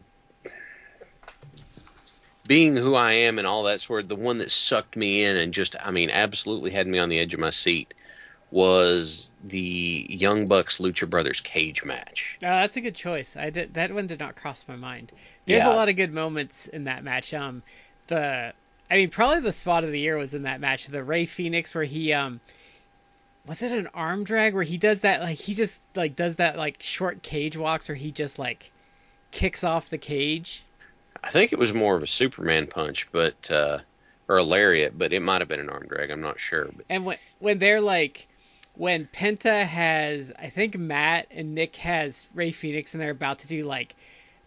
[2.47, 5.39] being who I am and all that sort of the one that sucked me in
[5.39, 7.95] and just I mean absolutely had me on the edge of my seat
[8.57, 12.39] was the Young Bucks Lucha Brothers cage match.
[12.43, 13.37] Uh, that's a good choice.
[13.37, 15.13] I did that one did not cross my mind.
[15.45, 15.75] There's Yeah.
[15.75, 17.35] a lot of good moments in that match.
[17.35, 17.63] Um,
[18.07, 18.55] the
[18.91, 20.87] I mean probably the spot of the year was in that match.
[20.87, 22.41] The Rey Fenix where he um
[23.47, 26.57] was it an arm drag where he does that like he just like does that
[26.57, 28.73] like short cage walks where he just like
[29.33, 30.63] kicks off the cage.
[31.23, 33.81] I think it was more of a Superman punch, but uh,
[34.29, 36.11] or a lariat, but it might have been an arm drag.
[36.11, 36.71] I'm not sure.
[36.75, 38.29] But And when when they're like
[38.77, 43.49] when Penta has I think Matt and Nick has Rey Fenix and they're about to
[43.49, 43.95] do like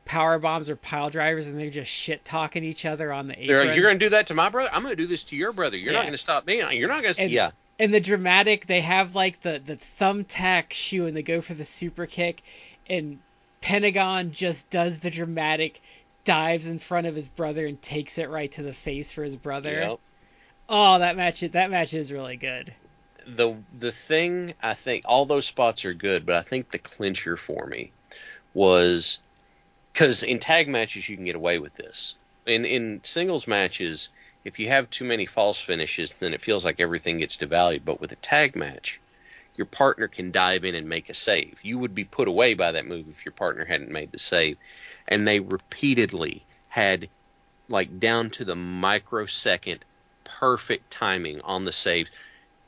[0.05, 3.47] power bombs or pile drivers and they're just shit talking each other on the apron.
[3.47, 4.69] they're like, "You're gonna do that to my brother.
[4.73, 5.77] I'm gonna do this to your brother.
[5.77, 5.99] You're Yeah.
[5.99, 6.57] not gonna stop me.
[6.75, 11.05] You're not gonna." And- yeah, and the dramatic they have like the the thumbtack shoe
[11.05, 12.41] and they go for the super kick
[12.89, 13.19] and
[13.61, 15.81] Pentagon just does the dramatic
[16.23, 19.35] dives in front of his brother and takes it right to the face for his
[19.35, 19.71] brother.
[19.71, 19.99] Yep.
[20.69, 22.73] Oh, that match that match is really good.
[23.35, 27.37] The the thing I think all those spots are good, but I think the clincher
[27.37, 27.91] for me
[28.53, 29.19] was
[29.93, 32.15] because in tag matches you can get away with this.
[32.45, 34.09] In in singles matches,
[34.43, 37.85] if you have too many false finishes, then it feels like everything gets devalued.
[37.85, 38.99] But with a tag match,
[39.55, 41.59] your partner can dive in and make a save.
[41.61, 44.57] You would be put away by that move if your partner hadn't made the save.
[45.07, 47.09] And they repeatedly had
[47.67, 49.83] like down to the microsecond
[50.23, 52.09] perfect timing on the save.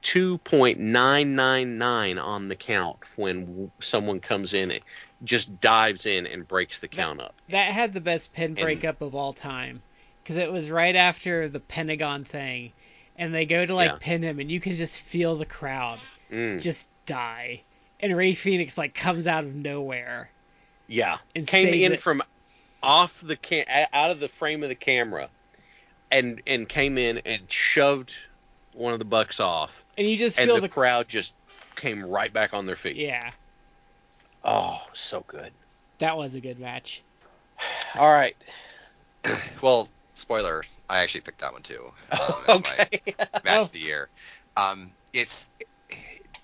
[0.02, 4.82] 2.999 on the count when w- someone comes in and
[5.24, 7.34] just dives in and breaks the count up.
[7.50, 9.82] That had the best pin breakup of all time
[10.24, 12.72] because it was right after the Pentagon thing,
[13.18, 13.98] and they go to like Yeah.
[14.00, 16.00] pin him, and you can just feel the crowd
[16.32, 17.62] Mm, just die,
[18.00, 20.30] and Rey Fenix like comes out of nowhere.
[20.88, 21.18] yeah.
[21.36, 22.00] and Came in it.
[22.00, 22.24] from
[22.82, 25.30] off the cam- out of the frame of the camera
[26.10, 28.12] and and came in and shoved
[28.74, 31.36] one of the bucks off And you just and feel the, the, crowd just
[31.76, 32.96] came right back on their feet.
[32.96, 33.30] yeah,
[34.44, 35.52] Oh, so good.
[36.00, 37.04] that was a good match.
[38.00, 38.36] All right.
[39.62, 41.86] Well, spoiler, I actually picked that one too.
[42.12, 43.14] Um, as my okay.
[43.46, 44.10] match of the year.
[44.58, 45.52] Um, it's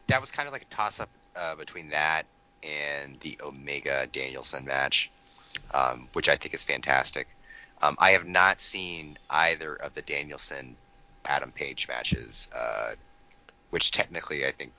[0.05, 2.27] that was kind of like a toss up uh, between that
[2.61, 5.09] and the Omega Danielson match,
[5.73, 7.27] um, which I think is fantastic.
[7.81, 10.75] Um, I have not seen either of the Danielson
[11.25, 12.91] Adam Page matches, uh,
[13.69, 14.71] which technically I think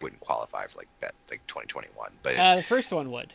[0.00, 2.10] wouldn't qualify for like bet like 2021.
[2.22, 3.32] But Uh, the first one would.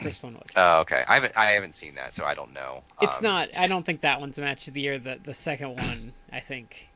[0.00, 0.50] First one would.
[0.56, 2.82] oh, okay, I haven't I haven't seen that, so I don't know.
[3.02, 3.48] It's Um, not.
[3.56, 4.98] I don't think that one's a match of the year.
[4.98, 6.88] The the second one, I think,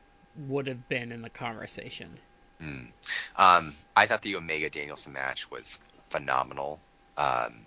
[0.47, 2.17] would have been in the conversation.
[2.61, 2.87] Mm.
[3.35, 5.77] Um, I thought the Omega Danielson match was
[6.09, 6.79] phenomenal.
[7.17, 7.65] Um,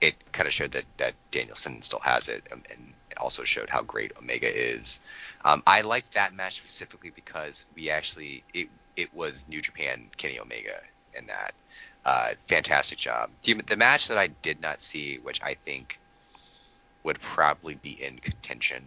[0.00, 3.68] it kind of showed that, that Danielson still has it, um, and it also showed
[3.70, 5.00] how great Omega is.
[5.44, 10.38] Um, I liked that match specifically because we actually it it was New Japan Kenny
[10.40, 10.74] Omega
[11.16, 11.52] in that.
[12.04, 13.30] Uh, fantastic job.
[13.42, 16.00] The, the match that I did not see, which I think
[17.04, 18.84] would probably be in contention,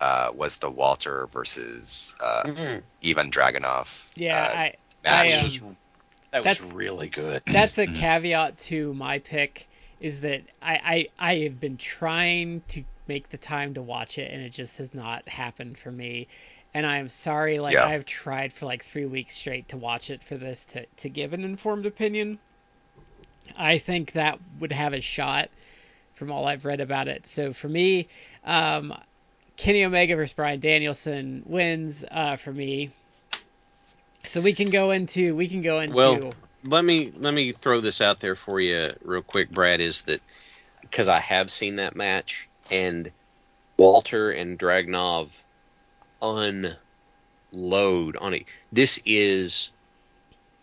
[0.00, 2.82] uh, was the Walter versus uh, Mhm.
[3.06, 4.10] Ivan Dragunov.
[4.16, 4.74] Yeah, uh, I.
[5.04, 5.32] match.
[5.32, 5.60] I, um, was,
[6.32, 7.42] that was that's- really good.
[7.46, 9.68] that's a caveat to my pick
[10.00, 14.30] is that I, I I have been trying to make the time to watch it
[14.32, 16.28] and it just has not happened for me.
[16.72, 17.86] And I'm sorry, like Yeah.
[17.86, 21.32] I've tried for like three weeks straight to watch it for this to, to give
[21.32, 22.38] an informed opinion.
[23.56, 25.50] I think that would have a shot
[26.14, 27.26] from all I've read about it.
[27.26, 28.08] So for me,
[28.44, 28.94] um,
[29.56, 32.90] Kenny Omega versus Bryan Danielson wins uh, for me.
[34.24, 36.34] So we can go into we can go into Well,
[36.64, 39.80] let me let me throw this out there for you real quick, Brad.
[39.80, 40.22] Is that
[40.80, 43.10] because I have seen that match and
[43.76, 45.28] Walter and Dragunov
[46.22, 48.44] unload on it.
[48.72, 49.70] This is,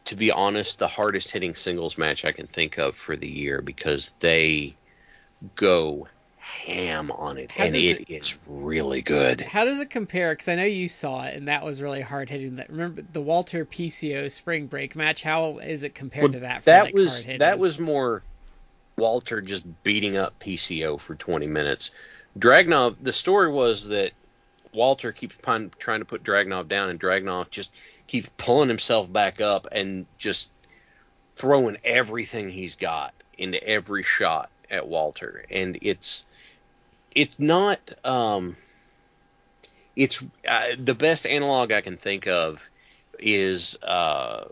[0.05, 3.61] to be honest, the hardest hitting singles match I can think of for the year
[3.61, 4.75] because they
[5.55, 9.41] go ham on it, How and does it is really good.
[9.41, 10.33] How does it compare?
[10.33, 12.57] Because I know you saw it, and that was really hard hitting.
[12.57, 15.23] That remember the Walter PCO Spring Break match?
[15.23, 16.65] How is it compared Well, to that?
[16.65, 18.23] That like, was that was more
[19.01, 21.89] Walter just beating up PCO for 20 minutes.
[22.37, 24.11] Dragunov, the story was that
[24.73, 27.73] Walter keeps trying to put Dragunov down, and Dragunov just
[28.05, 30.51] keeps pulling himself back up and just
[31.35, 36.27] throwing everything he's got into every shot at Walter, and it's
[37.15, 38.55] it's not um
[39.95, 42.69] it's uh, the best analog I can think of
[43.17, 44.45] is uh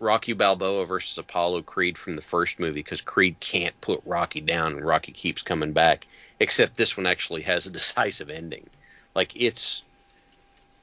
[0.00, 4.72] Rocky Balboa versus Apollo Creed from the first movie because Creed can't put Rocky down
[4.72, 6.06] and Rocky keeps coming back.
[6.40, 8.68] Except this one actually has a decisive ending.
[9.14, 9.84] Like it's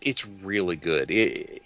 [0.02, 1.10] it's really good.
[1.10, 1.64] It,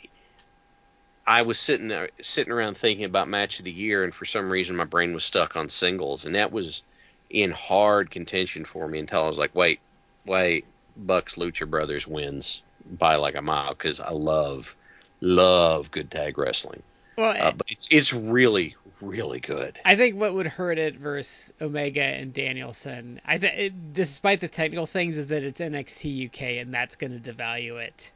[1.28, 1.92] I was sitting
[2.22, 5.24] sitting around thinking about match of the year, and for some reason my brain was
[5.24, 6.84] stuck on singles, and that was
[7.30, 9.80] in hard contention for me until I was like, wait,
[10.26, 10.66] wait,
[10.98, 12.64] Bucks Lucha Brothers wins
[12.98, 14.74] by like a mile because I love
[15.20, 16.82] love good tag wrestling.
[17.18, 19.80] Well, Uh, but it's it's really really good.
[19.84, 24.86] I think what would hurt it versus Omega and Danielson, I think, despite the technical
[24.86, 28.12] things, is that it's NXT UK, and that's going to devalue it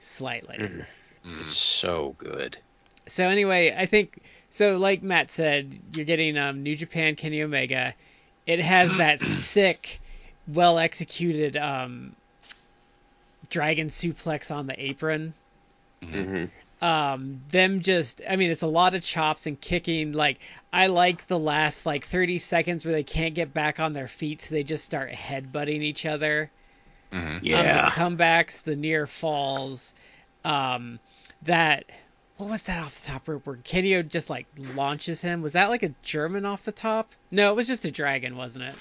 [0.00, 0.56] slightly.
[0.58, 0.84] Mm,
[1.40, 2.56] It's so good.
[3.06, 4.76] So anyway, I think so.
[4.78, 7.94] Like Matt said, you're getting um, New Japan Kenny Omega.
[8.46, 10.00] It has that sick,
[10.48, 12.16] well executed um,
[13.48, 15.34] dragon suplex on the apron.
[16.02, 16.46] hmm
[16.82, 20.38] um them just i mean it's a lot of chops and kicking like
[20.72, 24.42] i like the last like 30 seconds where they can't get back on their feet
[24.42, 26.50] so they just start headbutting each other
[27.12, 27.36] Mhm.
[27.36, 27.84] um, Yeah.
[27.86, 29.94] the comebacks the near falls
[30.44, 30.98] um
[31.42, 31.84] that
[32.38, 35.70] what was that off the top rope where Kenio just like launches him was that
[35.70, 38.74] like a german off the top no it was just a dragon wasn't it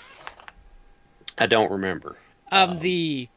[1.38, 2.16] I don't remember.
[2.52, 3.28] um, Um, the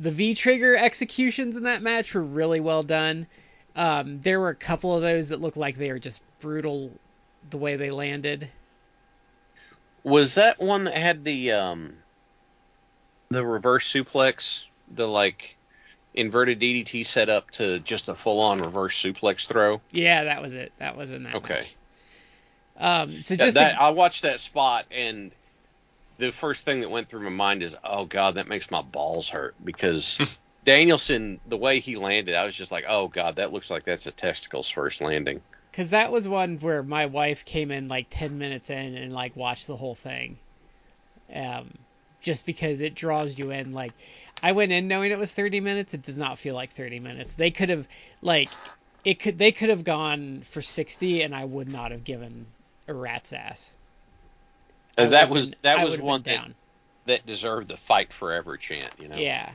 [0.00, 3.26] the V trigger executions in that match were really well done.
[3.74, 6.90] Um, there were a couple of those that looked like they were just brutal
[7.50, 8.48] the way they landed.
[10.04, 11.94] Was that one that had the um
[13.30, 15.56] the reverse suplex, the like
[16.14, 19.80] inverted DDT set up to just a full on reverse suplex throw?
[19.90, 20.72] Yeah, that was it.
[20.78, 21.66] That was in that Okay.
[22.76, 25.30] Um, so That, just that- to- I watched that spot and
[26.18, 29.28] the first thing that went through my mind is, oh god, that makes my balls
[29.30, 33.70] hurt because Danielson, the way he landed, I was just like, oh god, that looks
[33.70, 35.40] like that's a testicles first landing.
[35.70, 39.34] because that was one where my wife came in like 10 minutes in and like
[39.36, 40.38] watched the whole thing
[41.34, 41.70] um
[42.20, 43.92] just because it draws you in like
[44.42, 47.32] i went in knowing it was 30 minutes it does not feel like 30 minutes
[47.34, 47.88] they could have
[48.20, 48.50] like
[49.04, 52.44] it could they could have gone for 60 and i would not have given
[52.86, 53.70] a rat's ass
[54.98, 56.54] Uh, that was been- that was one that, down.
[57.06, 59.16] that deserved the fight forever chant, you know.
[59.16, 59.50] yeah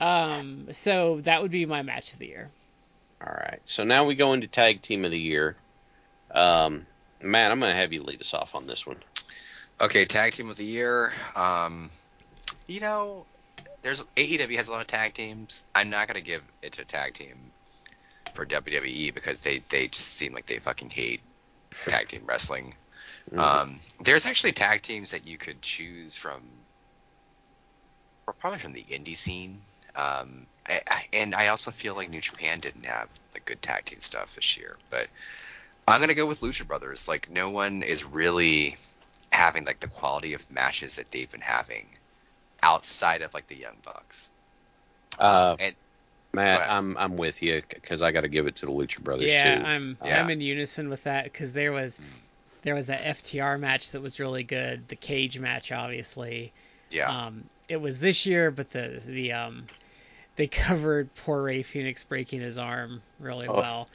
[0.00, 2.50] um so that would be my match of the year
[3.20, 3.60] All right.
[3.66, 5.56] So now we go into tag team of the year.
[6.30, 6.86] Um,
[7.22, 8.96] Matt, I'm gonna have you lead us off on this one.
[9.80, 11.12] Okay, tag team of the year.
[11.36, 11.90] Um,
[12.66, 13.26] you know,
[13.82, 15.66] there's AEW has a lot of tag teams.
[15.74, 17.36] I'm not gonna give it to a tag team
[18.34, 21.20] for WWE because they they just seem like they fucking hate
[21.86, 22.74] tag team wrestling.
[23.30, 23.38] Mhm.
[23.38, 26.40] Um, there's actually tag teams that you could choose from,
[28.26, 29.60] or probably from the indie scene.
[29.96, 33.84] Um, I, I, and I also feel like New Japan didn't have like good tag
[33.86, 35.08] team stuff this year, but
[35.88, 37.08] I'm gonna go with Lucha Brothers.
[37.08, 38.76] Like no one is really
[39.32, 41.86] having like the quality of matches that they've been having
[42.62, 44.30] outside of like the Young Bucks.
[45.18, 45.74] Uh, And
[46.32, 46.70] Matt.
[46.70, 49.60] I'm I'm with you because I got to give it to the Lucha Brothers yeah
[49.62, 49.68] too.
[49.68, 50.20] i'm Yeah.
[50.20, 52.04] i'm in unison with that because there was Mm.
[52.62, 56.52] there was that ftr match that was really good the cage match obviously
[56.90, 59.66] yeah, Um, it was this year, but the the um,
[60.36, 63.54] they covered poor Rey Fenix breaking his arm really Oh.
[63.54, 63.88] well.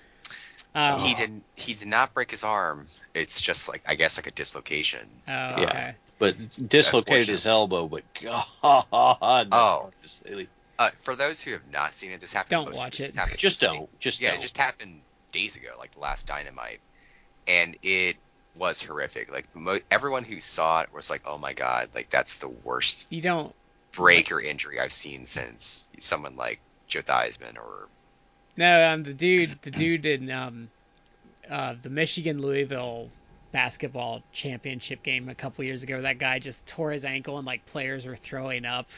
[0.74, 2.86] Um, he didn't he did not break his arm.
[3.14, 5.08] It's just like I guess like a dislocation.
[5.28, 5.56] Oh, Yeah.
[5.62, 5.96] okay.
[6.20, 6.36] but
[6.70, 7.88] dislocated his elbow.
[7.88, 8.86] But God, Oh.
[8.92, 9.94] hard
[10.26, 10.48] to.
[10.78, 12.50] Uh, for those who have not seen it, this happened.
[12.52, 13.16] Don't most- watch it.
[13.16, 14.00] happened Just don't.
[14.02, 14.40] Just yeah, don't.
[14.40, 15.00] it just happened
[15.32, 16.82] days ago, like the last Dynamite,
[17.48, 18.18] and it
[18.58, 19.32] was horrific.
[19.32, 23.08] Like mo- everyone who saw it was like, "Oh my god, like that's the worst
[23.12, 23.54] You don't.
[23.94, 27.88] break or injury I've seen since someone like Joe Theismann or
[28.58, 30.70] No, um, the dude, the dude in um,
[31.50, 33.10] uh, the Michigan Louisville
[33.52, 37.66] basketball championship game a couple years ago, that guy just tore his ankle and like
[37.66, 38.90] players were throwing up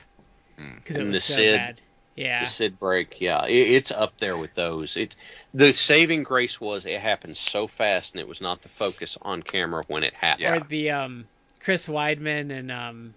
[0.60, 0.76] Mm.
[0.78, 1.82] because it was the so Sid- bad.
[2.18, 2.42] Yeah.
[2.44, 4.98] The Sid break, yeah, it, it's up there with those.
[4.98, 5.16] It's
[5.54, 9.44] the saving grace was it happened so fast and it was not the focus on
[9.44, 10.42] camera when it happened.
[10.42, 10.56] Yeah.
[10.58, 11.26] Or the um,
[11.62, 13.14] Chris Weidman and um,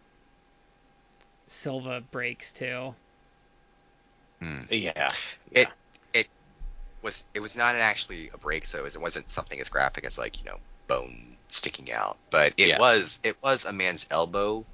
[1.47, 2.95] Silva breaks too.
[4.71, 5.09] Yeah,
[5.53, 5.69] It-
[7.03, 10.39] was it was not actually a break, so it wasn't something as graphic as like
[10.39, 12.79] you know bone sticking out, but it Yeah.
[12.79, 14.67] was it was a man's elbow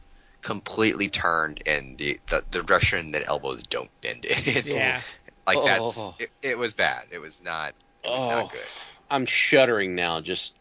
[0.46, 4.62] completely turned in the the, the direction that elbows don't bend in.
[4.64, 5.00] Yeah.
[5.44, 6.14] like that's Oh.
[6.20, 7.02] it, it was bad.
[7.10, 7.74] It was not
[8.04, 8.28] it was Oh.
[8.30, 8.60] not good.
[9.10, 10.20] I'm shuddering now.
[10.20, 10.54] Just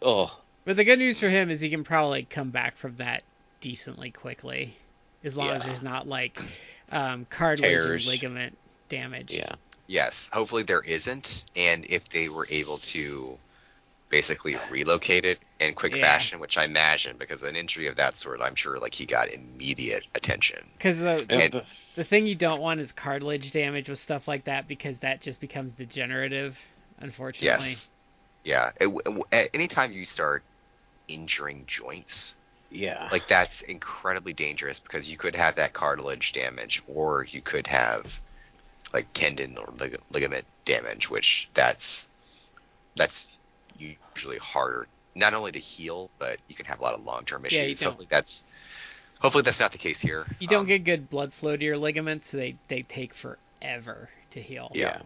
[0.00, 0.34] oh,
[0.64, 3.22] But the good news for him is he can probably come back from that
[3.60, 4.74] decently quickly,
[5.22, 6.40] as long as there's not like
[6.90, 8.06] um, cartilage Tears.
[8.06, 8.56] and ligament
[8.88, 9.30] damage.
[9.32, 9.56] yeah.
[9.88, 13.38] Yes, hopefully there isn't, and if they were able to
[14.08, 16.02] basically relocated in quick Yeah.
[16.02, 19.32] fashion, which I imagine because an injury of that sort, I'm sure like he got
[19.32, 20.64] immediate attention.
[20.78, 24.28] Because the, the And the- the thing you don't want is cartilage damage with stuff
[24.28, 26.56] like that because that just becomes degenerative,
[26.98, 27.46] unfortunately.
[27.46, 27.90] Yes.
[28.44, 28.70] Yeah.
[28.80, 28.88] It,
[29.32, 30.44] it- anytime you start
[31.08, 32.38] injuring joints,
[32.70, 33.08] yeah.
[33.10, 38.20] like that's incredibly dangerous because you could have that cartilage damage, or you could have
[38.92, 42.08] like tendon or lig- ligament damage, which that's
[42.94, 43.35] that's
[43.78, 47.58] usually harder not only to heal, but you can have a lot of long-term issues.
[47.58, 47.80] Yeah, you issues.
[47.80, 48.44] don't- hopefully that's
[49.20, 50.26] hopefully that's not the case here.
[50.40, 54.10] You don't Um, get good blood flow to your ligaments, so they, they take forever
[54.30, 54.70] to heal.
[54.74, 54.98] Yeah.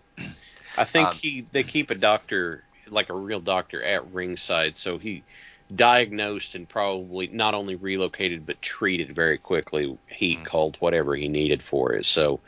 [0.77, 4.99] I think Um, he they keep a doctor like a real doctor at ringside, so
[4.99, 5.23] he
[5.75, 10.45] diagnosed and probably not only relocated but treated very quickly, heat, Mhm.
[10.45, 12.05] cold, whatever he needed for it.
[12.07, 12.41] So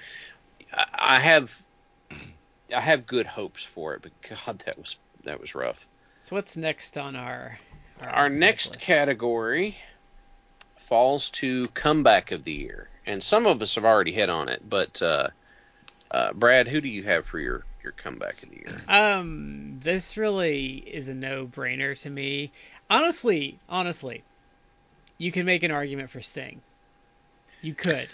[0.73, 1.57] I I have
[2.75, 4.13] I have good hopes for it, but
[4.47, 5.87] God, that was that was rough.
[6.23, 7.59] So what's next on our
[8.01, 8.81] Our next list?
[8.81, 9.77] category
[10.77, 14.63] falls to comeback of the year, and some of us have already hit on it.
[14.69, 15.29] But uh,
[16.11, 18.77] uh, Brad, who do you have for your your comeback of the year?
[18.89, 22.53] Um, this really is a no-brainer to me.
[22.89, 24.23] Honestly, honestly,
[25.19, 26.61] you can make an argument for Sting.
[27.63, 28.09] You could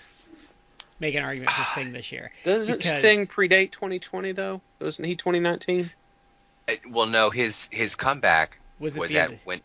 [1.00, 2.30] make an argument for Sting this year.
[2.44, 4.60] Doesn't Because- Sting predate 2020 though?
[4.80, 5.90] Wasn't he 2019?
[6.68, 9.60] Uh, Well, no, his his comeback Was was, that when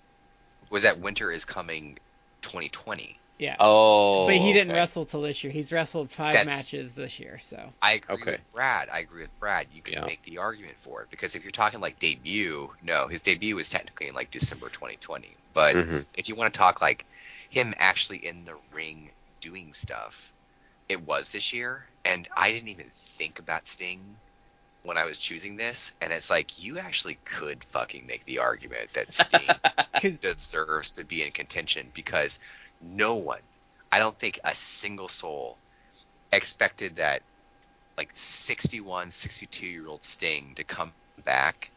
[0.70, 1.98] was that Winter is Coming
[2.42, 3.18] 2020.
[3.40, 3.56] Yeah.
[3.60, 4.80] Oh, but he didn't okay.
[4.80, 5.52] wrestle till this year.
[5.52, 8.32] He's wrestled five That's- matches this year, so I agree Okay.
[8.32, 8.90] with Brad.
[8.90, 9.68] I agree with Brad.
[9.74, 10.06] You can Yeah.
[10.06, 13.70] make the argument for it because if you're talking like debut, no, his debut was
[13.70, 15.36] technically in like December 2020.
[15.54, 16.06] But Mhm.
[16.16, 17.06] if you want to talk like
[17.50, 20.32] him actually in the ring doing stuff,
[20.88, 24.16] it was this year, and I didn't even think about Sting
[24.84, 28.94] when I was choosing this, and it's like you actually could fucking make the argument
[28.94, 32.40] that Sting deserves to be in contention because
[32.82, 33.40] no one,
[33.92, 35.58] I don't think a single soul
[36.32, 37.22] expected that
[37.98, 40.92] like 61, 62 year old Sting to come
[41.24, 41.70] back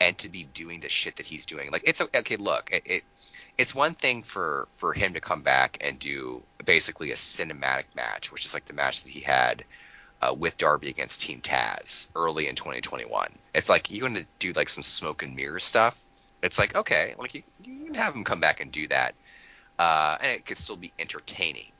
[0.00, 1.70] and to be doing the shit that he's doing.
[1.70, 2.36] Like it's okay.
[2.36, 3.04] Look, it, it
[3.56, 8.30] it's one thing for for him to come back and do basically a cinematic match,
[8.30, 9.64] which is like the match that he had
[10.22, 13.28] uh, with Darby against Team Taz early in 2021.
[13.54, 16.02] If like you're gonna do like some smoke and mirror stuff,
[16.42, 19.14] it's like okay, like you, you can have him come back and do that,
[19.78, 21.70] uh, and it could still be entertaining.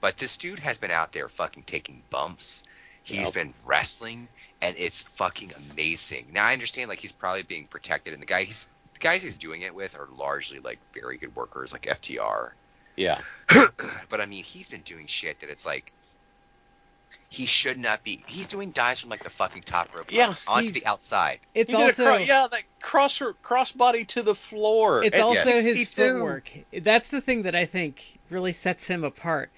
[0.00, 2.62] But this dude has been out there fucking taking bumps.
[3.02, 3.34] He's Yep.
[3.34, 4.28] been wrestling,
[4.60, 6.26] and it's fucking amazing.
[6.32, 9.36] Now I understand like he's probably being protected, and the guy he's the guys he's
[9.36, 12.50] doing it with are largely like very good workers, like FTR.
[12.96, 13.20] Yeah.
[14.08, 15.92] but I mean, he's been doing shit that it's like
[17.28, 18.22] he should not be.
[18.28, 21.40] He's doing dives from like the fucking top rope Yeah, onto he's- the outside.
[21.54, 25.02] it's He also cro- yeah, that cross crossbody to the floor.
[25.04, 26.50] it's at also his footwork.
[26.72, 29.50] That's the thing that I think really sets him apart.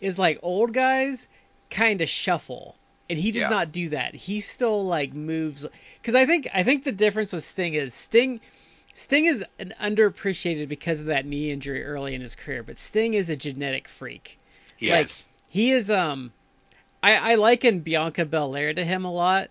[0.00, 1.28] Is like old guys
[1.70, 2.76] kind of shuffle,
[3.08, 3.48] and he does Yeah.
[3.50, 4.14] not do that.
[4.14, 5.64] He still like moves.
[6.00, 8.40] Because I think I think the difference with Sting is Sting.
[8.94, 13.14] Sting is an underappreciated because of that knee injury early in his career, but Sting
[13.14, 14.38] is a genetic freak.
[14.78, 15.28] Yes.
[15.48, 16.32] He is um
[17.02, 19.50] I, I liken Bianca Belair to him a lot.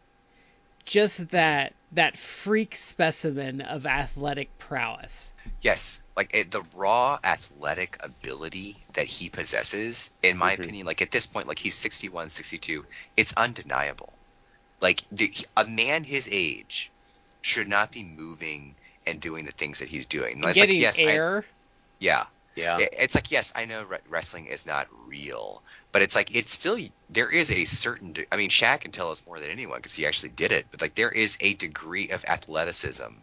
[0.86, 5.34] Just that that freak specimen of athletic prowess.
[5.62, 10.60] Yes, like it, the raw athletic ability that he possesses, in my Mhm.
[10.60, 12.86] opinion, like at this point, like he's 61, 62,
[13.18, 14.12] it's undeniable.
[14.80, 16.90] Like the, a man his age
[17.42, 18.74] should not be moving
[19.06, 20.44] and doing the things that he's doing.
[20.44, 21.46] And Getting like, yes, I, air.
[22.00, 22.26] yeah,
[22.56, 22.78] Yeah.
[22.80, 26.78] It's like yes, I know wrestling is not real, but it's like it's still
[27.10, 28.14] there is a certain.
[28.14, 30.66] De- I mean, Shaq can tell us more than anyone because he actually did it.
[30.72, 33.14] But like there is a degree of athleticism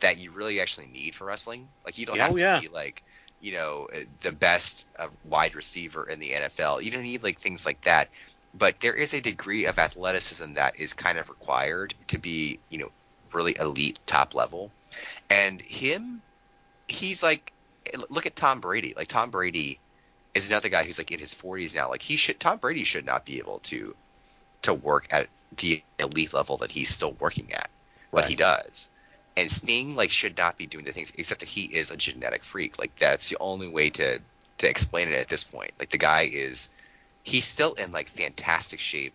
[0.00, 1.68] that you really actually need for wrestling.
[1.84, 2.60] Like you don't Yeah, have oh, to yeah.
[2.60, 3.02] be like
[3.40, 6.82] you know uh, the best uh, wide receiver in the NFL.
[6.82, 8.08] You don't need like things like that.
[8.54, 12.78] But there is a degree of athleticism that is kind of required to be you
[12.78, 12.90] know
[13.32, 14.70] really elite top level.
[15.30, 16.22] And him,
[16.88, 17.52] he's like
[18.08, 18.94] look at Tom Brady.
[18.96, 19.78] Like Tom Brady
[20.34, 21.88] is another guy who's like in his 40s now.
[21.88, 23.94] Like he should Tom Brady should not be able to
[24.62, 27.68] to work at the elite level that he's still working at,
[28.10, 28.90] but he does.
[29.36, 32.44] And Sting like should not be doing the things except that he is a genetic
[32.44, 32.78] freak.
[32.78, 34.20] Like that's the only way to
[34.58, 35.72] to explain it at this point.
[35.78, 36.70] Like the guy is
[37.22, 39.14] he's still in like fantastic shape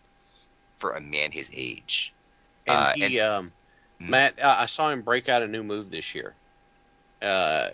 [0.77, 2.13] for a man his age.
[2.67, 3.51] and uh, he, um,
[4.01, 4.09] Mm.
[4.09, 6.33] Matt, I saw him break out a new move this year.
[7.21, 7.69] Uh,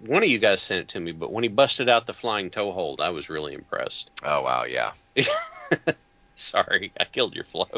[0.00, 2.50] one of you guys sent it to me, but when he busted out the flying
[2.50, 4.10] toe hold, I was really impressed.
[4.24, 4.92] Oh wow, yeah.
[6.34, 7.68] Sorry, I killed your flow.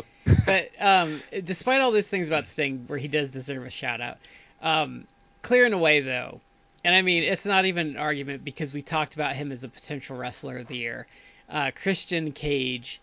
[0.46, 4.18] but um, despite all these things about Sting, where he does deserve a shout out,
[4.62, 5.06] um,
[5.42, 6.40] clearing away though,
[6.84, 9.68] and I mean it's not even an argument because we talked about him as a
[9.68, 11.06] potential wrestler of the year.
[11.48, 13.00] Uh, Christian Cage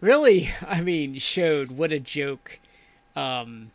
[0.00, 2.58] really, I mean, showed what a joke
[3.16, 3.70] um,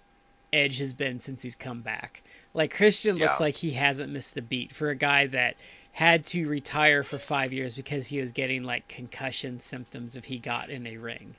[0.52, 2.22] Edge has been since he's come back.
[2.56, 3.44] Like Christian looks Yeah.
[3.44, 5.56] like he hasn't missed a beat for a guy that
[5.92, 10.40] had to retire for five years because he was getting like concussion symptoms if he
[10.40, 11.36] got in a ring.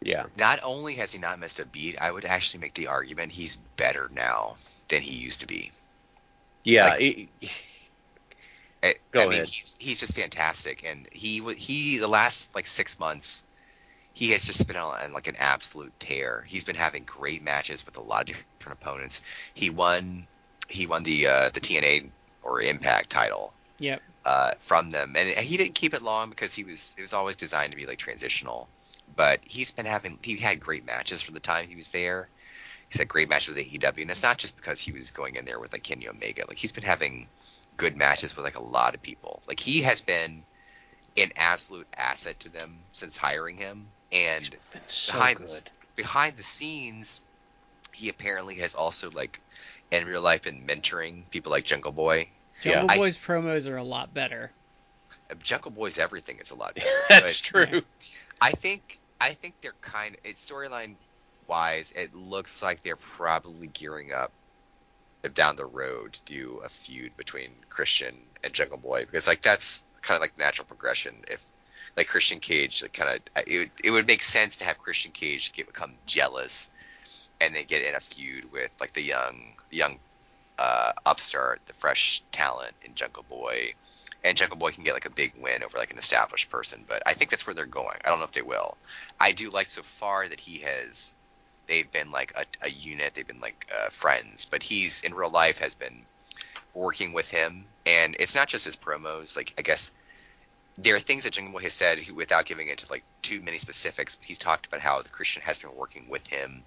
[0.00, 3.32] Yeah, Not only has he not missed a beat, I would actually make the argument
[3.32, 4.56] he's better now
[4.86, 5.72] than he used to be.
[6.64, 6.88] yeah.
[6.90, 7.28] Like- it-
[8.80, 12.68] I, Go I mean, he's he's just fantastic, and he wa- he the last like
[12.68, 13.42] six months,
[14.14, 16.44] he has just been on, on like an absolute tear.
[16.46, 19.20] He's been having great matches with a lot of different opponents.
[19.52, 20.28] He won
[20.68, 22.10] he won the uh, the TNA
[22.42, 24.02] or Impact title Yep.
[24.24, 27.36] uh, from them, and he didn't keep it long because he was it was always
[27.36, 28.68] designed to be like transitional.
[29.16, 32.28] but he's been having he had great matches for the time he was there.
[32.90, 35.44] He's had great matches with AEW, and it's not just because he was going in
[35.44, 36.44] there with like Kenny Omega.
[36.48, 37.28] Like he's been having
[37.76, 39.42] good matches with like a lot of people.
[39.48, 40.44] Like he has been
[41.16, 43.86] an absolute asset to them since hiring him.
[44.12, 44.48] And
[44.86, 45.38] so behind
[45.96, 47.20] behind the scenes,
[47.92, 49.40] he apparently has also like
[49.90, 52.28] in real life and mentoring people like Jungle Boy.
[52.60, 54.50] Jungle I- Boy's promos are a lot better.
[55.42, 56.86] Jungle Boy's everything is a lot better.
[57.08, 57.82] That's true.
[58.40, 60.96] I think I think they're kind of it's storyline
[61.48, 64.32] wise, it looks like they're probably gearing up
[65.34, 68.14] down the road to do a feud between Christian
[68.44, 71.44] and Jungle Boy because like that's kind of like natural progression if
[71.96, 75.10] like Christian Cage like kind of it would, it would make sense to have Christian
[75.10, 76.70] Cage get become jealous
[77.40, 79.98] and then get in a feud with like the young the young
[80.58, 83.72] uh, upstart the fresh talent in Jungle Boy.
[84.24, 87.02] And Jungle Boy can get like a big win over like an established person but
[87.06, 87.96] I think that's where they're going.
[88.04, 88.76] I don't know if they will.
[89.20, 91.14] I do like so far that he has
[91.66, 93.14] they've been like a, a unit.
[93.14, 94.46] They've been like uh, friends.
[94.46, 96.02] But he's in real life has been
[96.74, 97.64] working with him.
[97.86, 99.36] And it's not just his promos.
[99.36, 99.92] Like i guess
[100.78, 104.16] there are things that Jungle Boy has said without giving into like too many specifics
[104.16, 106.62] but he's talked about how the christian has been working with him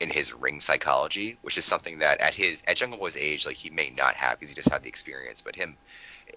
[0.00, 3.56] in his ring psychology which is something that at his at jungle boy's age like
[3.56, 5.76] he may not have because he just had the experience but him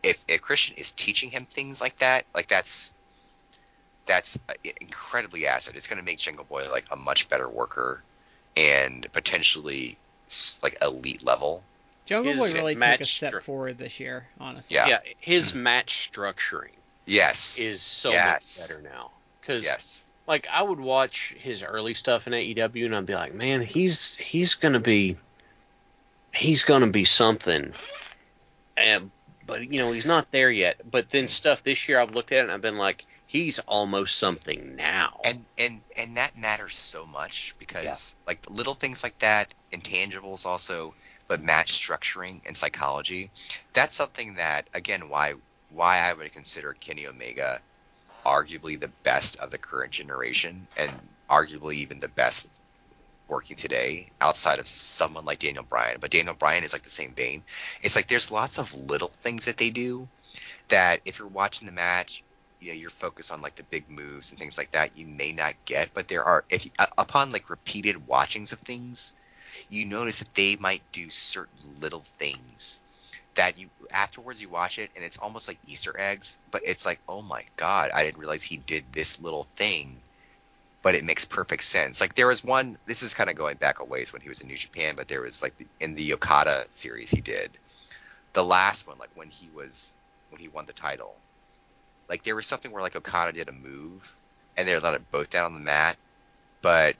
[0.03, 2.93] if if christian is teaching him things like that like that's
[4.05, 5.75] that's uh, incredibly acid.
[5.75, 8.01] It's going to make Jungle Boy like a much better worker
[8.57, 9.97] and potentially
[10.63, 11.63] like elite level.
[12.05, 14.75] Jungle His Boy really took a step stru- forward this year, honestly.
[14.75, 14.87] Yeah.
[14.87, 17.57] Yeah, his match structuring Yes.
[17.57, 18.59] is so Yes.
[18.59, 19.11] much better now.
[19.39, 20.03] Because yes.
[20.27, 24.15] Like I would watch his early stuff in AEW and I'd be like, man, he's
[24.15, 25.17] he's gonna be
[26.33, 27.73] he's gonna be something.
[28.77, 29.11] And
[29.45, 30.81] but you know he's not there yet.
[30.89, 34.17] But then stuff this year I've looked at it and I've been like, he's almost
[34.17, 35.19] something now.
[35.23, 40.93] And and and that matters so much because like little things like that, intangibles also,
[41.27, 43.31] but match structuring and psychology,
[43.73, 45.33] that's something that again why
[45.69, 47.61] why I would consider Kenny Omega
[48.25, 50.91] arguably the best of the current generation and
[51.29, 52.61] arguably even the best
[53.27, 55.97] working today outside of someone like Daniel Bryan.
[55.99, 57.43] But Daniel Bryan is like the same vein.
[57.81, 60.07] It's like there's lots of little things that they do
[60.67, 62.23] that if you're watching the match,
[62.59, 65.31] you know, you're focused on like the big moves and things like that, you may
[65.31, 65.93] not get.
[65.93, 69.13] But there are if uh, upon like repeated watchings of things,
[69.69, 72.81] you notice that they might do certain little things
[73.35, 76.99] that you afterwards you watch it and it's almost like Easter eggs, but it's like,
[77.07, 80.01] oh my god, I didn't realize he did this little thing,
[80.81, 82.01] but it makes perfect sense.
[82.01, 84.41] Like there was one, this is kind of going back a ways when he was
[84.41, 87.51] in New Japan, but there was like in the Okada series he did,
[88.33, 89.93] the last one, like when he was
[90.29, 91.15] when he won the title,
[92.09, 94.13] like there was something where like Okada did a move
[94.57, 95.95] and they let it both down on the mat,
[96.61, 96.95] but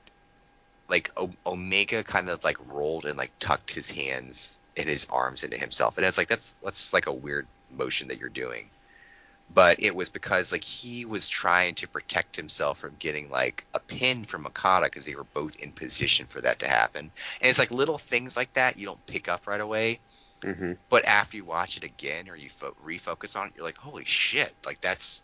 [0.90, 5.44] like o- Omega kind of like rolled and like tucked his hands and his arms
[5.44, 8.70] into himself, and it's like that's that's like a weird motion that you're doing.
[9.54, 13.80] But it was because like he was trying to protect himself from getting like a
[13.80, 17.12] pin from Okada because they were both in position for that to happen.
[17.42, 20.00] And it's like little things like that you don't pick up right away,
[20.44, 23.78] hmm but after you watch it again or you fo- refocus on it, you're like,
[23.78, 24.54] holy shit!
[24.66, 25.24] Like that's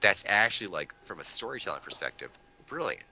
[0.00, 2.30] that's actually like from a storytelling perspective,
[2.66, 3.09] brilliant.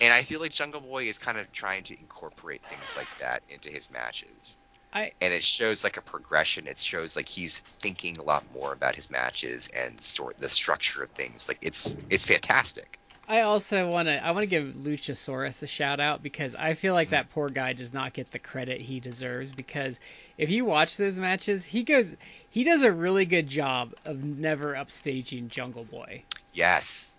[0.00, 3.42] And I feel like Jungle Boy is kind of trying to incorporate things like that
[3.48, 4.58] into his matches.
[4.92, 6.66] I And it shows like a progression.
[6.66, 11.02] It shows like he's thinking a lot more about his matches and story, the structure
[11.02, 11.48] of things.
[11.48, 12.98] Like it's it's fantastic.
[13.28, 16.94] I also want to I want to give Luchasaurus a shout out because I feel
[16.94, 19.98] like that poor guy does not get the credit he deserves because
[20.38, 22.14] if you watch those matches, he goes
[22.50, 26.22] he does a really good job of never upstaging Jungle Boy.
[26.52, 27.15] Yes,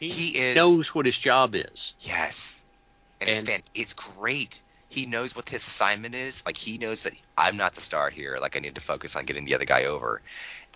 [0.00, 1.94] He, He is- knows what his job is.
[2.00, 2.64] yes,
[3.20, 4.60] and, it's And- fan- it's great.
[4.88, 6.44] He knows what his assignment is.
[6.46, 8.38] Like he knows that I'm not the star here.
[8.40, 10.22] Like I need to focus on getting the other guy over.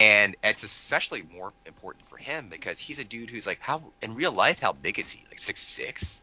[0.01, 4.15] And it's especially more important for him because he's a dude who's like, how in
[4.15, 5.25] real life, how big is he?
[5.29, 6.23] Like six six?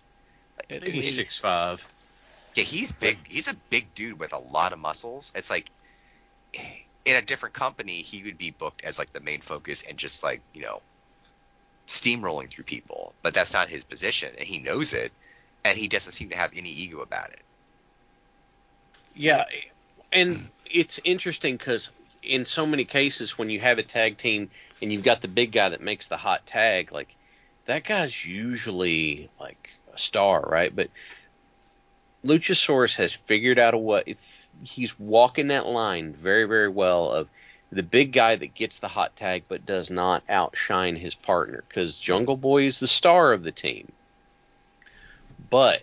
[0.70, 1.16] At Maybe least.
[1.16, 1.84] six five.
[2.56, 3.18] Yeah, he's big.
[3.28, 5.32] He's a big dude with a lot of muscles.
[5.36, 5.70] It's like
[7.06, 10.24] in a different company, he would be booked as like the main focus and just
[10.24, 10.82] like you know
[11.88, 13.14] steamrolling through people.
[13.22, 15.12] But that's not his position, and he knows it,
[15.66, 17.42] and he doesn't seem to have any ego about it.
[19.16, 19.46] Yeah,
[20.12, 20.44] and hmm.
[20.70, 24.50] it's interesting because in so many cases when you have a tag team
[24.82, 27.16] and you've got the big guy that makes the hot tag, like
[27.66, 30.76] that guy's usually like a star, right?
[30.76, 30.90] But
[32.26, 34.04] Luchasaurus has figured out a way.
[34.06, 37.30] If he's walking that line very, very well of
[37.72, 41.98] the big guy that gets the hot tag but does not outshine his partner because
[41.98, 43.92] Jungle Boy is the star of the team.
[45.50, 45.82] But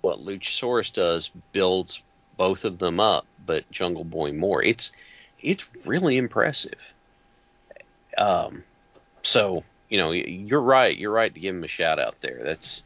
[0.00, 2.02] what Luchasaurus does builds
[2.36, 4.62] both of them up, but Jungle Boy more.
[4.62, 4.92] It's
[5.40, 6.92] it's really impressive.
[8.16, 8.64] Um,
[9.22, 10.96] so you know you're right.
[10.96, 12.40] You're right to give him a shout out there.
[12.42, 12.82] That's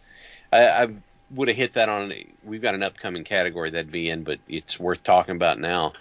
[0.53, 0.89] I, I
[1.31, 2.13] would have hit that on.
[2.43, 5.93] We've got an upcoming category that'd be in, but it's worth talking about now.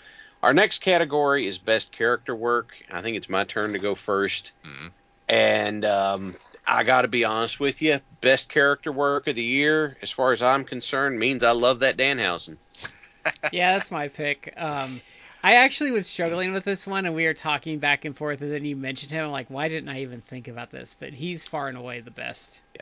[0.43, 2.69] Our next category is best character work.
[2.91, 4.91] I think it's my turn to go 1st Mhm.
[5.27, 6.35] and um,
[6.65, 7.99] I got to be honest with you.
[8.21, 11.97] Best character work of the year, as far as I'm concerned, means I love that
[11.97, 12.57] Danhausen.
[13.51, 14.53] yeah, that's my pick.
[14.57, 15.01] Um,
[15.43, 18.51] I actually was struggling with this one, and we were talking back and forth, and
[18.51, 19.25] then you mentioned him.
[19.25, 20.95] I'm like, why didn't I even think about this?
[20.99, 22.81] But he's far and away the best Yeah.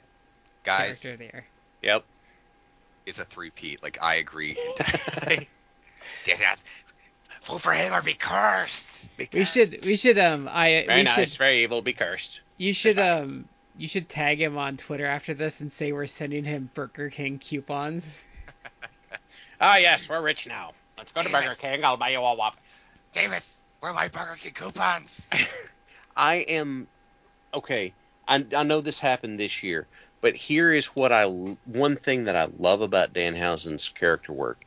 [0.64, 1.45] Guys, character there.
[1.84, 2.06] Yep.
[3.06, 3.84] it's a three-peat.
[3.84, 4.58] Like I agree.
[6.26, 6.64] entirely.
[7.46, 7.62] Yes, yes.
[7.62, 9.08] Vote for him or be cursed.
[9.34, 12.41] We should, we should, um, I, Very we nice, should, very evil, be cursed.
[12.58, 13.46] you should, um,
[13.78, 17.39] you should tag him on Twitter after this and say we're sending him Burger King
[17.39, 18.10] coupons.
[19.62, 20.74] Ah, yes, we're rich now.
[20.98, 21.86] Let's go to Burger King.
[21.86, 22.58] I'll buy you a Whopper.
[23.14, 25.30] Davis, where are my Burger King coupons?
[26.18, 26.88] I am
[27.54, 27.93] okay.
[28.28, 29.88] I, I know this happened this year,
[30.20, 34.66] but here is what I one thing that I love about Danhausen's character work.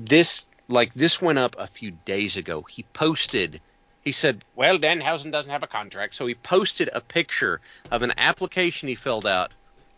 [0.00, 2.62] This like this went up a few days ago.
[2.62, 3.60] He posted.
[4.02, 7.60] He said, "Well, Danhausen doesn't have a contract, so he posted a picture
[7.90, 9.52] of an application he filled out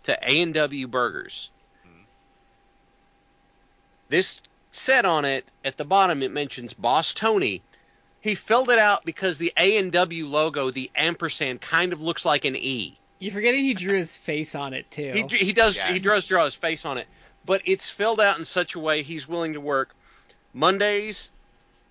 [0.04, 1.50] to A and W Burgers."
[1.84, 2.02] Hmm.
[4.08, 4.40] This
[4.72, 7.62] said on it at the bottom it mentions Boss Tony.
[8.20, 12.24] He filled it out because the A and W logo, the ampersand, kind of looks
[12.24, 12.98] like an E.
[13.18, 15.12] You're forgetting he drew his face on it too.
[15.12, 17.06] He he does he does draw his face on it,
[17.44, 19.95] but it's filled out in such a way he's willing to work
[20.57, 21.30] Mondays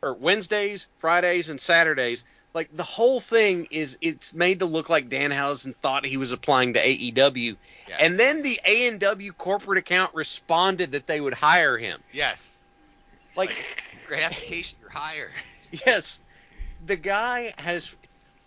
[0.01, 2.23] or Wednesdays, Fridays, and Saturdays.
[2.53, 6.73] Like the whole thing is it's made to look like Danhausen thought he was applying
[6.73, 7.57] to AEW,
[7.87, 7.97] Yes.
[7.99, 12.01] and then the A and W corporate account responded that they would hire him.
[12.13, 12.63] yes,
[13.35, 13.51] Like
[14.07, 14.79] great application.
[14.81, 15.31] You're hired.
[15.85, 16.21] Yes,
[16.85, 17.93] the guy has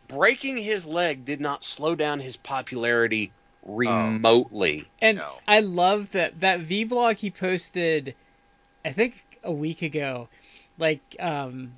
[0.07, 3.31] breaking his leg did not slow down his popularity
[3.67, 4.87] remotely.
[5.03, 5.35] And No.
[5.47, 8.15] I love that that vlog he posted,
[8.85, 10.29] I think a week ago.
[10.79, 11.73] Like um,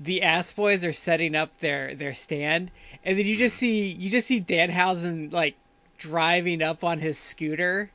[0.00, 2.70] the Ass Boys are setting up their their stand,
[3.04, 5.56] and then you just see you just see Danhausen like
[5.98, 7.90] driving up on his scooter,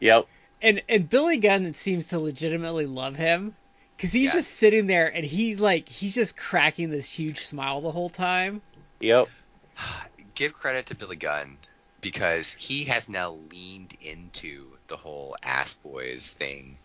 [0.00, 0.26] Yep.
[0.60, 3.54] and and Billy Gunn seems to legitimately love him.
[3.98, 4.32] Cause he's Yes.
[4.34, 8.60] just sitting there and he's like he's just cracking this huge smile the whole time.
[9.00, 9.28] Yep.
[10.34, 11.56] Give credit to Billy Gunn
[12.00, 16.76] because he has now leaned into the whole ass boys thing,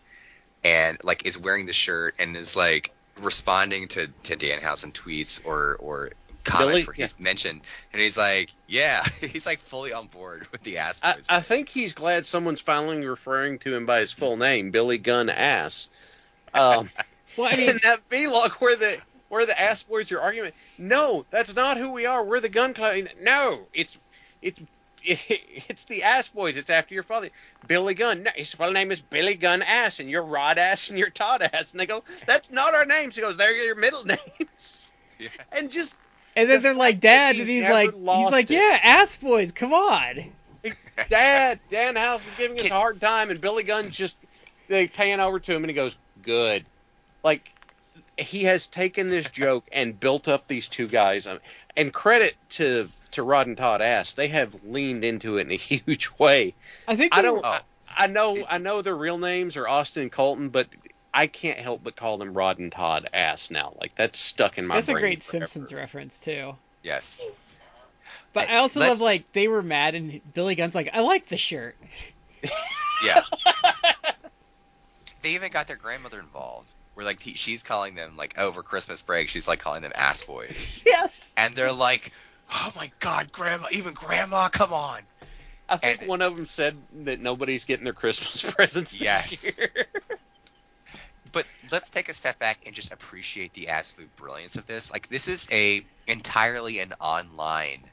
[0.64, 2.92] and like is wearing the shirt and is like
[3.22, 6.10] responding to to Danhausen tweets or or
[6.44, 7.60] comments Billy- where he's mentioned,
[7.92, 11.26] and he's like, yeah, he's like fully on board with the ass I, boys.
[11.28, 15.30] I think he's glad someone's finally referring to him by his full name, Billy Gunn
[15.30, 15.90] Ass.
[16.54, 16.88] Um,
[17.36, 18.98] Well, I mean, in that vlog where the
[19.28, 22.24] where the ass boys your argument, no, that's not who we are.
[22.24, 23.04] We're the Gunn Club.
[23.20, 23.96] No, it's
[24.42, 24.58] it's
[25.68, 26.56] it's the ass boys.
[26.56, 27.30] It's after your father,
[27.66, 28.24] Billy Gunn.
[28.24, 31.42] No, his full name is Billy Gunn Ass, and you're Rod Ass and you're Todd
[31.42, 31.72] Ass.
[31.72, 33.14] And they go, that's not our names.
[33.14, 34.04] He goes, they're your middle
[34.38, 34.92] names.
[35.18, 35.28] Yeah.
[35.52, 35.96] And just
[36.36, 38.54] and then the they're like Dad, he and he's like he's like it.
[38.54, 40.32] yeah, Ass Boys, come on.
[41.08, 44.16] Dad, Danhausen is giving us a hard time, and Billy Gunn's just
[44.68, 46.64] they pan over to him, and he goes, "Good."
[47.24, 47.50] Like
[48.18, 51.28] he has taken this joke and built up these two guys,
[51.76, 55.56] and credit to to Rod and Todd Ass, they have leaned into it in a
[55.56, 56.54] huge way.
[56.86, 57.38] I think I don't.
[57.38, 57.60] were- I,
[57.96, 58.38] I know.
[58.48, 60.68] I know their real names are Austin and Colton, but
[61.12, 63.74] I can't help but call them Rod and Todd Ass now.
[63.80, 65.46] Like that's stuck in my That's a great forever.
[65.46, 66.54] Simpsons reference too.
[66.82, 67.24] yes.
[68.34, 71.00] But Hey, I also let's- love like they were mad and Billy Gunn's like, I
[71.00, 71.76] like the shirt.
[73.04, 73.20] Yeah.
[75.22, 76.68] they even got their grandmother involved.
[76.94, 80.24] Where like he, she's calling them like over Christmas break, she's like calling them ass
[80.24, 81.32] boys, Yes.
[81.36, 82.10] and they're like,
[82.50, 83.66] "Oh my God, grandma!
[83.72, 85.00] Even grandma, come on!"
[85.68, 89.60] I think And- one of them said that nobody's getting their Christmas presents this Yes.
[91.30, 94.90] But let's take a step back and just appreciate the absolute brilliance of this.
[94.90, 97.84] Like this is a entirely an online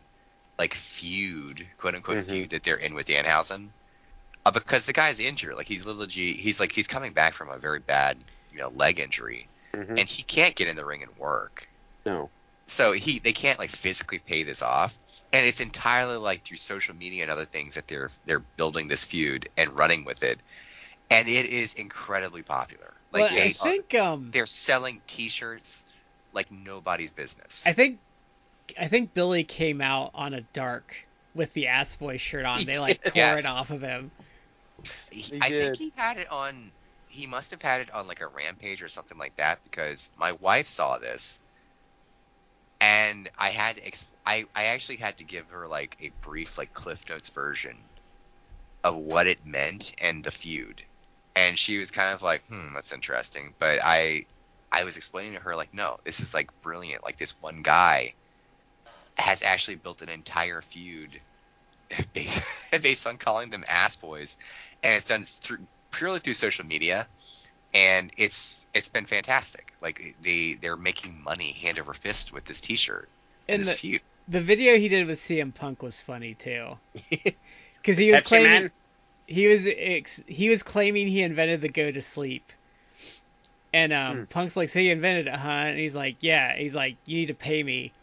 [0.57, 2.29] like feud, quote unquote Mhm.
[2.29, 3.69] feud that they're in with Danhausen.
[4.45, 5.55] Uh, because the guy's injured.
[5.55, 8.17] Like he's little G he's like he's coming back from a very bad,
[8.53, 9.47] you know, leg injury.
[9.73, 9.99] Mhm.
[9.99, 11.67] And he can't get in the ring and work.
[12.05, 12.29] No.
[12.67, 14.97] So he they can't like physically pay this off.
[15.31, 19.03] And it's entirely like through social media and other things that they're they're building this
[19.03, 20.39] feud and running with it.
[21.11, 22.93] And it is incredibly popular.
[23.11, 25.85] Like well, they I are- think um they're selling T-shirts
[26.33, 27.63] like nobody's business.
[27.67, 27.99] I think
[28.79, 30.95] I think Billy came out on a dark
[31.35, 32.59] with the ass boy shirt on.
[32.59, 33.13] He They like did.
[33.13, 33.39] tore Yes.
[33.41, 34.09] it off of him.
[35.11, 35.77] He- He I did.
[35.77, 36.71] think he had it on.
[37.07, 40.33] He must have had it on like a rampage or something like that because my
[40.33, 41.39] wife saw this,
[42.85, 46.71] and I had exp- I I actually had to give her like a brief like
[46.73, 47.75] Cliff Notes version
[48.83, 50.83] of what it meant and the feud,
[51.35, 53.55] and she was kind of like, hmm, that's interesting.
[53.57, 54.27] But I
[54.71, 57.03] I was explaining to her like, no, this is like brilliant.
[57.03, 58.13] Like this one guy
[59.17, 61.19] has actually built an entire feud
[62.13, 62.47] based,
[62.83, 64.37] based on calling them ass boys,
[64.83, 67.07] and it's done through purely through social media,
[67.75, 69.75] and it's it's been fantastic.
[69.81, 73.11] Like they they're making money hand over fist with this T-shirt
[73.49, 74.01] and And this the, feud.
[74.29, 76.77] the video he did with CM Punk was funny too.
[77.81, 78.71] Because he was Pepsi claiming Man?
[79.27, 82.51] he was ex- he was claiming he invented the go to sleep.
[83.73, 84.23] And um, Hmm.
[84.25, 85.49] Punk's like, so you invented it, huh?
[85.49, 86.55] And he's like, yeah.
[86.55, 87.93] He's like, you need to pay me.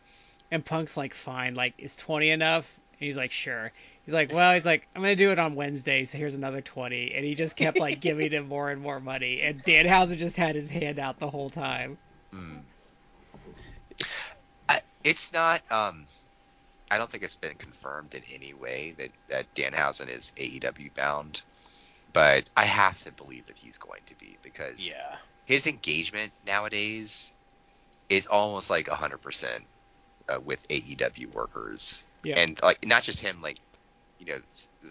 [0.53, 1.55] And Punk's like, fine.
[1.55, 2.78] Like, is twenty enough?
[3.03, 3.73] And he's like, sure.
[4.05, 7.12] He's like, well, he's like, I'm gonna do it on Wednesday, so here's another twenty.
[7.15, 9.41] And he just kept like giving him more and more money.
[9.41, 11.99] And Danhausen just had his hand out the whole time.
[12.33, 12.61] Mm.
[14.69, 15.62] I, it's not.
[15.73, 16.05] Um,
[16.93, 21.43] I don't think it's been confirmed in any way that that Danhausen is AEW bound,
[22.12, 25.16] but I have to believe that he's going to be because Yeah.
[25.45, 27.35] his engagement nowadays
[28.09, 29.59] is almost like 100%
[30.29, 32.07] uh, with AEW workers.
[32.24, 32.39] Yeah.
[32.39, 33.59] And like not just him like
[34.19, 34.40] you know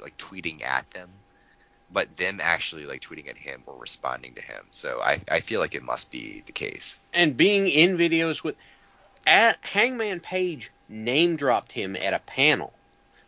[0.01, 1.09] like tweeting at them,
[1.91, 4.63] but them actually like tweeting at him or responding to him.
[4.71, 7.01] So I I feel like it must be the case.
[7.13, 8.55] And being in videos with
[9.25, 12.73] at Hangman Page name dropped him at a panel.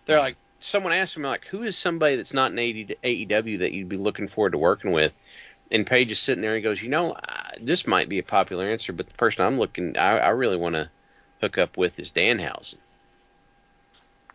[0.05, 3.89] They're like someone asked him like who is somebody that's not in AEW that you'd
[3.89, 5.13] be looking forward to working with?
[5.71, 8.67] And Page is sitting there and goes, you know, uh, this might be a popular
[8.67, 10.89] answer, but the person I'm looking, I, I really want to
[11.41, 12.77] hook up with is Danhausen.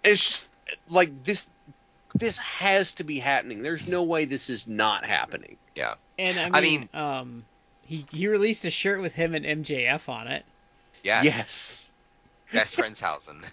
[0.05, 0.49] It's just
[0.89, 1.51] like this.
[2.15, 3.63] This has to be happening.
[3.63, 5.57] There's no way this is not happening.
[5.75, 5.95] Yeah.
[6.19, 7.45] And I mean, I mean- um,
[7.83, 10.45] he he released a shirt with him and MJF on it.
[11.05, 11.25] Yes.
[11.25, 11.91] Yes.
[12.53, 13.43] Best friends housing.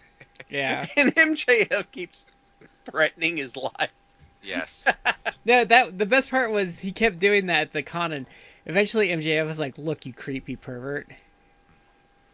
[0.50, 0.86] Yeah.
[0.96, 2.26] And MJF keeps
[2.86, 3.90] threatening his life.
[4.44, 4.88] yes.
[5.46, 8.26] No, that the best part was he kept doing that at the con, and
[8.66, 11.08] eventually MJF was like, "Look, you creepy pervert."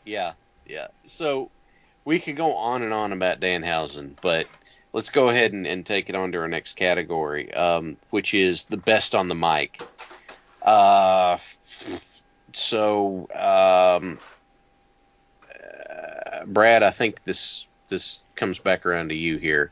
[0.05, 0.33] Yeah,
[0.65, 0.87] yeah.
[1.05, 1.51] So
[2.05, 4.47] we could go on and on about Danhausen, but
[4.93, 8.65] let's go ahead and, and take it on to our next category, um, which is
[8.65, 9.81] the best on the mic.
[10.61, 11.37] Uh,
[12.53, 14.19] so, um,
[15.49, 19.71] uh, Brad, I think this this comes back around to you here.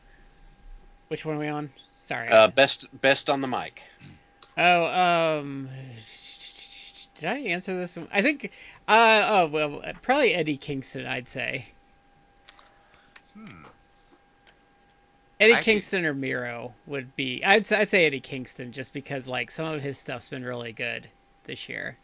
[1.08, 1.70] Which one are we on?
[1.96, 2.28] Sorry.
[2.28, 3.82] Uh, best best on the mic.
[4.56, 5.68] oh, um,
[7.16, 7.96] did I answer this?
[7.96, 8.08] one?
[8.12, 8.52] I think.
[8.88, 11.06] Uh, oh well, probably Eddie Kingston.
[11.06, 11.66] I'd say
[13.34, 13.64] Hmm.
[15.38, 17.42] Eddie Actually- Kingston or Miro would be.
[17.44, 20.72] I'd say- I'd say Eddie Kingston just because like some of his stuff's been really
[20.72, 21.08] good
[21.44, 21.96] this year.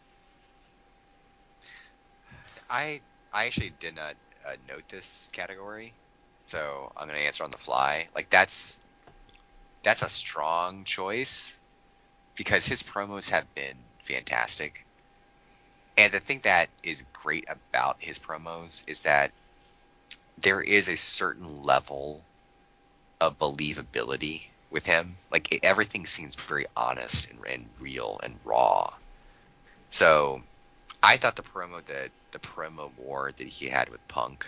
[2.69, 3.01] I
[3.31, 5.93] I actually did not uh, note this category,
[6.47, 8.07] so I'm gonna answer on the fly.
[8.15, 8.81] Like that's
[9.83, 11.59] that's a strong choice
[12.35, 14.85] because his promos have been fantastic.
[15.97, 19.31] And the thing that is great about his promos is that
[20.39, 22.21] there is a certain level
[23.19, 25.15] of believability with him.
[25.31, 28.93] Like it- everything seems very honest and, and real and raw.
[29.89, 30.41] So
[31.01, 34.45] I thought the promo that the promo war that he had with Punk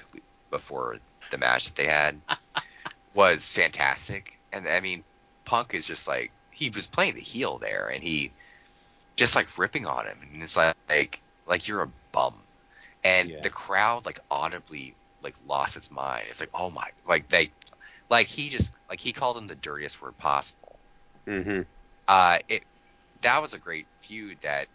[0.52, 0.98] before
[1.32, 2.20] the match that they had
[3.14, 4.38] was fantastic.
[4.52, 5.04] And I mean,
[5.46, 8.32] Punk is just like he was playing the heel there, and he
[9.16, 12.34] just like ripping on him, and it's like like, like you're a bum,
[13.04, 13.42] and Yeah.
[13.42, 16.26] the crowd like audibly like lost its mind.
[16.30, 17.52] It's like oh my, like they,
[18.10, 20.78] like he just like he called him the dirtiest word possible
[21.28, 21.62] Mm-hmm.
[22.08, 22.64] uh, it
[23.22, 24.68] that was a great feud that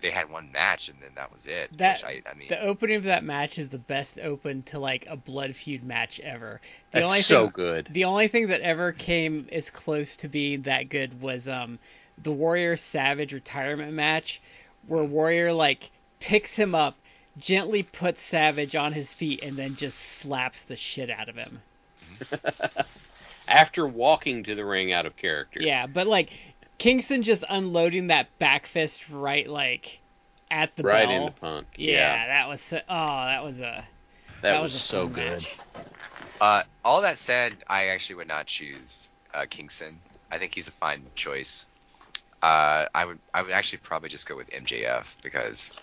[0.00, 1.70] they had one match and then that was it.
[1.78, 4.80] That- which I, I mean, The opening of that match is the best open to
[4.80, 6.60] like a blood feud match ever.
[6.90, 7.88] The That's only so thing, good.
[7.92, 11.78] The only thing that ever came as close to being that good was um
[12.20, 14.40] the Warrior Savage retirement match
[14.88, 15.88] where Warrior like
[16.18, 16.96] picks him up,
[17.38, 21.60] gently puts Savage on his feet and then just slaps the shit out of him.
[23.48, 25.60] After walking to the ring out of character.
[25.62, 26.30] Yeah, but like
[26.78, 30.00] Kingston just unloading that back fist right like
[30.50, 31.26] at the right bell.
[31.26, 31.66] into Punk.
[31.76, 33.84] yeah, that was so, oh, that was a
[34.42, 35.32] that, was, was, a so fun good.
[35.32, 35.56] match.
[36.40, 39.98] uh, all that said, I actually would not choose uh, Kingston.
[40.30, 41.66] I think he's a fine choice.
[42.42, 45.74] Uh, I would I would actually probably just go with MJF because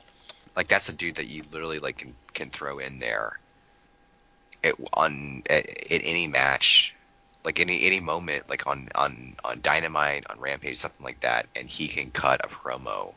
[0.60, 3.40] like that's a dude that you literally like can can throw in there
[4.61, 6.94] at, on at, at any match,
[7.45, 11.69] like any any moment, like on on on Dynamite, on Rampage, something like that, and
[11.69, 13.14] he can cut a promo.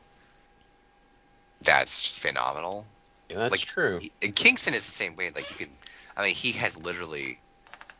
[1.62, 2.86] That's phenomenal.
[3.28, 3.98] Yeah, that's like, true.
[3.98, 5.30] He- and Kingston is the same way.
[5.34, 5.74] Like you can,
[6.16, 7.40] I mean, he has literally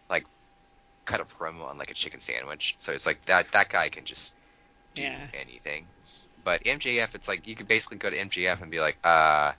[0.09, 0.25] like
[1.05, 2.77] cut a promo on like a chicken sandwich.
[2.79, 4.37] So it's like that that guy can just
[4.95, 5.27] do Yeah.
[5.35, 5.89] anything.
[6.45, 9.53] But MJF, it's like you can basically go to MJF and be like, uh,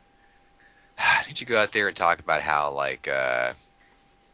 [1.27, 3.53] did you go out there and talk about how like uh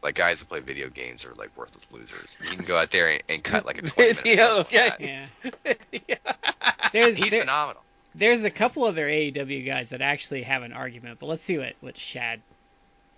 [0.02, 2.38] like guys that play video games are like worthless losers?
[2.50, 4.64] You can go out there and, and cut like a 20 minute Video promo on
[4.72, 4.98] that.
[4.98, 5.32] games.
[6.08, 6.16] Yeah.
[6.92, 7.82] There's He's there- phenomenal.
[8.14, 11.74] there's a couple other AEW guys that actually have an argument, but let's see what
[11.80, 12.40] what Shad.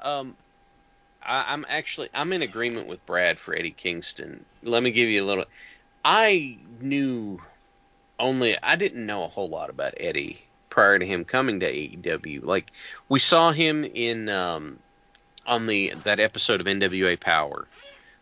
[0.01, 0.35] Um,
[1.23, 4.45] I, I'm actually I'm in agreement with Brad for Eddie Kingston.
[4.63, 5.45] Let me give you a little.
[6.05, 7.41] I knew
[8.23, 10.41] only I didn't know a whole lot about Eddie
[10.71, 12.45] prior to him coming to AEW.
[12.45, 12.73] Like
[13.09, 14.79] we saw him in um
[15.47, 17.67] on the that episode of NWA Power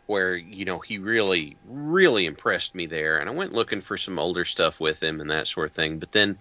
[0.06, 4.18] where you know he really really impressed me there and I went looking for some
[4.18, 6.38] older stuff with him and that sort of thing but then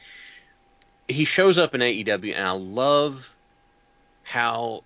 [1.08, 3.36] he shows up in AEW and I love
[4.24, 4.84] how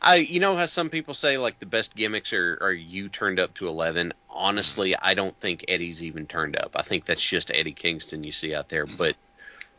[0.00, 3.40] I you know how some people say like the best gimmicks are are you turned
[3.40, 5.04] up to 11 honestly mm-hmm.
[5.04, 6.72] I don't think Eddie's even turned up.
[6.76, 8.86] I think that's just Eddie Kingston you see out there.
[8.86, 9.16] But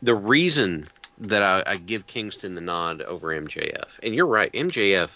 [0.02, 0.86] the reason
[1.18, 5.10] that I, I give Kingston the nod over MJF and you're right MJF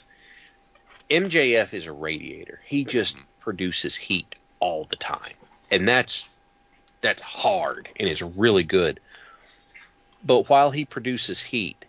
[1.10, 2.60] MJF is a radiator.
[2.64, 3.24] He just mm-hmm.
[3.40, 5.35] produces heat all the time.
[5.70, 6.28] And that's
[7.02, 9.01] that's hard and is really good.
[10.24, 11.85] But while he produces heat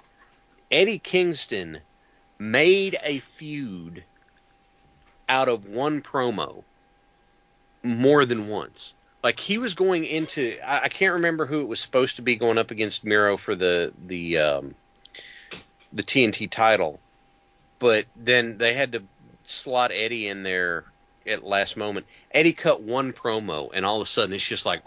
[0.69, 1.79] Eddie Kingston
[2.37, 4.03] made a feud
[5.27, 6.63] out of one promo
[7.83, 8.93] more than once.
[9.23, 12.35] Like he was going into I, I can't remember who it was supposed to be
[12.35, 14.75] going up against Miro for the the um,
[15.93, 16.99] the TNT title,
[17.79, 19.03] but then they had to
[19.43, 20.85] slot Eddie in there
[21.25, 22.05] at last moment.
[22.31, 24.81] Eddie cut one promo and all of a sudden it's just like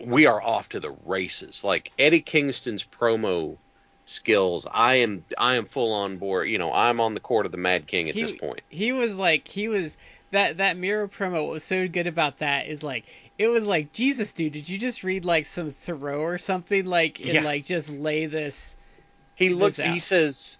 [0.00, 1.64] we are off to the races.
[1.64, 3.56] Like Eddie Kingston's promo
[4.04, 6.48] skills, I am I am full on board.
[6.48, 8.60] You know, I'm on the court of the Mad King at He- this point.
[8.68, 9.96] He was like he was
[10.30, 11.42] that that Miro promo.
[11.44, 13.04] What was so good about that is like
[13.38, 14.52] it was like Jesus, dude.
[14.52, 17.40] Did you just read like some Thoreau or something like and Yeah.
[17.42, 18.76] like just lay this?
[19.34, 19.78] He looks.
[19.78, 20.58] He says.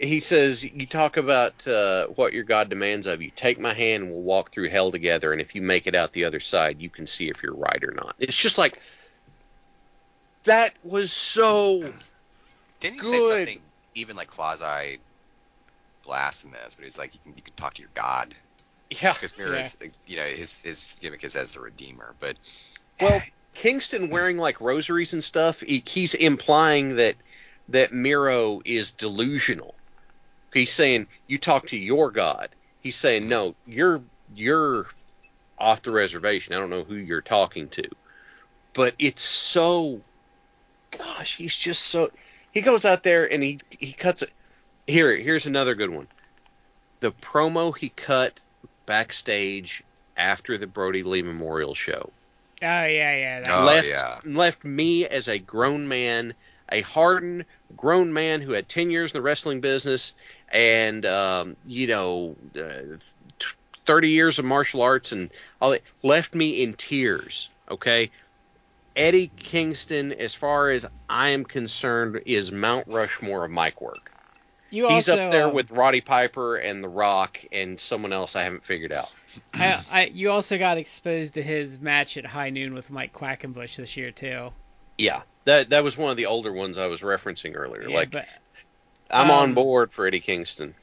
[0.00, 3.32] He says, "You talk about uh, what your God demands of you.
[3.34, 5.32] Take my hand, and we'll walk through hell together.
[5.32, 7.82] And if you make it out the other side, you can see if you're right
[7.82, 8.78] or not." It's just like
[10.44, 11.82] that was so.
[12.80, 13.60] Didn't he say something
[13.94, 15.00] even like quasi
[16.04, 16.74] blasphemous?
[16.74, 18.34] But he's like, you can you can talk to your God
[18.90, 19.12] Yeah.
[19.12, 19.76] because Miro is,
[20.06, 22.14] you know, his his gimmick is as the Redeemer.
[22.18, 22.36] But
[23.00, 23.22] Well,
[23.54, 27.16] Kingston wearing like rosaries and stuff, he, he's implying that
[27.68, 29.74] that Miro is delusional.
[30.52, 32.54] He's saying you talk to your God.
[32.80, 34.02] He's saying no, you're
[34.32, 34.86] you're
[35.58, 36.54] off the reservation.
[36.54, 37.84] I don't know who you're talking to,
[38.72, 40.00] but it's so.
[40.96, 42.10] Gosh, he's just so.
[42.58, 44.30] He goes out there and he he cuts it.
[44.88, 46.08] Here, here's another good one.
[46.98, 48.40] The promo he cut
[48.84, 49.84] backstage
[50.16, 52.10] after the Brodie Lee Memorial Show
[52.60, 53.40] Oh yeah, yeah.
[53.42, 54.18] That, Oh, left yeah.
[54.24, 56.34] left me as a grown man,
[56.72, 57.44] a hardened
[57.76, 60.16] grown man who had ten years in the wrestling business,
[60.48, 62.96] and um, you know, uh,
[63.86, 65.30] thirty years of martial arts and
[65.60, 65.82] all that.
[66.02, 67.48] Left me in tears.
[67.70, 68.10] Okay,
[68.98, 74.10] Eddie Kingston, as far as I am concerned, is Mount Rushmore of mic work.
[74.70, 78.34] you He's also, up there um, with Roddy Piper and The Rock and someone else
[78.34, 79.14] I haven't figured out.
[79.54, 83.76] I, I, you also got exposed to his match at High Noon with Mike Quackenbush
[83.76, 84.50] this year too.
[84.98, 87.88] Yeah, that that was one of the older ones I was referencing earlier.
[87.88, 88.26] Yeah, like but
[89.12, 90.74] I'm on um, board for Eddie Kingston.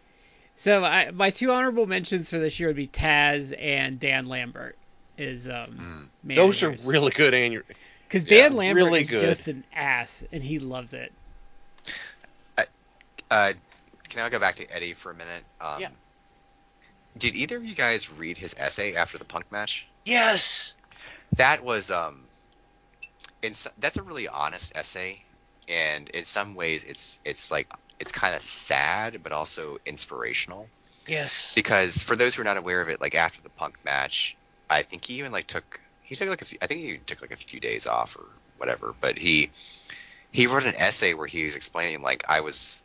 [0.55, 4.77] so I, my two honorable mentions for this year would be Taz and Dan Lambert.
[5.17, 7.63] Is um Those are really good annual.
[8.07, 9.21] Because yeah, Dan Lambert really is good.
[9.21, 11.11] just an ass and he loves it.
[13.31, 13.53] uh,
[14.09, 15.43] can I go back to Eddie for a minute?
[15.61, 15.89] Um, Yeah.
[17.17, 19.87] Did either of you guys read his essay after the Punk match?
[20.05, 20.75] Yes.
[21.37, 22.19] That was um,
[23.41, 25.23] in s- that's a really honest essay,
[25.69, 30.67] and in some ways it's it's like it's kind of sad but also inspirational.
[31.07, 31.53] Yes.
[31.53, 34.35] because for those who are not aware of it, like after the Punk match,
[34.69, 37.21] I think he even like took he took like a few, I think he took
[37.21, 38.25] like a few days off or
[38.57, 39.51] whatever, but he
[40.31, 42.83] he wrote an essay where he was explaining like I was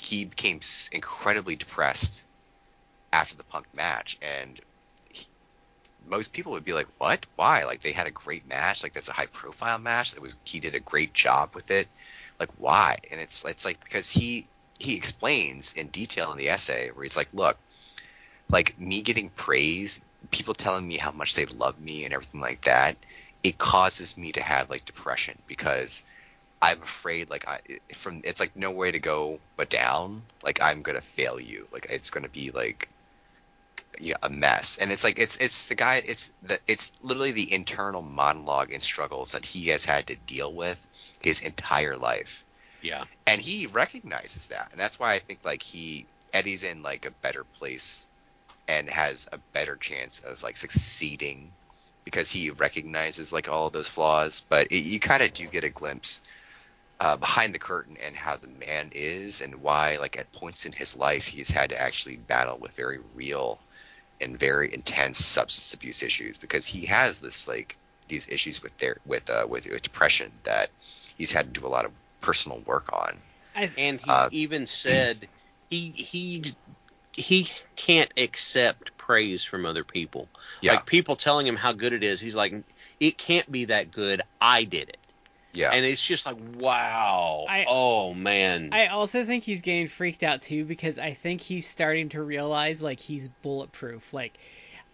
[0.00, 0.60] he became
[0.92, 2.24] incredibly depressed
[3.12, 4.60] after the Punk match and
[5.10, 5.26] he,
[6.08, 7.26] most people would be like what?
[7.36, 7.64] Why?
[7.64, 10.60] Like they had a great match like that's a high profile match that was he
[10.60, 11.88] did a great job with it
[12.38, 12.96] like why?
[13.10, 14.46] And it's it's like because he
[14.78, 17.56] he explains in detail in the essay where he's like, look,
[18.50, 20.00] like me getting praise,
[20.30, 22.96] people telling me how much they love me and everything like that,
[23.42, 26.04] it causes me to have like depression because
[26.60, 27.60] I'm afraid like I
[27.92, 30.22] from it's like no way to go but down.
[30.42, 31.66] Like I'm gonna fail you.
[31.72, 32.88] Like it's gonna be like
[34.00, 34.78] yeah, a mess.
[34.78, 38.82] And it's like it's it's the guy it's the it's literally the internal monologue and
[38.82, 42.44] struggles that he has had to deal with his entire life.
[42.82, 43.04] Yeah.
[43.26, 44.68] And he recognizes that.
[44.72, 48.06] And that's why I think like he Eddie's in like a better place
[48.68, 51.52] and has a better chance of like succeeding
[52.04, 54.40] because he recognizes like all of those flaws.
[54.48, 56.20] But it, you kind of do get a glimpse
[57.00, 60.72] uh, behind the curtain and how the man is and why like at points in
[60.72, 63.60] his life he's had to actually battle with very real
[64.20, 67.76] and very intense substance abuse issues because he has this like
[68.08, 70.70] these issues with their with uh with, with depression that
[71.16, 73.22] he's had to do a lot of personal work on.
[73.76, 75.28] And he Uh, even said
[75.70, 76.54] he he
[77.16, 80.28] he can't accept praise from other people.
[80.60, 80.72] Yeah.
[80.72, 82.54] Like people telling him how good it is, he's like,
[83.00, 84.22] it can't be that good.
[84.40, 84.98] I did it.
[85.52, 85.70] yeah.
[85.72, 87.46] And it's just like, wow.
[87.48, 88.70] I- oh man.
[88.72, 92.82] I also think he's getting freaked out too because I think he's starting to realize
[92.82, 94.12] like he's bulletproof.
[94.12, 94.38] Like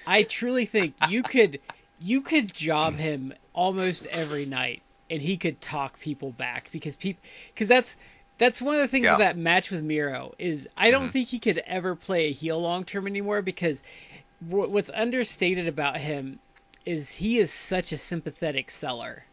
[0.07, 1.61] I truly think you could
[2.01, 7.23] you could job him almost every night and he could talk people back because people
[7.55, 7.97] because that's
[8.43, 9.13] that's one of the things Yeah.
[9.13, 11.13] with that match with Miro is I don't Mhm.
[11.13, 13.83] think he could ever play a heel long term anymore because
[14.41, 16.41] wh- what's understated about him
[16.85, 19.25] is he is such a sympathetic seller.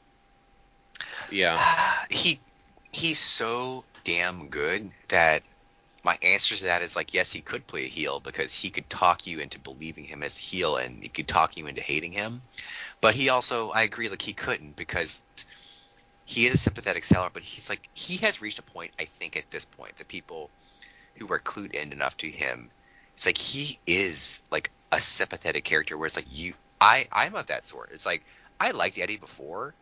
[1.32, 1.58] yeah.
[2.12, 2.40] he
[2.92, 5.42] he's so damn good that
[6.04, 8.90] my answer to that is like yes he could play a heel because he could
[8.90, 12.12] talk you into believing him as a heel and he could talk you into hating
[12.12, 12.42] him
[13.02, 15.22] but he also i agree like he couldn't because
[16.30, 19.36] he is a sympathetic seller but he's like he has reached a point i think
[19.36, 20.50] at this point that people
[21.16, 22.70] who are clued in enough to him
[23.16, 27.48] it's like he is like a sympathetic character where it's like you i i'm of
[27.48, 28.24] that sort it's like
[28.60, 29.74] i liked eddie before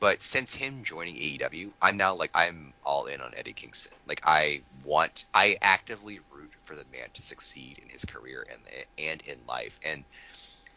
[0.00, 3.92] but since him joining AEW, I'm now like I'm all in on Eddie Kingston.
[4.06, 8.62] Like I want, I actively root for the man to succeed in his career and
[8.98, 9.78] and in life.
[9.84, 10.04] And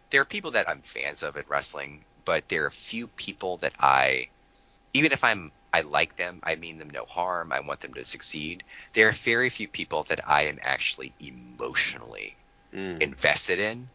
[0.10, 3.74] there are people that I'm fans of in wrestling, but there are few people that
[3.80, 4.28] I,
[4.94, 7.52] even if I'm I like them, I mean them no harm.
[7.52, 8.64] I want them to succeed.
[8.94, 12.36] There are very few people that I am actually emotionally
[12.74, 13.02] Mm.
[13.04, 13.88] invested in.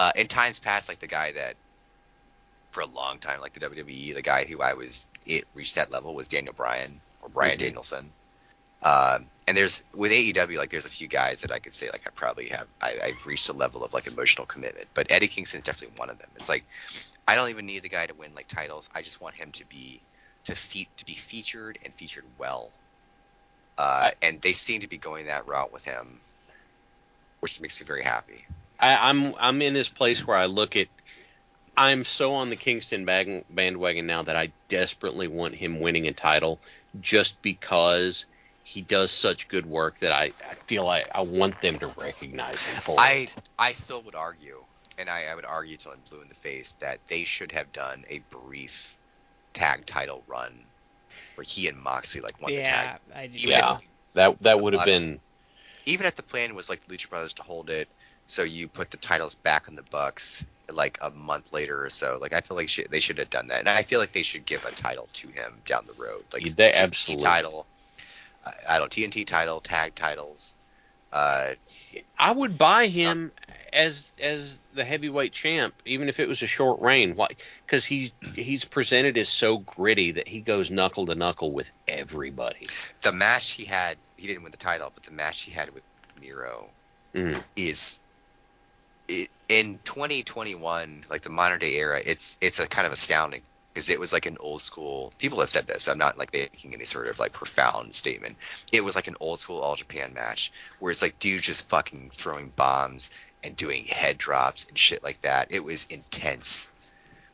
[0.00, 1.54] Uh, in times past, like the guy that
[2.72, 5.90] for a long time, like the WWE, the guy who I was it reached that
[5.92, 7.60] level was Daniel Bryan or Bryan Mhm.
[7.60, 8.12] Danielson.
[8.82, 12.02] Um, and there's with AEW, like there's a few guys that I could say like
[12.06, 14.88] I probably have I, I've reached a level of like emotional commitment.
[14.94, 16.30] But Eddie Kingston is definitely one of them.
[16.36, 16.64] It's like
[17.28, 18.88] I don't even need the guy to win like titles.
[18.94, 20.00] I just want him to be
[20.44, 22.70] to fe- to be featured and featured well.
[23.78, 26.20] Uh, and they seem to be going that route with him,
[27.40, 28.44] which makes me very happy.
[28.78, 30.88] I, I'm I'm in this place where I look at
[31.76, 36.12] I'm so on the Kingston bag, bandwagon now that I desperately want him winning a
[36.12, 36.60] title
[37.00, 38.26] just because
[38.64, 42.62] he does such good work that I, I feel like I want them to recognize
[42.66, 43.32] him for I it.
[43.58, 44.62] I still would argue,
[44.98, 47.72] and I, I would argue till I'm blue in the face that they should have
[47.72, 48.98] done a brief
[49.52, 50.52] tag title run
[51.34, 52.98] where he and Moxley like won the tag.
[53.14, 53.34] I do.
[53.34, 53.74] Even Yeah.
[53.76, 55.20] if That that would have been
[55.86, 57.88] even if the plan was like the Lucha Brothers to hold it,
[58.26, 62.18] so you put the titles back on the Bucks like a month later or so.
[62.20, 64.22] Like I feel like should, they should have done that, and I feel like they
[64.22, 67.66] should give a title to him down the road, like Yeah, they TNT absolutely- title.
[68.68, 70.56] I don't TNT title, tag titles.
[71.12, 71.54] Uh,
[72.18, 73.32] I would buy him
[73.72, 77.16] as as the heavyweight champ, even if it was a short reign.
[77.16, 77.28] Why?
[77.66, 82.66] Because he's he's presented as so gritty that he goes knuckle to knuckle with everybody.
[83.02, 85.82] the match he had, he didn't win the title, but the match he had with
[86.20, 86.70] Miro
[87.12, 87.42] Mm.
[87.56, 87.98] is
[89.08, 93.42] it, in 2021, like the modern day era, it's it's a kind of astounding
[93.74, 95.12] because it was like an old school.
[95.18, 95.84] People have said this.
[95.84, 98.36] So I'm not like making any sort of like profound statement.
[98.72, 102.10] It was like an old school All Japan match where it's like dudes just fucking
[102.12, 103.10] throwing bombs
[103.42, 105.48] and doing head drops and shit like that.
[105.50, 106.70] It was intense.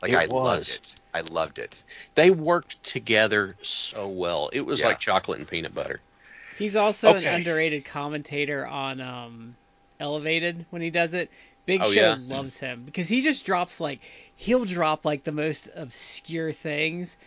[0.01, 0.33] Like It I was.
[0.33, 0.95] loved it.
[1.13, 1.83] I loved it.
[2.15, 4.49] They worked together so well.
[4.53, 4.87] It was Yeah.
[4.87, 5.99] like chocolate and peanut butter.
[6.57, 7.27] He's also Okay.
[7.27, 9.55] an underrated commentator on um,
[9.99, 11.29] Elevated when he does it.
[11.65, 12.15] Big Oh, Show yeah?
[12.29, 13.99] loves him because he just drops like
[14.35, 17.17] he'll drop like the most obscure things,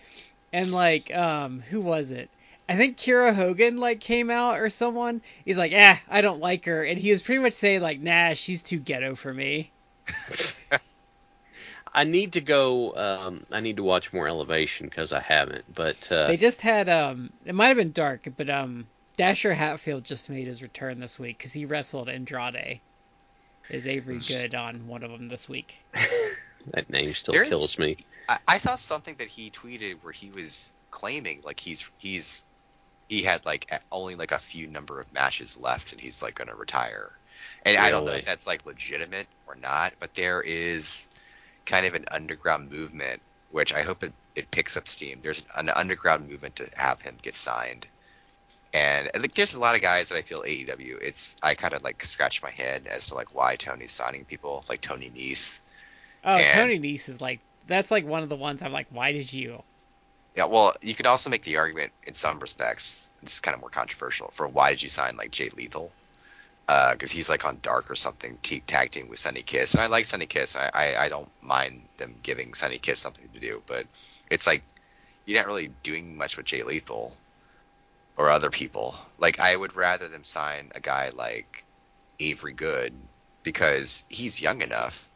[0.52, 2.30] and like um who was it?
[2.70, 5.22] I think Kiera Hogan like came out or someone.
[5.44, 8.34] He's like, eh, I don't like her, and he was pretty much saying like, nah,
[8.34, 9.72] she's too ghetto for me.
[11.92, 12.94] I need to go.
[12.94, 15.64] Um, I need to watch more Elevation because I haven't.
[15.74, 18.86] But uh, They just had um, it might have been dark, but um,
[19.16, 22.78] Dasher Hatfield just made his return this week because he wrestled Andrade.
[23.68, 25.74] Is Avery Good on one of them this week?
[26.72, 27.96] that name still There's- kills me.
[28.28, 32.44] I, I saw something that he tweeted where he was claiming like he's he's
[33.10, 36.54] he had like only like a few number of matches left and he's like gonna
[36.54, 37.10] retire.
[37.64, 41.08] And I don't know if that's like legitimate or not, but there is
[41.66, 43.20] kind of an underground movement
[43.50, 45.20] which I hope it, it picks up steam.
[45.22, 47.86] There's an underground movement to have him get signed.
[48.72, 51.02] And like, there's a lot of guys that I feel AEW.
[51.02, 54.64] It's I kind of like scratch my head as to like why Tony's signing people
[54.68, 55.62] like Tony Nese.
[56.24, 59.12] Oh, And- Tony Nese is like that's like one of the ones I'm like, why
[59.12, 59.62] did you?
[60.36, 63.10] Yeah, well, you could also make the argument in some respects.
[63.22, 65.90] This is kind of more controversial for why did you sign like Jay Lethal?
[66.68, 69.82] Uh, because he's like on Dark or something, t- tag team with Sunny Kiss, and
[69.82, 70.54] I like Sunny Kiss.
[70.54, 73.86] I, I I don't mind them giving Sunny Kiss something to do, but
[74.30, 74.62] it's like
[75.26, 77.16] you're not really doing much with Jay Lethal
[78.16, 78.94] or other people.
[79.18, 81.64] Like I would rather them sign a guy like
[82.20, 82.92] Avery Good
[83.42, 85.10] because he's young enough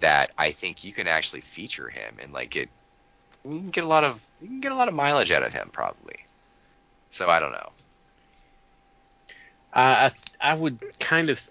[0.00, 2.68] that I think you can actually feature him and like get
[3.44, 5.52] you can get a lot of you can get a lot of mileage out of
[5.52, 6.16] him probably.
[7.10, 7.70] So I don't know.
[9.72, 10.06] I
[10.40, 11.48] I, I would kind of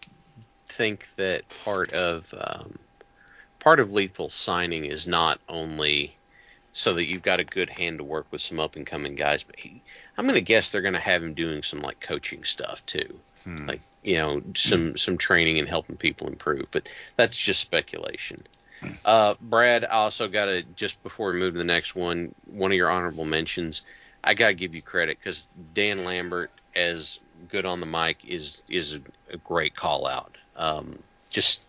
[0.67, 2.77] think that part of um,
[3.59, 6.15] part of Lethal signing is not only
[6.73, 9.43] so that you've got a good hand to work with some up and coming guys,
[9.43, 9.81] but he,
[10.17, 13.19] I'm going to guess they're going to have him doing some like coaching stuff too,
[13.43, 13.67] Hmm.
[13.67, 16.67] like you know some some training and helping people improve.
[16.71, 16.87] But
[17.17, 18.45] that's just speculation.
[19.05, 22.71] Uh, Brad, I also got to just before we move to the next one, one
[22.71, 23.83] of your honorable mentions.
[24.23, 28.95] I gotta give you credit because Dan Lambert, as good on the mic, is is
[28.95, 29.01] a,
[29.33, 30.35] a great call out.
[30.55, 30.99] Um,
[31.31, 31.63] just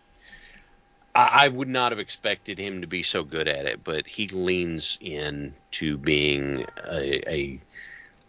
[1.15, 4.27] I, I would not have expected him to be so good at it, but he
[4.27, 7.59] leans in to being a, a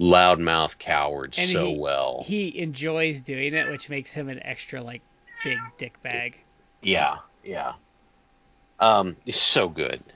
[0.01, 2.25] loudmouth coward And so he- well.
[2.27, 5.03] He enjoys doing it, which makes him an extra like
[5.43, 6.39] big dick bag.
[6.83, 7.75] Yeah, yeah.
[8.85, 10.05] Um, it's so good.